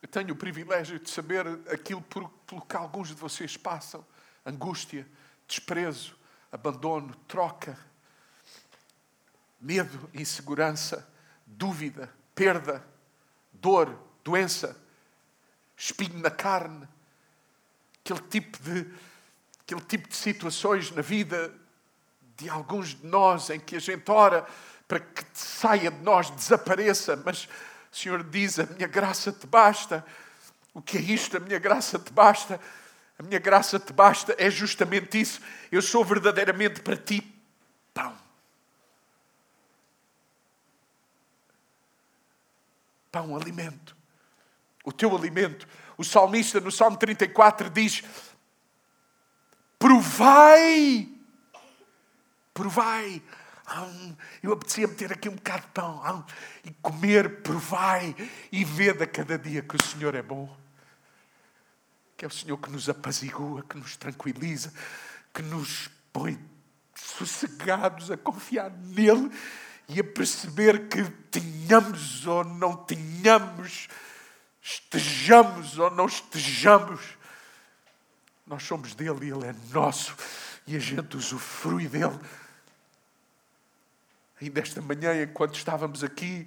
Eu 0.00 0.08
tenho 0.08 0.32
o 0.32 0.36
privilégio 0.36 1.00
de 1.00 1.10
saber 1.10 1.44
aquilo 1.70 2.00
por, 2.00 2.30
pelo 2.46 2.62
que 2.62 2.76
alguns 2.76 3.08
de 3.08 3.14
vocês 3.14 3.56
passam: 3.56 4.06
angústia, 4.46 5.06
desprezo, 5.46 6.16
abandono, 6.52 7.14
troca, 7.26 7.76
medo, 9.60 10.08
insegurança, 10.14 11.06
dúvida, 11.44 12.10
perda, 12.34 12.82
dor, 13.60 13.98
doença, 14.24 14.76
espinho 15.76 16.18
na 16.18 16.30
carne, 16.30 16.88
aquele 18.04 18.20
tipo 18.28 18.58
de, 18.62 18.86
aquele 19.60 19.80
tipo 19.82 20.08
de 20.08 20.16
situações 20.16 20.90
na 20.90 21.02
vida 21.02 21.52
de 22.36 22.48
alguns 22.48 22.94
de 22.94 23.06
nós 23.06 23.50
em 23.50 23.58
que 23.58 23.76
a 23.76 23.80
gente 23.80 24.10
ora 24.10 24.46
para 24.86 25.00
que 25.00 25.24
saia 25.34 25.90
de 25.90 26.02
nós, 26.02 26.30
desapareça, 26.30 27.20
mas 27.24 27.48
o 27.92 27.96
Senhor 27.96 28.24
diz: 28.24 28.58
A 28.58 28.66
minha 28.66 28.88
graça 28.88 29.30
te 29.30 29.46
basta. 29.46 30.04
O 30.72 30.80
que 30.80 30.96
é 30.96 31.00
isto? 31.00 31.36
A 31.36 31.40
minha 31.40 31.58
graça 31.58 31.98
te 31.98 32.12
basta. 32.12 32.58
A 33.18 33.22
minha 33.22 33.38
graça 33.38 33.78
te 33.78 33.92
basta 33.92 34.34
é 34.38 34.50
justamente 34.50 35.20
isso. 35.20 35.40
Eu 35.70 35.82
sou 35.82 36.04
verdadeiramente 36.04 36.80
para 36.80 36.96
ti 36.96 37.20
pão. 37.92 38.16
Pão, 43.10 43.36
alimento. 43.36 43.96
O 44.84 44.92
teu 44.92 45.16
alimento. 45.16 45.66
O 45.96 46.04
salmista 46.04 46.60
no 46.60 46.70
Salmo 46.70 46.96
34 46.96 47.70
diz: 47.70 48.02
Provai, 49.78 51.08
provai 52.54 53.22
eu 54.42 54.52
apetecia-me 54.52 54.94
ter 54.94 55.12
aqui 55.12 55.28
um 55.28 55.34
bocado 55.34 55.62
de 55.62 55.68
pão 55.68 56.26
e 56.64 56.70
comer, 56.80 57.42
provai 57.42 58.16
e 58.50 58.64
ver 58.64 59.02
a 59.02 59.06
cada 59.06 59.38
dia 59.38 59.62
que 59.62 59.76
o 59.76 59.84
Senhor 59.84 60.14
é 60.14 60.22
bom. 60.22 60.54
Que 62.16 62.24
é 62.24 62.28
o 62.28 62.30
Senhor 62.30 62.56
que 62.56 62.70
nos 62.70 62.88
apazigua, 62.88 63.62
que 63.62 63.76
nos 63.76 63.96
tranquiliza, 63.96 64.72
que 65.34 65.42
nos 65.42 65.90
põe 66.12 66.38
sossegados 66.94 68.10
a 68.10 68.16
confiar 68.16 68.70
nele 68.70 69.30
e 69.88 70.00
a 70.00 70.04
perceber 70.04 70.88
que 70.88 71.02
tenhamos 71.30 72.26
ou 72.26 72.44
não 72.44 72.76
tenhamos, 72.76 73.88
estejamos 74.62 75.78
ou 75.78 75.90
não 75.90 76.06
estejamos, 76.06 77.00
nós 78.46 78.62
somos 78.62 78.94
dele 78.94 79.26
e 79.26 79.30
ele 79.30 79.46
é 79.46 79.54
nosso 79.72 80.14
e 80.66 80.76
a 80.76 80.78
gente 80.78 81.16
usufrui 81.16 81.88
dele 81.88 82.18
Ainda 84.40 84.60
esta 84.60 84.80
manhã, 84.80 85.20
enquanto 85.22 85.56
estávamos 85.56 86.04
aqui 86.04 86.46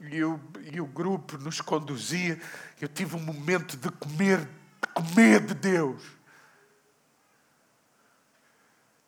e, 0.00 0.18
eu, 0.18 0.38
e 0.70 0.80
o 0.80 0.86
grupo 0.86 1.38
nos 1.38 1.60
conduzia, 1.60 2.38
eu 2.80 2.88
tive 2.88 3.16
um 3.16 3.20
momento 3.20 3.76
de 3.76 3.90
comer, 3.90 4.40
de 4.40 4.88
comer 4.92 5.40
de 5.40 5.54
Deus. 5.54 6.02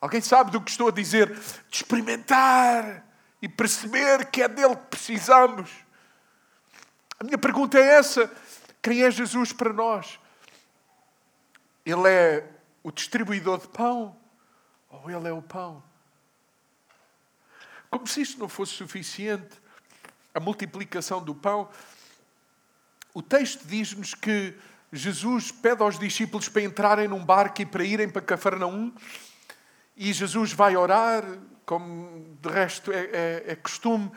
Alguém 0.00 0.22
sabe 0.22 0.50
do 0.50 0.60
que 0.60 0.70
estou 0.70 0.88
a 0.88 0.90
dizer? 0.90 1.34
De 1.34 1.76
experimentar 1.76 3.04
e 3.44 3.48
perceber 3.48 4.30
que 4.30 4.40
é 4.40 4.48
dele 4.48 4.74
que 4.74 4.86
precisamos. 4.86 5.70
A 7.20 7.24
minha 7.24 7.36
pergunta 7.36 7.78
é 7.78 7.82
essa: 7.82 8.32
quem 8.80 9.02
é 9.02 9.10
Jesus 9.10 9.52
para 9.52 9.70
nós? 9.70 10.18
Ele 11.84 12.08
é 12.08 12.50
o 12.82 12.90
distribuidor 12.90 13.60
de 13.60 13.68
pão 13.68 14.16
ou 14.88 15.10
ele 15.10 15.28
é 15.28 15.32
o 15.32 15.42
pão? 15.42 15.84
Como 17.90 18.06
se 18.06 18.22
isto 18.22 18.40
não 18.40 18.48
fosse 18.48 18.72
suficiente, 18.72 19.60
a 20.32 20.40
multiplicação 20.40 21.22
do 21.22 21.34
pão, 21.34 21.68
o 23.12 23.20
texto 23.20 23.66
diz-nos 23.66 24.14
que 24.14 24.58
Jesus 24.90 25.52
pede 25.52 25.82
aos 25.82 25.98
discípulos 25.98 26.48
para 26.48 26.62
entrarem 26.62 27.08
num 27.08 27.22
barco 27.22 27.60
e 27.60 27.66
para 27.66 27.84
irem 27.84 28.08
para 28.08 28.22
Cafarnaum, 28.22 28.90
e 29.94 30.14
Jesus 30.14 30.54
vai 30.54 30.76
orar, 30.76 31.22
como 31.64 32.36
de 32.40 32.48
resto 32.48 32.92
é, 32.92 33.04
é, 33.12 33.44
é 33.48 33.56
costume, 33.56 34.10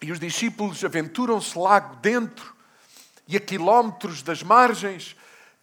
e 0.00 0.12
os 0.12 0.18
discípulos 0.18 0.84
aventuram-se 0.84 1.58
lá 1.58 1.78
dentro, 1.78 2.54
e 3.26 3.36
a 3.36 3.40
quilómetros 3.40 4.22
das 4.22 4.42
margens, 4.42 5.16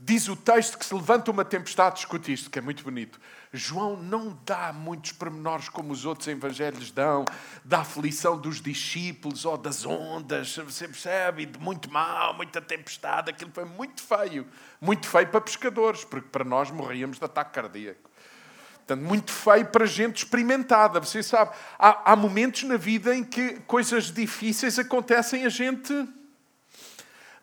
Diz 0.03 0.27
o 0.27 0.35
texto 0.35 0.79
que 0.79 0.85
se 0.85 0.95
levanta 0.95 1.29
uma 1.29 1.45
tempestade, 1.45 1.99
escute 1.99 2.33
isto, 2.33 2.49
que 2.49 2.57
é 2.57 2.61
muito 2.61 2.83
bonito. 2.83 3.21
João 3.53 3.95
não 3.95 4.35
dá 4.43 4.73
muitos 4.73 5.11
pormenores 5.11 5.69
como 5.69 5.93
os 5.93 6.05
outros 6.07 6.27
evangelhos 6.27 6.89
dão, 6.89 7.23
da 7.63 7.81
aflição 7.81 8.35
dos 8.35 8.59
discípulos 8.59 9.45
ou 9.45 9.55
das 9.55 9.85
ondas, 9.85 10.57
você 10.57 10.87
percebe? 10.87 11.45
De 11.45 11.59
muito 11.59 11.91
mal, 11.91 12.33
muita 12.33 12.59
tempestade, 12.59 13.29
aquilo 13.29 13.51
foi 13.53 13.63
muito 13.63 14.01
feio. 14.01 14.47
Muito 14.81 15.07
feio 15.07 15.27
para 15.27 15.39
pescadores, 15.39 16.03
porque 16.03 16.29
para 16.29 16.43
nós 16.43 16.71
morríamos 16.71 17.19
de 17.19 17.25
ataque 17.25 17.53
cardíaco. 17.53 18.09
Portanto, 18.91 19.07
muito 19.07 19.31
feio 19.31 19.65
para 19.67 19.85
gente 19.85 20.17
experimentada. 20.17 20.99
Você 20.99 21.23
sabe, 21.23 21.51
há, 21.79 22.11
há 22.11 22.15
momentos 22.15 22.63
na 22.63 22.77
vida 22.77 23.15
em 23.15 23.23
que 23.23 23.59
coisas 23.67 24.11
difíceis 24.11 24.77
acontecem 24.77 25.45
a 25.45 25.49
gente 25.49 25.93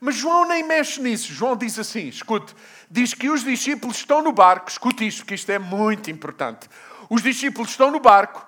mas 0.01 0.15
João 0.15 0.47
nem 0.47 0.63
mexe 0.63 1.01
nisso. 1.01 1.33
João 1.33 1.57
diz 1.57 1.79
assim: 1.79 2.07
escute, 2.09 2.55
diz 2.91 3.15
que 3.15 3.29
os 3.29 3.43
discípulos 3.43 3.97
estão 3.97 4.23
no 4.23 4.33
barco, 4.33 4.71
escute 4.71 5.07
isto, 5.07 5.19
porque 5.19 5.35
isto 5.35 5.51
é 5.51 5.59
muito 5.59 6.11
importante. 6.11 6.69
Os 7.11 7.23
discípulos 7.23 7.71
estão 7.71 7.91
no 7.91 7.99
barco, 7.99 8.47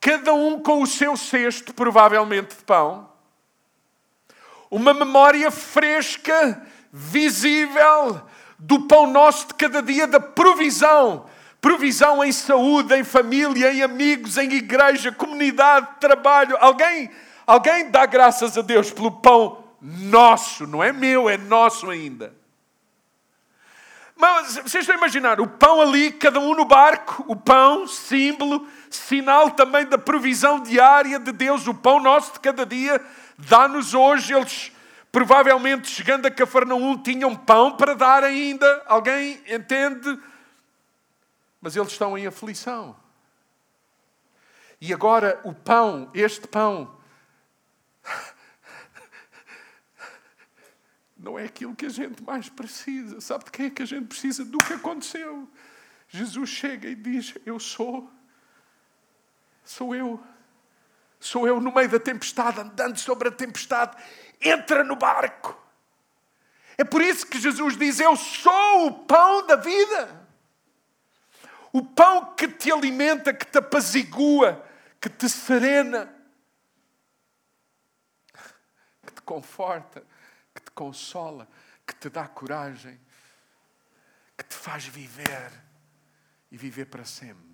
cada 0.00 0.32
um 0.32 0.60
com 0.60 0.82
o 0.82 0.86
seu 0.86 1.16
cesto, 1.16 1.74
provavelmente 1.74 2.56
de 2.56 2.62
pão, 2.62 3.10
uma 4.70 4.94
memória 4.94 5.50
fresca, 5.50 6.64
visível, 6.92 8.22
do 8.58 8.86
pão 8.86 9.10
nosso 9.10 9.48
de 9.48 9.54
cada 9.54 9.82
dia, 9.82 10.06
da 10.06 10.20
provisão. 10.20 11.26
Provisão 11.60 12.22
em 12.24 12.30
saúde, 12.30 12.94
em 12.94 13.04
família, 13.04 13.72
em 13.72 13.82
amigos, 13.82 14.36
em 14.36 14.52
igreja, 14.52 15.10
comunidade, 15.10 15.88
trabalho. 16.00 16.56
Alguém, 16.60 17.10
alguém 17.46 17.90
dá 17.90 18.06
graças 18.06 18.56
a 18.56 18.62
Deus 18.62 18.90
pelo 18.90 19.10
pão 19.10 19.64
nosso, 19.80 20.66
não 20.66 20.82
é 20.82 20.92
meu, 20.92 21.28
é 21.28 21.36
nosso 21.36 21.90
ainda. 21.90 22.36
Mas 24.16 24.56
vocês 24.56 24.82
estão 24.82 24.96
a 24.96 24.98
imaginar, 24.98 25.40
o 25.40 25.46
pão 25.46 25.80
ali, 25.80 26.10
cada 26.10 26.40
um 26.40 26.52
no 26.52 26.64
barco, 26.64 27.24
o 27.28 27.36
pão, 27.36 27.86
símbolo, 27.86 28.66
sinal 28.90 29.52
também 29.52 29.86
da 29.86 29.96
provisão 29.96 30.60
diária 30.60 31.20
de 31.20 31.30
Deus, 31.30 31.68
o 31.68 31.74
pão 31.74 32.00
nosso 32.00 32.32
de 32.32 32.40
cada 32.40 32.66
dia, 32.66 33.00
dá-nos 33.38 33.94
hoje. 33.94 34.34
Eles, 34.34 34.72
provavelmente, 35.12 35.88
chegando 35.88 36.26
a 36.26 36.30
Cafarnaum, 36.32 36.98
tinham 36.98 37.34
pão 37.36 37.76
para 37.76 37.94
dar 37.94 38.24
ainda. 38.24 38.82
Alguém 38.86 39.40
entende? 39.48 40.18
Mas 41.60 41.76
eles 41.76 41.92
estão 41.92 42.16
em 42.16 42.26
aflição. 42.26 42.96
E 44.80 44.92
agora 44.94 45.40
o 45.44 45.52
pão, 45.52 46.10
este 46.14 46.46
pão, 46.46 46.96
não 51.16 51.38
é 51.38 51.44
aquilo 51.44 51.74
que 51.74 51.86
a 51.86 51.90
gente 51.90 52.22
mais 52.22 52.48
precisa. 52.48 53.20
Sabe 53.20 53.44
de 53.44 53.50
quem 53.50 53.66
é 53.66 53.70
que 53.70 53.82
a 53.82 53.86
gente 53.86 54.06
precisa? 54.06 54.44
Do 54.44 54.58
que 54.58 54.74
aconteceu. 54.74 55.48
Jesus 56.08 56.48
chega 56.48 56.88
e 56.88 56.94
diz: 56.94 57.34
Eu 57.44 57.58
sou. 57.58 58.08
Sou 59.64 59.94
eu. 59.94 60.22
Sou 61.20 61.48
eu 61.48 61.60
no 61.60 61.74
meio 61.74 61.88
da 61.88 61.98
tempestade, 61.98 62.60
andando 62.60 62.96
sobre 62.98 63.28
a 63.28 63.32
tempestade. 63.32 63.96
Entra 64.40 64.84
no 64.84 64.94
barco. 64.94 65.60
É 66.76 66.84
por 66.84 67.02
isso 67.02 67.26
que 67.26 67.40
Jesus 67.40 67.76
diz: 67.76 67.98
Eu 67.98 68.14
sou 68.14 68.86
o 68.86 69.04
pão 69.04 69.44
da 69.44 69.56
vida. 69.56 70.17
O 71.78 71.84
pão 71.84 72.34
que 72.34 72.48
te 72.48 72.72
alimenta, 72.72 73.32
que 73.32 73.46
te 73.46 73.58
apazigua, 73.58 74.66
que 75.00 75.08
te 75.08 75.28
serena, 75.28 76.12
que 79.06 79.12
te 79.14 79.22
conforta 79.22 80.02
que 80.58 80.64
te 80.64 80.70
consola, 80.72 81.48
que 81.86 81.94
te 81.94 82.10
dá 82.10 82.26
coragem, 82.26 82.98
que 84.36 84.44
te 84.44 84.54
faz 84.54 84.86
viver 84.86 85.52
e 86.50 86.56
viver 86.56 86.86
para 86.86 87.04
sempre. 87.04 87.46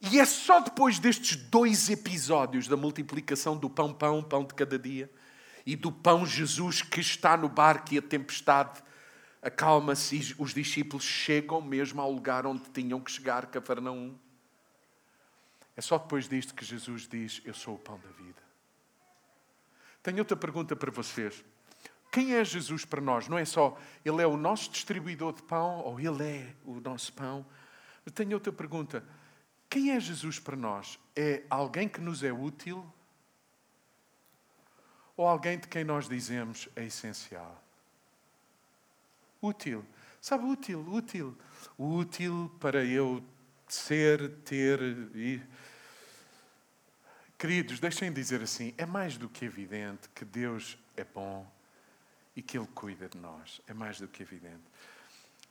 E 0.00 0.18
é 0.18 0.24
só 0.24 0.60
depois 0.60 0.98
destes 0.98 1.36
dois 1.36 1.90
episódios 1.90 2.66
da 2.66 2.76
multiplicação 2.76 3.54
do 3.54 3.68
pão, 3.68 3.92
pão, 3.92 4.22
pão 4.22 4.44
de 4.44 4.54
cada 4.54 4.78
dia, 4.78 5.12
e 5.66 5.76
do 5.76 5.92
pão 5.92 6.24
Jesus 6.24 6.80
que 6.80 7.00
está 7.00 7.36
no 7.36 7.50
barco 7.50 7.92
e 7.92 7.98
a 7.98 8.02
tempestade 8.02 8.82
acalma-se 9.42 10.16
e 10.16 10.34
os 10.38 10.52
discípulos 10.52 11.04
chegam 11.04 11.60
mesmo 11.60 12.00
ao 12.00 12.10
lugar 12.10 12.46
onde 12.46 12.68
tinham 12.70 13.00
que 13.00 13.10
chegar, 13.10 13.46
Cafarnaum. 13.46 14.18
É 15.76 15.80
só 15.80 15.98
depois 15.98 16.28
disto 16.28 16.54
que 16.54 16.64
Jesus 16.64 17.08
diz: 17.08 17.40
Eu 17.44 17.54
sou 17.54 17.74
o 17.74 17.78
pão 17.78 17.98
da 17.98 18.10
vida. 18.10 18.42
Tenho 20.02 20.18
outra 20.18 20.36
pergunta 20.36 20.74
para 20.74 20.90
vocês. 20.90 21.44
Quem 22.10 22.34
é 22.34 22.44
Jesus 22.44 22.84
para 22.84 23.00
nós? 23.00 23.28
Não 23.28 23.38
é 23.38 23.44
só 23.44 23.78
Ele 24.04 24.20
é 24.20 24.26
o 24.26 24.36
nosso 24.36 24.70
distribuidor 24.70 25.32
de 25.32 25.42
pão 25.42 25.80
ou 25.80 26.00
Ele 26.00 26.22
é 26.22 26.54
o 26.64 26.80
nosso 26.80 27.12
pão. 27.12 27.46
Tenho 28.14 28.34
outra 28.34 28.52
pergunta. 28.52 29.04
Quem 29.68 29.92
é 29.92 30.00
Jesus 30.00 30.40
para 30.40 30.56
nós? 30.56 30.98
É 31.14 31.44
alguém 31.48 31.88
que 31.88 32.00
nos 32.00 32.24
é 32.24 32.32
útil? 32.32 32.84
Ou 35.16 35.28
alguém 35.28 35.58
de 35.58 35.68
quem 35.68 35.84
nós 35.84 36.08
dizemos 36.08 36.68
é 36.74 36.84
essencial? 36.84 37.62
Útil. 39.40 39.84
Sabe, 40.20 40.44
útil, 40.44 40.86
útil. 40.88 41.36
Útil 41.78 42.50
para 42.60 42.84
eu 42.84 43.24
ser, 43.68 44.30
ter 44.44 44.80
e 45.14 45.42
Queridos, 47.40 47.80
deixem 47.80 48.12
dizer 48.12 48.42
assim: 48.42 48.74
é 48.76 48.84
mais 48.84 49.16
do 49.16 49.26
que 49.26 49.46
evidente 49.46 50.10
que 50.14 50.26
Deus 50.26 50.76
é 50.94 51.04
bom 51.04 51.50
e 52.36 52.42
que 52.42 52.58
Ele 52.58 52.68
cuida 52.74 53.08
de 53.08 53.16
nós. 53.16 53.62
É 53.66 53.72
mais 53.72 53.98
do 53.98 54.06
que 54.06 54.22
evidente. 54.22 54.60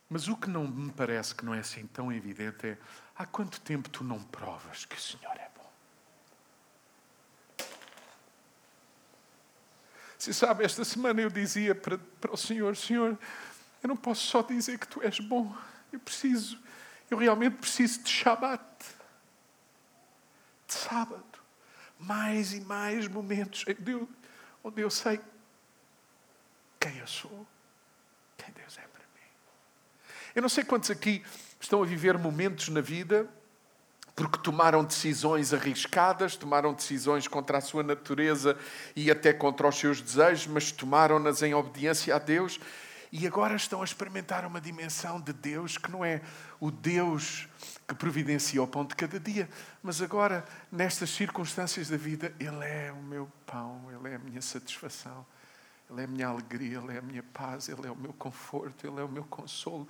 Mas 0.08 0.28
o 0.28 0.36
que 0.36 0.48
não 0.48 0.68
me 0.68 0.92
parece 0.92 1.34
que 1.34 1.44
não 1.44 1.52
é 1.52 1.58
assim 1.58 1.88
tão 1.88 2.12
evidente 2.12 2.64
é: 2.64 2.78
há 3.16 3.26
quanto 3.26 3.60
tempo 3.60 3.90
tu 3.90 4.04
não 4.04 4.22
provas 4.22 4.84
que 4.84 4.94
o 4.94 5.00
Senhor 5.00 5.36
é 5.36 5.50
bom? 5.56 5.72
Você 10.16 10.32
sabe, 10.32 10.64
esta 10.64 10.84
semana 10.84 11.20
eu 11.20 11.28
dizia 11.28 11.74
para, 11.74 11.98
para 11.98 12.32
o 12.32 12.36
Senhor: 12.36 12.76
Senhor, 12.76 13.18
eu 13.82 13.88
não 13.88 13.96
posso 13.96 14.26
só 14.26 14.42
dizer 14.42 14.78
que 14.78 14.86
tu 14.86 15.02
és 15.02 15.18
bom. 15.20 15.54
Eu 15.92 15.98
preciso, 16.00 16.58
eu 17.10 17.18
realmente 17.18 17.56
preciso 17.56 18.02
de 18.02 18.10
Shabat, 18.10 18.62
de 20.66 20.74
sábado 20.74 21.30
mais 22.00 22.54
e 22.54 22.60
mais 22.62 23.06
momentos 23.06 23.64
onde 24.64 24.80
eu 24.80 24.90
sei 24.90 25.20
quem 26.78 26.96
eu 26.96 27.06
sou, 27.06 27.46
quem 28.38 28.52
Deus 28.54 28.78
é 28.78 28.80
para 28.80 29.02
mim. 29.14 29.28
Eu 30.34 30.40
não 30.40 30.48
sei 30.48 30.64
quantos 30.64 30.90
aqui 30.90 31.22
estão 31.60 31.82
a 31.82 31.86
viver 31.86 32.16
momentos 32.16 32.68
na 32.68 32.80
vida 32.80 33.28
porque 34.16 34.38
tomaram 34.38 34.84
decisões 34.84 35.52
arriscadas, 35.54 36.36
tomaram 36.36 36.74
decisões 36.74 37.28
contra 37.28 37.58
a 37.58 37.60
sua 37.60 37.82
natureza 37.82 38.58
e 38.96 39.10
até 39.10 39.32
contra 39.32 39.68
os 39.68 39.76
seus 39.76 40.00
desejos, 40.00 40.46
mas 40.46 40.72
tomaram-nas 40.72 41.42
em 41.42 41.54
obediência 41.54 42.14
a 42.14 42.18
Deus 42.18 42.58
e 43.12 43.26
agora 43.26 43.56
estão 43.56 43.82
a 43.82 43.84
experimentar 43.84 44.44
uma 44.44 44.60
dimensão 44.60 45.20
de 45.20 45.32
Deus 45.32 45.76
que 45.76 45.90
não 45.90 46.04
é 46.04 46.20
o 46.60 46.70
Deus 46.70 47.48
que 47.86 47.94
providencia 47.94 48.62
o 48.62 48.68
pão 48.68 48.84
de 48.84 48.94
cada 48.94 49.18
dia, 49.18 49.48
mas 49.82 50.00
agora, 50.00 50.44
nestas 50.70 51.10
circunstâncias 51.10 51.88
da 51.88 51.96
vida, 51.96 52.32
Ele 52.38 52.64
é 52.64 52.92
o 52.92 53.02
meu 53.02 53.30
pão, 53.44 53.90
Ele 53.90 54.12
é 54.12 54.16
a 54.16 54.18
minha 54.18 54.40
satisfação, 54.40 55.26
Ele 55.90 56.02
é 56.02 56.04
a 56.04 56.08
minha 56.08 56.28
alegria, 56.28 56.78
Ele 56.78 56.94
é 56.94 56.98
a 56.98 57.02
minha 57.02 57.22
paz, 57.22 57.68
Ele 57.68 57.84
é 57.84 57.90
o 57.90 57.96
meu 57.96 58.12
conforto, 58.12 58.86
Ele 58.86 59.00
é 59.00 59.02
o 59.02 59.08
meu 59.08 59.24
consolo. 59.24 59.88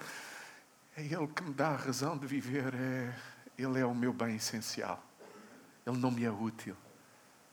É 0.96 1.02
Ele 1.02 1.26
que 1.26 1.42
me 1.42 1.52
dá 1.52 1.68
a 1.68 1.76
razão 1.76 2.16
de 2.16 2.26
viver, 2.26 2.74
é, 2.74 3.14
Ele 3.58 3.78
é 3.78 3.84
o 3.84 3.94
meu 3.94 4.14
bem 4.14 4.36
essencial. 4.36 5.04
Ele 5.86 5.98
não 5.98 6.10
me 6.10 6.24
é 6.24 6.30
útil, 6.30 6.74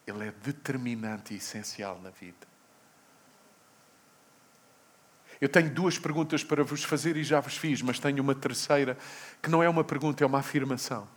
Ele 0.05 0.27
é 0.27 0.31
determinante 0.31 1.33
e 1.33 1.37
essencial 1.37 1.99
na 1.99 2.09
vida. 2.09 2.47
Eu 5.39 5.47
tenho 5.47 5.69
duas 5.69 5.99
perguntas 5.99 6.43
para 6.43 6.63
vos 6.63 6.83
fazer 6.83 7.15
e 7.15 7.23
já 7.23 7.39
vos 7.39 7.55
fiz, 7.55 7.81
mas 7.81 7.99
tenho 7.99 8.23
uma 8.23 8.33
terceira 8.33 8.97
que 9.41 9.49
não 9.49 9.61
é 9.61 9.69
uma 9.69 9.83
pergunta, 9.83 10.23
é 10.23 10.27
uma 10.27 10.39
afirmação. 10.39 11.07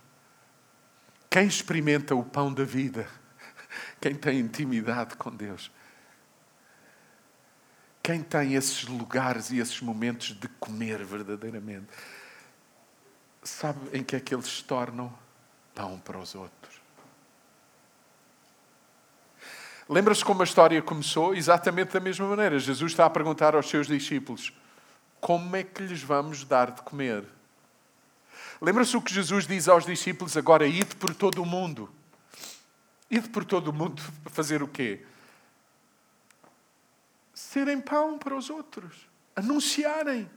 Quem 1.29 1.47
experimenta 1.47 2.13
o 2.13 2.23
pão 2.23 2.53
da 2.53 2.63
vida, 2.63 3.07
quem 3.99 4.13
tem 4.13 4.39
intimidade 4.39 5.15
com 5.15 5.31
Deus, 5.31 5.71
quem 8.03 8.21
tem 8.21 8.55
esses 8.55 8.83
lugares 8.83 9.49
e 9.49 9.59
esses 9.59 9.79
momentos 9.81 10.33
de 10.33 10.47
comer 10.59 11.03
verdadeiramente, 11.03 11.87
sabe 13.43 13.79
em 13.93 14.03
que 14.03 14.15
é 14.15 14.19
que 14.19 14.35
eles 14.35 14.47
se 14.47 14.63
tornam 14.63 15.11
pão 15.73 15.97
para 15.99 16.19
os 16.19 16.35
outros? 16.35 16.60
Lembra-se 19.91 20.23
como 20.23 20.41
a 20.41 20.45
história 20.45 20.81
começou? 20.81 21.35
Exatamente 21.35 21.91
da 21.93 21.99
mesma 21.99 22.25
maneira. 22.25 22.57
Jesus 22.57 22.93
está 22.93 23.05
a 23.05 23.09
perguntar 23.09 23.53
aos 23.55 23.69
seus 23.69 23.87
discípulos: 23.87 24.53
como 25.19 25.55
é 25.55 25.63
que 25.63 25.83
lhes 25.83 26.01
vamos 26.01 26.43
dar 26.43 26.71
de 26.71 26.81
comer? 26.81 27.25
Lembra-se 28.61 28.95
o 28.95 29.01
que 29.01 29.13
Jesus 29.13 29.45
diz 29.45 29.67
aos 29.67 29.85
discípulos 29.85 30.37
agora: 30.37 30.65
ide 30.65 30.95
por 30.95 31.13
todo 31.13 31.43
o 31.43 31.45
mundo. 31.45 31.89
Ide 33.09 33.27
por 33.29 33.43
todo 33.43 33.67
o 33.67 33.73
mundo 33.73 34.01
fazer 34.31 34.63
o 34.63 34.67
quê? 34.67 35.01
serem 37.41 37.81
pão 37.81 38.17
para 38.17 38.35
os 38.35 38.49
outros, 38.49 39.09
anunciarem, 39.35 40.29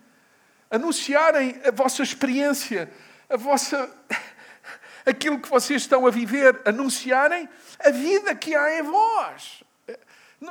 anunciarem 0.71 1.61
a 1.65 1.71
vossa 1.71 2.03
experiência, 2.03 2.91
a 3.29 3.37
vossa 3.37 3.89
aquilo 5.05 5.41
que 5.41 5.49
vocês 5.49 5.83
estão 5.83 6.07
a 6.07 6.11
viver, 6.11 6.61
anunciarem 6.65 7.49
a 7.79 7.91
vida 7.91 8.35
que 8.35 8.55
há 8.55 8.79
em 8.79 8.83
vós. 8.83 9.63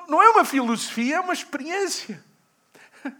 Não 0.07 0.21
é 0.21 0.29
uma 0.29 0.45
filosofia, 0.45 1.17
é 1.17 1.19
uma 1.19 1.33
experiência. 1.33 2.23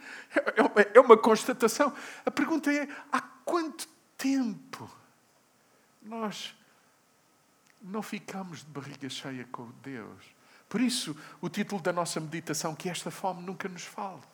É 0.95 0.99
uma 0.99 1.15
constatação. 1.15 1.93
A 2.25 2.31
pergunta 2.31 2.71
é: 2.71 2.87
há 3.11 3.21
quanto 3.21 3.87
tempo 4.17 4.89
nós 6.01 6.55
não 7.79 8.01
ficamos 8.01 8.59
de 8.59 8.71
barriga 8.71 9.07
cheia 9.09 9.47
com 9.51 9.69
Deus? 9.83 10.23
Por 10.67 10.81
isso, 10.81 11.15
o 11.39 11.49
título 11.49 11.81
da 11.81 11.93
nossa 11.93 12.19
meditação, 12.19 12.73
que 12.73 12.89
esta 12.89 13.11
fome 13.11 13.43
nunca 13.43 13.69
nos 13.69 13.83
falte. 13.83 14.25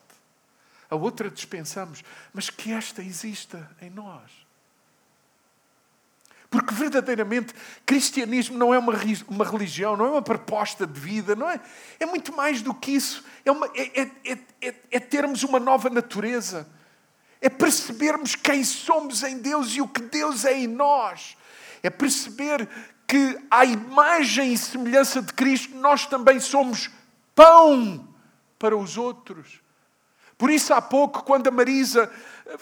A 0.88 0.96
outra 0.96 1.30
dispensamos, 1.30 2.02
mas 2.32 2.48
que 2.48 2.72
esta 2.72 3.02
exista 3.02 3.70
em 3.82 3.90
nós. 3.90 4.30
Porque 6.50 6.74
verdadeiramente 6.74 7.54
cristianismo 7.86 8.58
não 8.58 8.74
é 8.74 8.78
uma, 8.78 8.92
uma 9.28 9.44
religião, 9.44 9.96
não 9.96 10.04
é 10.04 10.10
uma 10.10 10.22
proposta 10.22 10.84
de 10.84 10.98
vida, 10.98 11.36
não 11.36 11.48
é? 11.48 11.60
É 12.00 12.04
muito 12.04 12.34
mais 12.34 12.60
do 12.60 12.74
que 12.74 12.90
isso. 12.90 13.24
É, 13.44 13.52
uma, 13.52 13.70
é, 13.72 14.02
é, 14.02 14.38
é, 14.60 14.74
é 14.90 14.98
termos 14.98 15.44
uma 15.44 15.60
nova 15.60 15.88
natureza. 15.88 16.68
É 17.40 17.48
percebermos 17.48 18.34
quem 18.34 18.64
somos 18.64 19.22
em 19.22 19.38
Deus 19.38 19.76
e 19.76 19.80
o 19.80 19.86
que 19.86 20.02
Deus 20.02 20.44
é 20.44 20.58
em 20.58 20.66
nós. 20.66 21.36
É 21.84 21.88
perceber 21.88 22.68
que, 23.06 23.38
à 23.48 23.64
imagem 23.64 24.52
e 24.52 24.58
semelhança 24.58 25.22
de 25.22 25.32
Cristo, 25.32 25.76
nós 25.76 26.04
também 26.04 26.40
somos 26.40 26.90
pão 27.32 28.08
para 28.58 28.76
os 28.76 28.98
outros. 28.98 29.60
Por 30.36 30.50
isso, 30.50 30.74
há 30.74 30.82
pouco, 30.82 31.22
quando 31.22 31.46
a 31.46 31.50
Marisa 31.50 32.10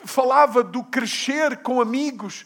falava 0.04 0.62
do 0.62 0.84
crescer 0.84 1.58
com 1.58 1.80
amigos, 1.80 2.44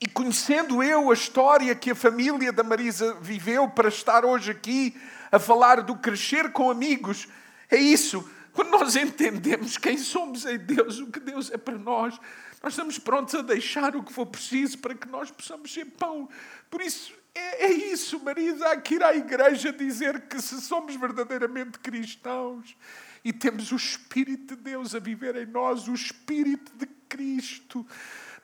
e 0.00 0.08
conhecendo 0.08 0.82
eu 0.82 1.10
a 1.10 1.14
história 1.14 1.74
que 1.74 1.90
a 1.90 1.94
família 1.94 2.52
da 2.52 2.62
Marisa 2.62 3.14
viveu 3.20 3.68
para 3.68 3.88
estar 3.88 4.24
hoje 4.24 4.50
aqui 4.50 4.96
a 5.32 5.38
falar 5.38 5.82
do 5.82 5.96
crescer 5.96 6.52
com 6.52 6.70
amigos, 6.70 7.28
é 7.70 7.76
isso. 7.76 8.28
Quando 8.52 8.70
nós 8.70 8.96
entendemos 8.96 9.76
quem 9.76 9.98
somos 9.98 10.46
em 10.46 10.58
Deus, 10.58 10.98
o 10.98 11.06
que 11.08 11.20
Deus 11.20 11.50
é 11.50 11.56
para 11.56 11.76
nós, 11.76 12.18
nós 12.62 12.72
estamos 12.72 12.98
prontos 12.98 13.34
a 13.34 13.42
deixar 13.42 13.94
o 13.96 14.02
que 14.02 14.12
for 14.12 14.26
preciso 14.26 14.78
para 14.78 14.94
que 14.94 15.08
nós 15.08 15.30
possamos 15.30 15.72
ser 15.72 15.84
pão 15.84 16.28
por 16.70 16.80
isso, 16.80 17.12
é, 17.34 17.66
é 17.66 17.72
isso, 17.72 18.22
Marisa, 18.22 18.68
há 18.68 18.76
que 18.80 18.94
ir 18.94 19.02
à 19.02 19.14
igreja 19.14 19.72
dizer 19.72 20.22
que 20.22 20.40
se 20.40 20.60
somos 20.60 20.96
verdadeiramente 20.96 21.78
cristãos 21.78 22.76
e 23.24 23.32
temos 23.32 23.72
o 23.72 23.76
Espírito 23.76 24.56
de 24.56 24.62
Deus 24.62 24.94
a 24.94 24.98
viver 24.98 25.36
em 25.36 25.46
nós, 25.46 25.86
o 25.88 25.94
Espírito 25.94 26.72
de 26.76 26.86
Cristo, 27.08 27.86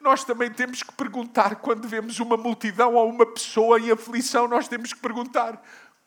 nós 0.03 0.25
também 0.25 0.51
temos 0.51 0.83
que 0.83 0.91
perguntar, 0.91 1.55
quando 1.55 1.87
vemos 1.87 2.19
uma 2.19 2.35
multidão 2.35 2.95
ou 2.95 3.09
uma 3.09 3.25
pessoa 3.25 3.79
em 3.79 3.89
aflição, 3.89 4.49
nós 4.49 4.67
temos 4.67 4.91
que 4.91 4.99
perguntar: 4.99 5.63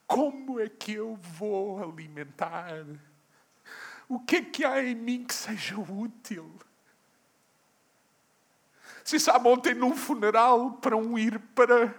como 0.07 0.61
é 0.61 0.69
que 0.69 0.93
eu 0.93 1.17
vou 1.17 1.83
alimentar? 1.83 2.85
O 4.07 4.21
que 4.21 4.37
é 4.37 4.43
que 4.43 4.65
há 4.67 4.85
em 4.85 4.95
mim 4.95 5.25
que 5.25 5.35
seja 5.35 5.77
útil? 5.81 6.55
Se 9.03 9.19
sabe, 9.19 9.49
ontem 9.49 9.75
num 9.75 9.97
funeral 9.97 10.73
para 10.73 10.97
um 10.97 11.19
ir 11.19 11.39
para, 11.55 11.95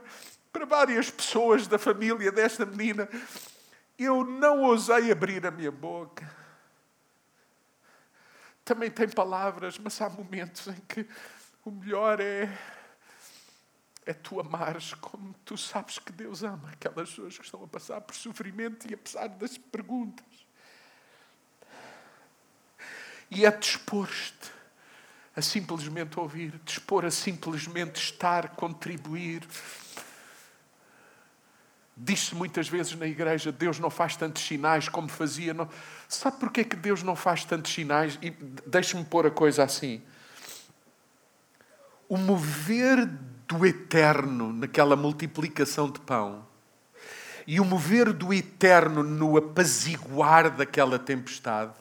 para 0.53 0.65
várias 0.65 1.09
pessoas 1.09 1.65
da 1.65 1.79
família 1.79 2.31
desta 2.31 2.63
menina, 2.63 3.09
eu 3.97 4.23
não 4.23 4.61
ousei 4.61 5.11
abrir 5.11 5.45
a 5.47 5.51
minha 5.51 5.71
boca. 5.71 6.29
Também 8.63 8.91
tem 8.91 9.09
palavras, 9.09 9.79
mas 9.79 9.99
há 9.99 10.09
momentos 10.09 10.67
em 10.67 10.79
que 10.87 11.07
o 11.67 11.71
melhor 11.71 12.21
é 12.21 12.49
é 14.05 14.13
tu 14.13 14.39
amares 14.39 14.93
como 14.93 15.35
tu 15.43 15.57
sabes 15.57 15.99
que 15.99 16.13
Deus 16.13 16.41
ama 16.41 16.69
aquelas 16.71 17.09
pessoas 17.09 17.37
que 17.37 17.43
estão 17.43 17.61
a 17.61 17.67
passar 17.67 17.99
por 17.99 18.15
sofrimento 18.15 18.89
e 18.89 18.93
apesar 18.93 19.27
das 19.27 19.57
perguntas. 19.57 20.47
E 23.29 23.45
é 23.45 23.51
dispor-te 23.51 24.49
a 25.35 25.41
simplesmente 25.41 26.17
ouvir, 26.17 26.57
dispor 26.63 27.03
a 27.03 27.11
simplesmente 27.11 27.97
estar, 27.97 28.55
contribuir. 28.55 29.45
Diz-se 31.97 32.33
muitas 32.33 32.69
vezes 32.69 32.95
na 32.95 33.07
igreja: 33.07 33.51
Deus 33.51 33.77
não 33.77 33.89
faz 33.89 34.15
tantos 34.15 34.43
sinais 34.43 34.87
como 34.87 35.09
fazia. 35.09 35.53
Não... 35.53 35.69
Sabe 36.07 36.39
porquê 36.39 36.63
que 36.63 36.77
Deus 36.77 37.03
não 37.03 37.15
faz 37.17 37.43
tantos 37.43 37.73
sinais? 37.73 38.17
E 38.21 38.29
deixe-me 38.65 39.03
pôr 39.03 39.27
a 39.27 39.31
coisa 39.31 39.65
assim. 39.65 40.01
O 42.09 42.17
mover 42.17 43.05
do 43.47 43.65
eterno 43.65 44.53
naquela 44.53 44.95
multiplicação 44.95 45.89
de 45.89 45.99
pão 45.99 46.45
e 47.45 47.59
o 47.59 47.65
mover 47.65 48.11
do 48.11 48.33
eterno 48.33 49.01
no 49.03 49.37
apaziguar 49.37 50.49
daquela 50.51 50.99
tempestade 50.99 51.73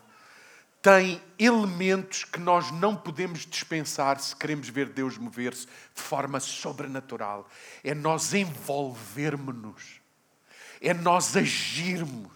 tem 0.81 1.21
elementos 1.37 2.23
que 2.23 2.39
nós 2.39 2.71
não 2.71 2.95
podemos 2.95 3.45
dispensar 3.45 4.21
se 4.21 4.37
queremos 4.37 4.69
ver 4.69 4.89
Deus 4.89 5.19
mover-se 5.19 5.67
de 5.67 6.01
forma 6.01 6.39
sobrenatural. 6.39 7.49
É 7.83 7.93
nós 7.93 8.33
envolvermos-nos, 8.33 10.01
é 10.81 10.95
nós 10.95 11.37
agirmos 11.37 12.36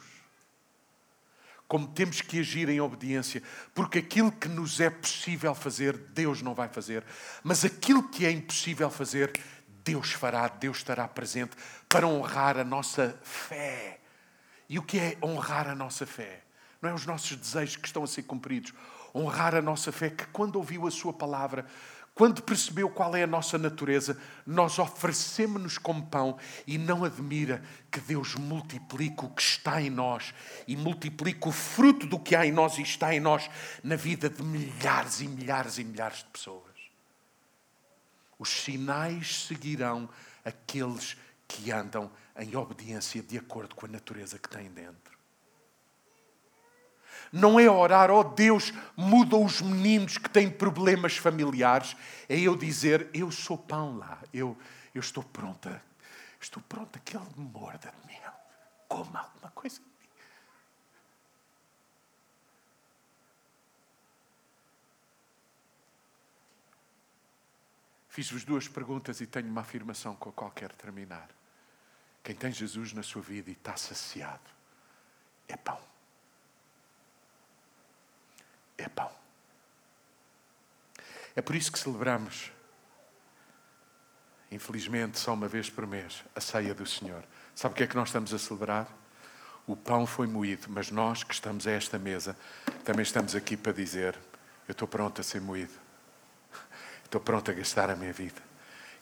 como 1.71 1.87
temos 1.87 2.21
que 2.21 2.41
agir 2.41 2.69
em 2.69 2.81
obediência, 2.81 3.41
porque 3.73 4.01
aquilo 4.01 4.33
que 4.33 4.49
nos 4.49 4.81
é 4.81 4.91
possível 4.91 5.55
fazer, 5.55 5.97
Deus 5.97 6.43
não 6.43 6.53
vai 6.53 6.69
fazer, 6.69 7.05
mas 7.45 7.65
aquilo 7.65 8.09
que 8.09 8.27
é 8.27 8.31
impossível 8.33 8.91
fazer, 8.91 9.33
Deus 9.85 10.11
fará, 10.11 10.49
Deus 10.49 10.79
estará 10.79 11.07
presente 11.07 11.53
para 11.89 12.09
honrar 12.09 12.59
a 12.59 12.65
nossa 12.65 13.17
fé. 13.23 14.01
E 14.69 14.81
o 14.81 14.83
que 14.83 14.99
é 14.99 15.17
honrar 15.23 15.69
a 15.69 15.75
nossa 15.77 16.05
fé? 16.05 16.43
não 16.81 16.91
é 16.91 16.95
os 16.95 17.07
nossos 17.07 17.37
desejos 17.37 17.77
que 17.77 17.87
estão 17.87 18.03
a 18.03 18.07
ser 18.07 18.23
cumpridos. 18.23 18.73
Honrar 19.15 19.55
a 19.55 19.63
nossa 19.63 19.91
fé, 19.91 20.11
que 20.11 20.27
quando 20.27 20.57
ouviu 20.57 20.87
a 20.87 20.91
Sua 20.91 21.13
palavra, 21.13 21.67
quando 22.15 22.43
percebeu 22.43 22.91
qual 22.91 23.17
é 23.17 23.23
a 23.23 23.27
nossa 23.27 23.57
natureza, 23.57 24.21
nós 24.47 24.79
oferecemos-nos 24.79 25.79
como 25.79 26.07
pão 26.07 26.37
e 26.67 26.77
não 26.77 27.05
admira 27.05 27.63
que 27.91 28.01
Deus 28.01 28.35
multiplique 28.35 29.25
o 29.25 29.31
que 29.31 29.41
está 29.41 29.81
em 29.81 29.89
nós 29.89 30.35
e 30.69 30.77
multiplique 30.77 31.49
o 31.49 31.53
fruto 31.53 32.07
do 32.07 32.19
que 32.19 32.37
há 32.37 32.45
em 32.45 32.53
nós 32.53 32.77
e 32.77 32.83
está 32.83 33.15
em 33.15 33.21
nós 33.21 33.49
na 33.83 33.97
vida 33.97 34.29
de 34.29 34.43
milhares 34.43 35.21
e 35.21 35.29
milhares 35.29 35.79
e 35.79 35.85
milhares 35.85 36.19
de 36.19 36.27
pessoas. 36.27 36.65
Os 38.39 38.51
sinais 38.51 39.47
seguirão 39.47 40.09
aqueles 40.45 41.17
que 41.49 41.71
andam 41.73 42.11
em 42.37 42.55
obediência 42.55 43.23
de 43.23 43.39
acordo 43.39 43.75
com 43.75 43.87
a 43.87 43.89
natureza 43.89 44.39
que 44.39 44.49
têm 44.49 44.71
dentro. 44.71 45.10
Não 47.33 47.61
é 47.61 47.71
orar, 47.71 48.11
ó 48.11 48.21
oh 48.21 48.25
Deus, 48.25 48.73
muda 48.97 49.37
os 49.37 49.61
meninos 49.61 50.19
que 50.19 50.29
têm 50.29 50.51
problemas 50.51 51.17
familiares. 51.17 51.97
É 52.29 52.39
eu 52.39 52.57
dizer, 52.57 53.09
eu 53.15 53.31
sou 53.31 53.57
pão 53.57 53.99
lá, 53.99 54.21
eu, 54.35 54.59
eu 54.93 55.01
estou 55.01 55.23
pronta, 55.23 55.83
estou 56.41 56.63
pronta 56.63 56.99
que 56.99 57.17
ele 57.17 57.27
morda 57.37 57.93
de 57.93 58.07
mel. 58.07 58.33
Coma 58.89 59.21
alguma 59.21 59.51
coisa. 59.53 59.81
Fiz-vos 68.09 68.43
duas 68.43 68.67
perguntas 68.67 69.21
e 69.21 69.27
tenho 69.27 69.47
uma 69.49 69.61
afirmação 69.61 70.17
com 70.17 70.31
a 70.31 70.33
qual 70.33 70.51
quero 70.51 70.75
terminar. 70.75 71.29
Quem 72.25 72.35
tem 72.35 72.51
Jesus 72.51 72.93
na 72.93 73.05
sua 73.05 73.23
vida 73.23 73.51
e 73.51 73.53
está 73.53 73.77
saciado 73.77 74.51
é 75.47 75.57
pão 75.57 75.90
é 78.81 78.89
pão. 78.89 79.11
É 81.35 81.41
por 81.41 81.55
isso 81.55 81.71
que 81.71 81.79
celebramos, 81.79 82.51
infelizmente, 84.51 85.19
só 85.19 85.33
uma 85.33 85.49
vez 85.49 85.71
por 85.71 85.87
mês, 85.87 86.25
a 86.35 86.41
ceia 86.41 86.75
do 86.75 86.87
Senhor. 86.87 87.23
Sabe 87.55 87.73
o 87.73 87.77
que 87.77 87.85
é 87.85 87.87
que 87.87 87.97
nós 87.97 88.09
estamos 88.09 88.35
a 88.35 88.39
celebrar? 88.39 88.89
O 89.67 89.77
pão 89.77 90.07
foi 90.07 90.27
moído, 90.27 90.67
mas 90.69 90.91
nós 90.91 91.23
que 91.23 91.33
estamos 91.33 91.67
a 91.67 91.71
esta 91.71 91.99
mesa 91.99 92.37
também 92.85 93.03
estamos 93.03 93.37
aqui 93.37 93.57
para 93.57 93.73
dizer: 93.73 94.19
Eu 94.67 94.73
estou 94.73 94.89
pronto 94.89 95.21
a 95.21 95.25
ser 95.25 95.41
moído, 95.41 95.73
estou 97.05 97.21
pronto 97.21 97.51
a 97.51 97.55
gastar 97.55 97.91
a 97.91 97.97
minha 97.97 98.13
vida. 98.13 98.43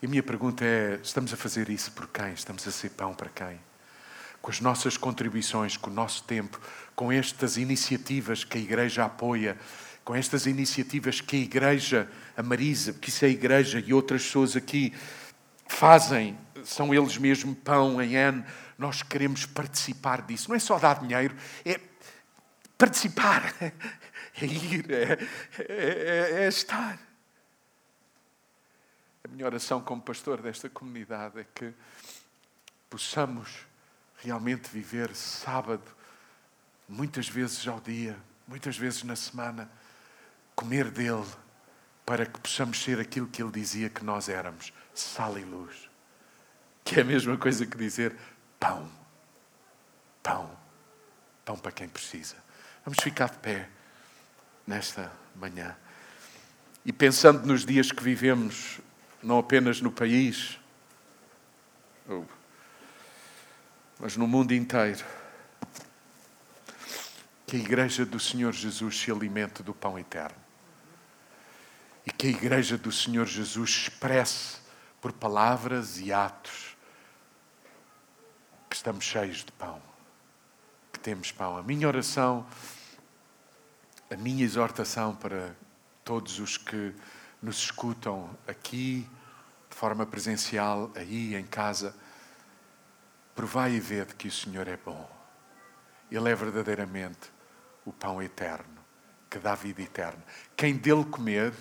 E 0.03 0.07
a 0.07 0.09
minha 0.09 0.23
pergunta 0.23 0.65
é: 0.65 1.01
estamos 1.03 1.33
a 1.33 1.37
fazer 1.37 1.71
isso 1.71 1.93
por 1.93 2.09
quem? 2.09 2.33
Estamos 2.33 2.67
a 2.69 2.71
ser 2.71 2.91
pão 2.91 3.15
para 3.15 3.31
quem? 3.31 3.68
Com 4.41 4.51
as 4.51 4.61
nossas 4.61 4.97
contribuições, 4.97 5.77
com 5.77 5.91
o 5.91 5.93
nosso 5.93 6.25
tempo, 6.25 6.61
com 6.95 7.13
estas 7.13 7.57
iniciativas 7.57 8.45
que 8.45 8.59
a 8.59 8.61
Igreja 8.61 9.05
apoia, 9.05 9.59
com 10.05 10.15
estas 10.15 10.47
iniciativas 10.47 11.21
que 11.21 11.37
a 11.37 11.41
Igreja, 11.41 12.11
a 12.37 12.43
Marisa, 12.43 12.93
que 12.93 13.11
isso 13.11 13.25
é 13.25 13.29
a 13.29 13.31
Igreja 13.31 13.83
e 13.85 13.93
outras 13.93 14.25
pessoas 14.25 14.57
aqui 14.57 14.95
fazem, 15.67 16.39
são 16.65 16.95
eles 16.95 17.19
mesmo 17.19 17.55
pão 17.55 18.01
em 18.01 18.15
N, 18.15 18.45
nós 18.79 19.03
queremos 19.03 19.45
participar 19.45 20.23
disso. 20.23 20.49
Não 20.49 20.57
é 20.57 20.59
só 20.59 20.79
dar 20.79 21.01
dinheiro, 21.01 21.37
é 21.65 21.81
participar, 22.79 23.53
é 23.61 24.45
ir, 24.45 24.91
é, 24.91 25.19
é, 25.59 26.45
é 26.45 26.49
estar. 26.49 26.99
A 29.25 29.29
minha 29.29 29.45
oração 29.45 29.81
como 29.81 30.01
pastor 30.01 30.41
desta 30.41 30.71
comunidade 30.71 31.41
é 31.41 31.47
que 31.55 31.75
possamos 32.89 33.68
realmente 34.19 34.69
viver 34.69 35.15
sábado, 35.15 35.83
muitas 36.89 37.29
vezes 37.29 37.67
ao 37.67 37.81
dia, 37.81 38.17
muitas 38.47 38.77
vezes 38.77 39.03
na 39.03 39.17
semana, 39.17 39.71
comer 40.55 40.91
dele, 40.91 41.27
para 42.05 42.25
que 42.27 42.41
possamos 42.41 42.83
ser 42.83 42.99
aquilo 42.99 43.29
que 43.29 43.43
ele 43.43 43.53
dizia 43.53 43.89
que 43.89 44.05
nós 44.05 44.29
éramos: 44.29 44.73
sal 44.95 45.39
e 45.39 45.45
luz. 45.45 45.89
Que 46.83 46.99
é 46.99 47.03
a 47.03 47.05
mesma 47.05 47.37
coisa 47.37 47.67
que 47.67 47.77
dizer 47.77 48.17
pão. 48.59 48.91
Pão. 50.23 50.51
Pão 51.45 51.57
para 51.57 51.71
quem 51.71 51.89
precisa. 51.89 52.37
Vamos 52.85 53.03
ficar 53.03 53.31
de 53.31 53.39
pé 53.39 53.69
nesta 54.67 55.13
manhã. 55.37 55.77
E 56.85 56.93
pensando 56.93 57.47
nos 57.47 57.67
dias 57.67 57.93
que 57.93 58.03
vivemos, 58.03 58.81
não 59.23 59.39
apenas 59.39 59.83
no 59.83 59.93
país, 59.93 60.59
mas 63.99 64.17
no 64.17 64.27
mundo 64.27 64.55
inteiro, 64.55 65.05
que 67.47 67.57
a 67.57 67.59
Igreja 67.59 68.05
do 68.05 68.21
Senhor 68.21 68.53
Jesus 68.53 69.01
se 69.01 69.11
alimente 69.11 69.63
do 69.63 69.75
pão 69.75 69.99
eterno. 69.99 70.37
E 72.07 72.11
que 72.11 72.27
a 72.27 72.31
Igreja 72.31 72.77
do 72.77 72.93
Senhor 72.93 73.27
Jesus 73.27 73.71
expresse 73.71 74.59
por 75.01 75.13
palavras 75.13 75.99
e 75.99 76.13
atos 76.13 76.77
que 78.69 78.77
estamos 78.77 79.05
cheios 79.05 79.39
de 79.45 79.53
pão, 79.53 79.81
que 80.93 81.01
temos 81.01 81.33
pão. 81.33 81.57
A 81.57 81.63
minha 81.63 81.89
oração, 81.89 82.47
a 84.11 84.17
minha 84.17 84.45
exortação 84.45 85.15
para 85.17 85.55
todos 86.05 86.39
os 86.39 86.57
que 86.57 86.95
nos 87.43 87.59
escutam 87.59 88.29
aqui, 88.47 89.07
de 89.71 89.77
forma 89.77 90.05
presencial, 90.05 90.91
aí 90.95 91.35
em 91.35 91.45
casa, 91.45 91.95
provai 93.39 93.75
e 93.75 93.79
vede 93.79 94.17
que 94.17 94.27
o 94.27 94.33
Senhor 94.33 94.67
é 94.67 94.77
bom. 94.77 95.09
Ele 96.11 96.29
é 96.29 96.35
verdadeiramente 96.35 97.31
o 97.85 97.93
pão 97.93 98.21
eterno, 98.21 98.85
que 99.31 99.39
dá 99.39 99.55
vida 99.55 99.81
eterna. 99.81 100.21
Quem 100.57 100.77
dele 100.77 101.05
comer, 101.05 101.55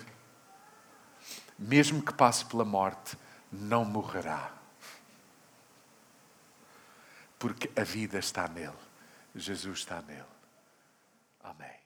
mesmo 1.56 2.02
que 2.02 2.12
passe 2.12 2.44
pela 2.46 2.64
morte, 2.64 3.16
não 3.52 3.84
morrerá. 3.84 4.50
Porque 7.38 7.70
a 7.80 7.84
vida 7.84 8.18
está 8.18 8.48
nele. 8.48 8.74
Jesus 9.32 9.78
está 9.78 10.02
nele. 10.02 10.24
Amém. 11.44 11.77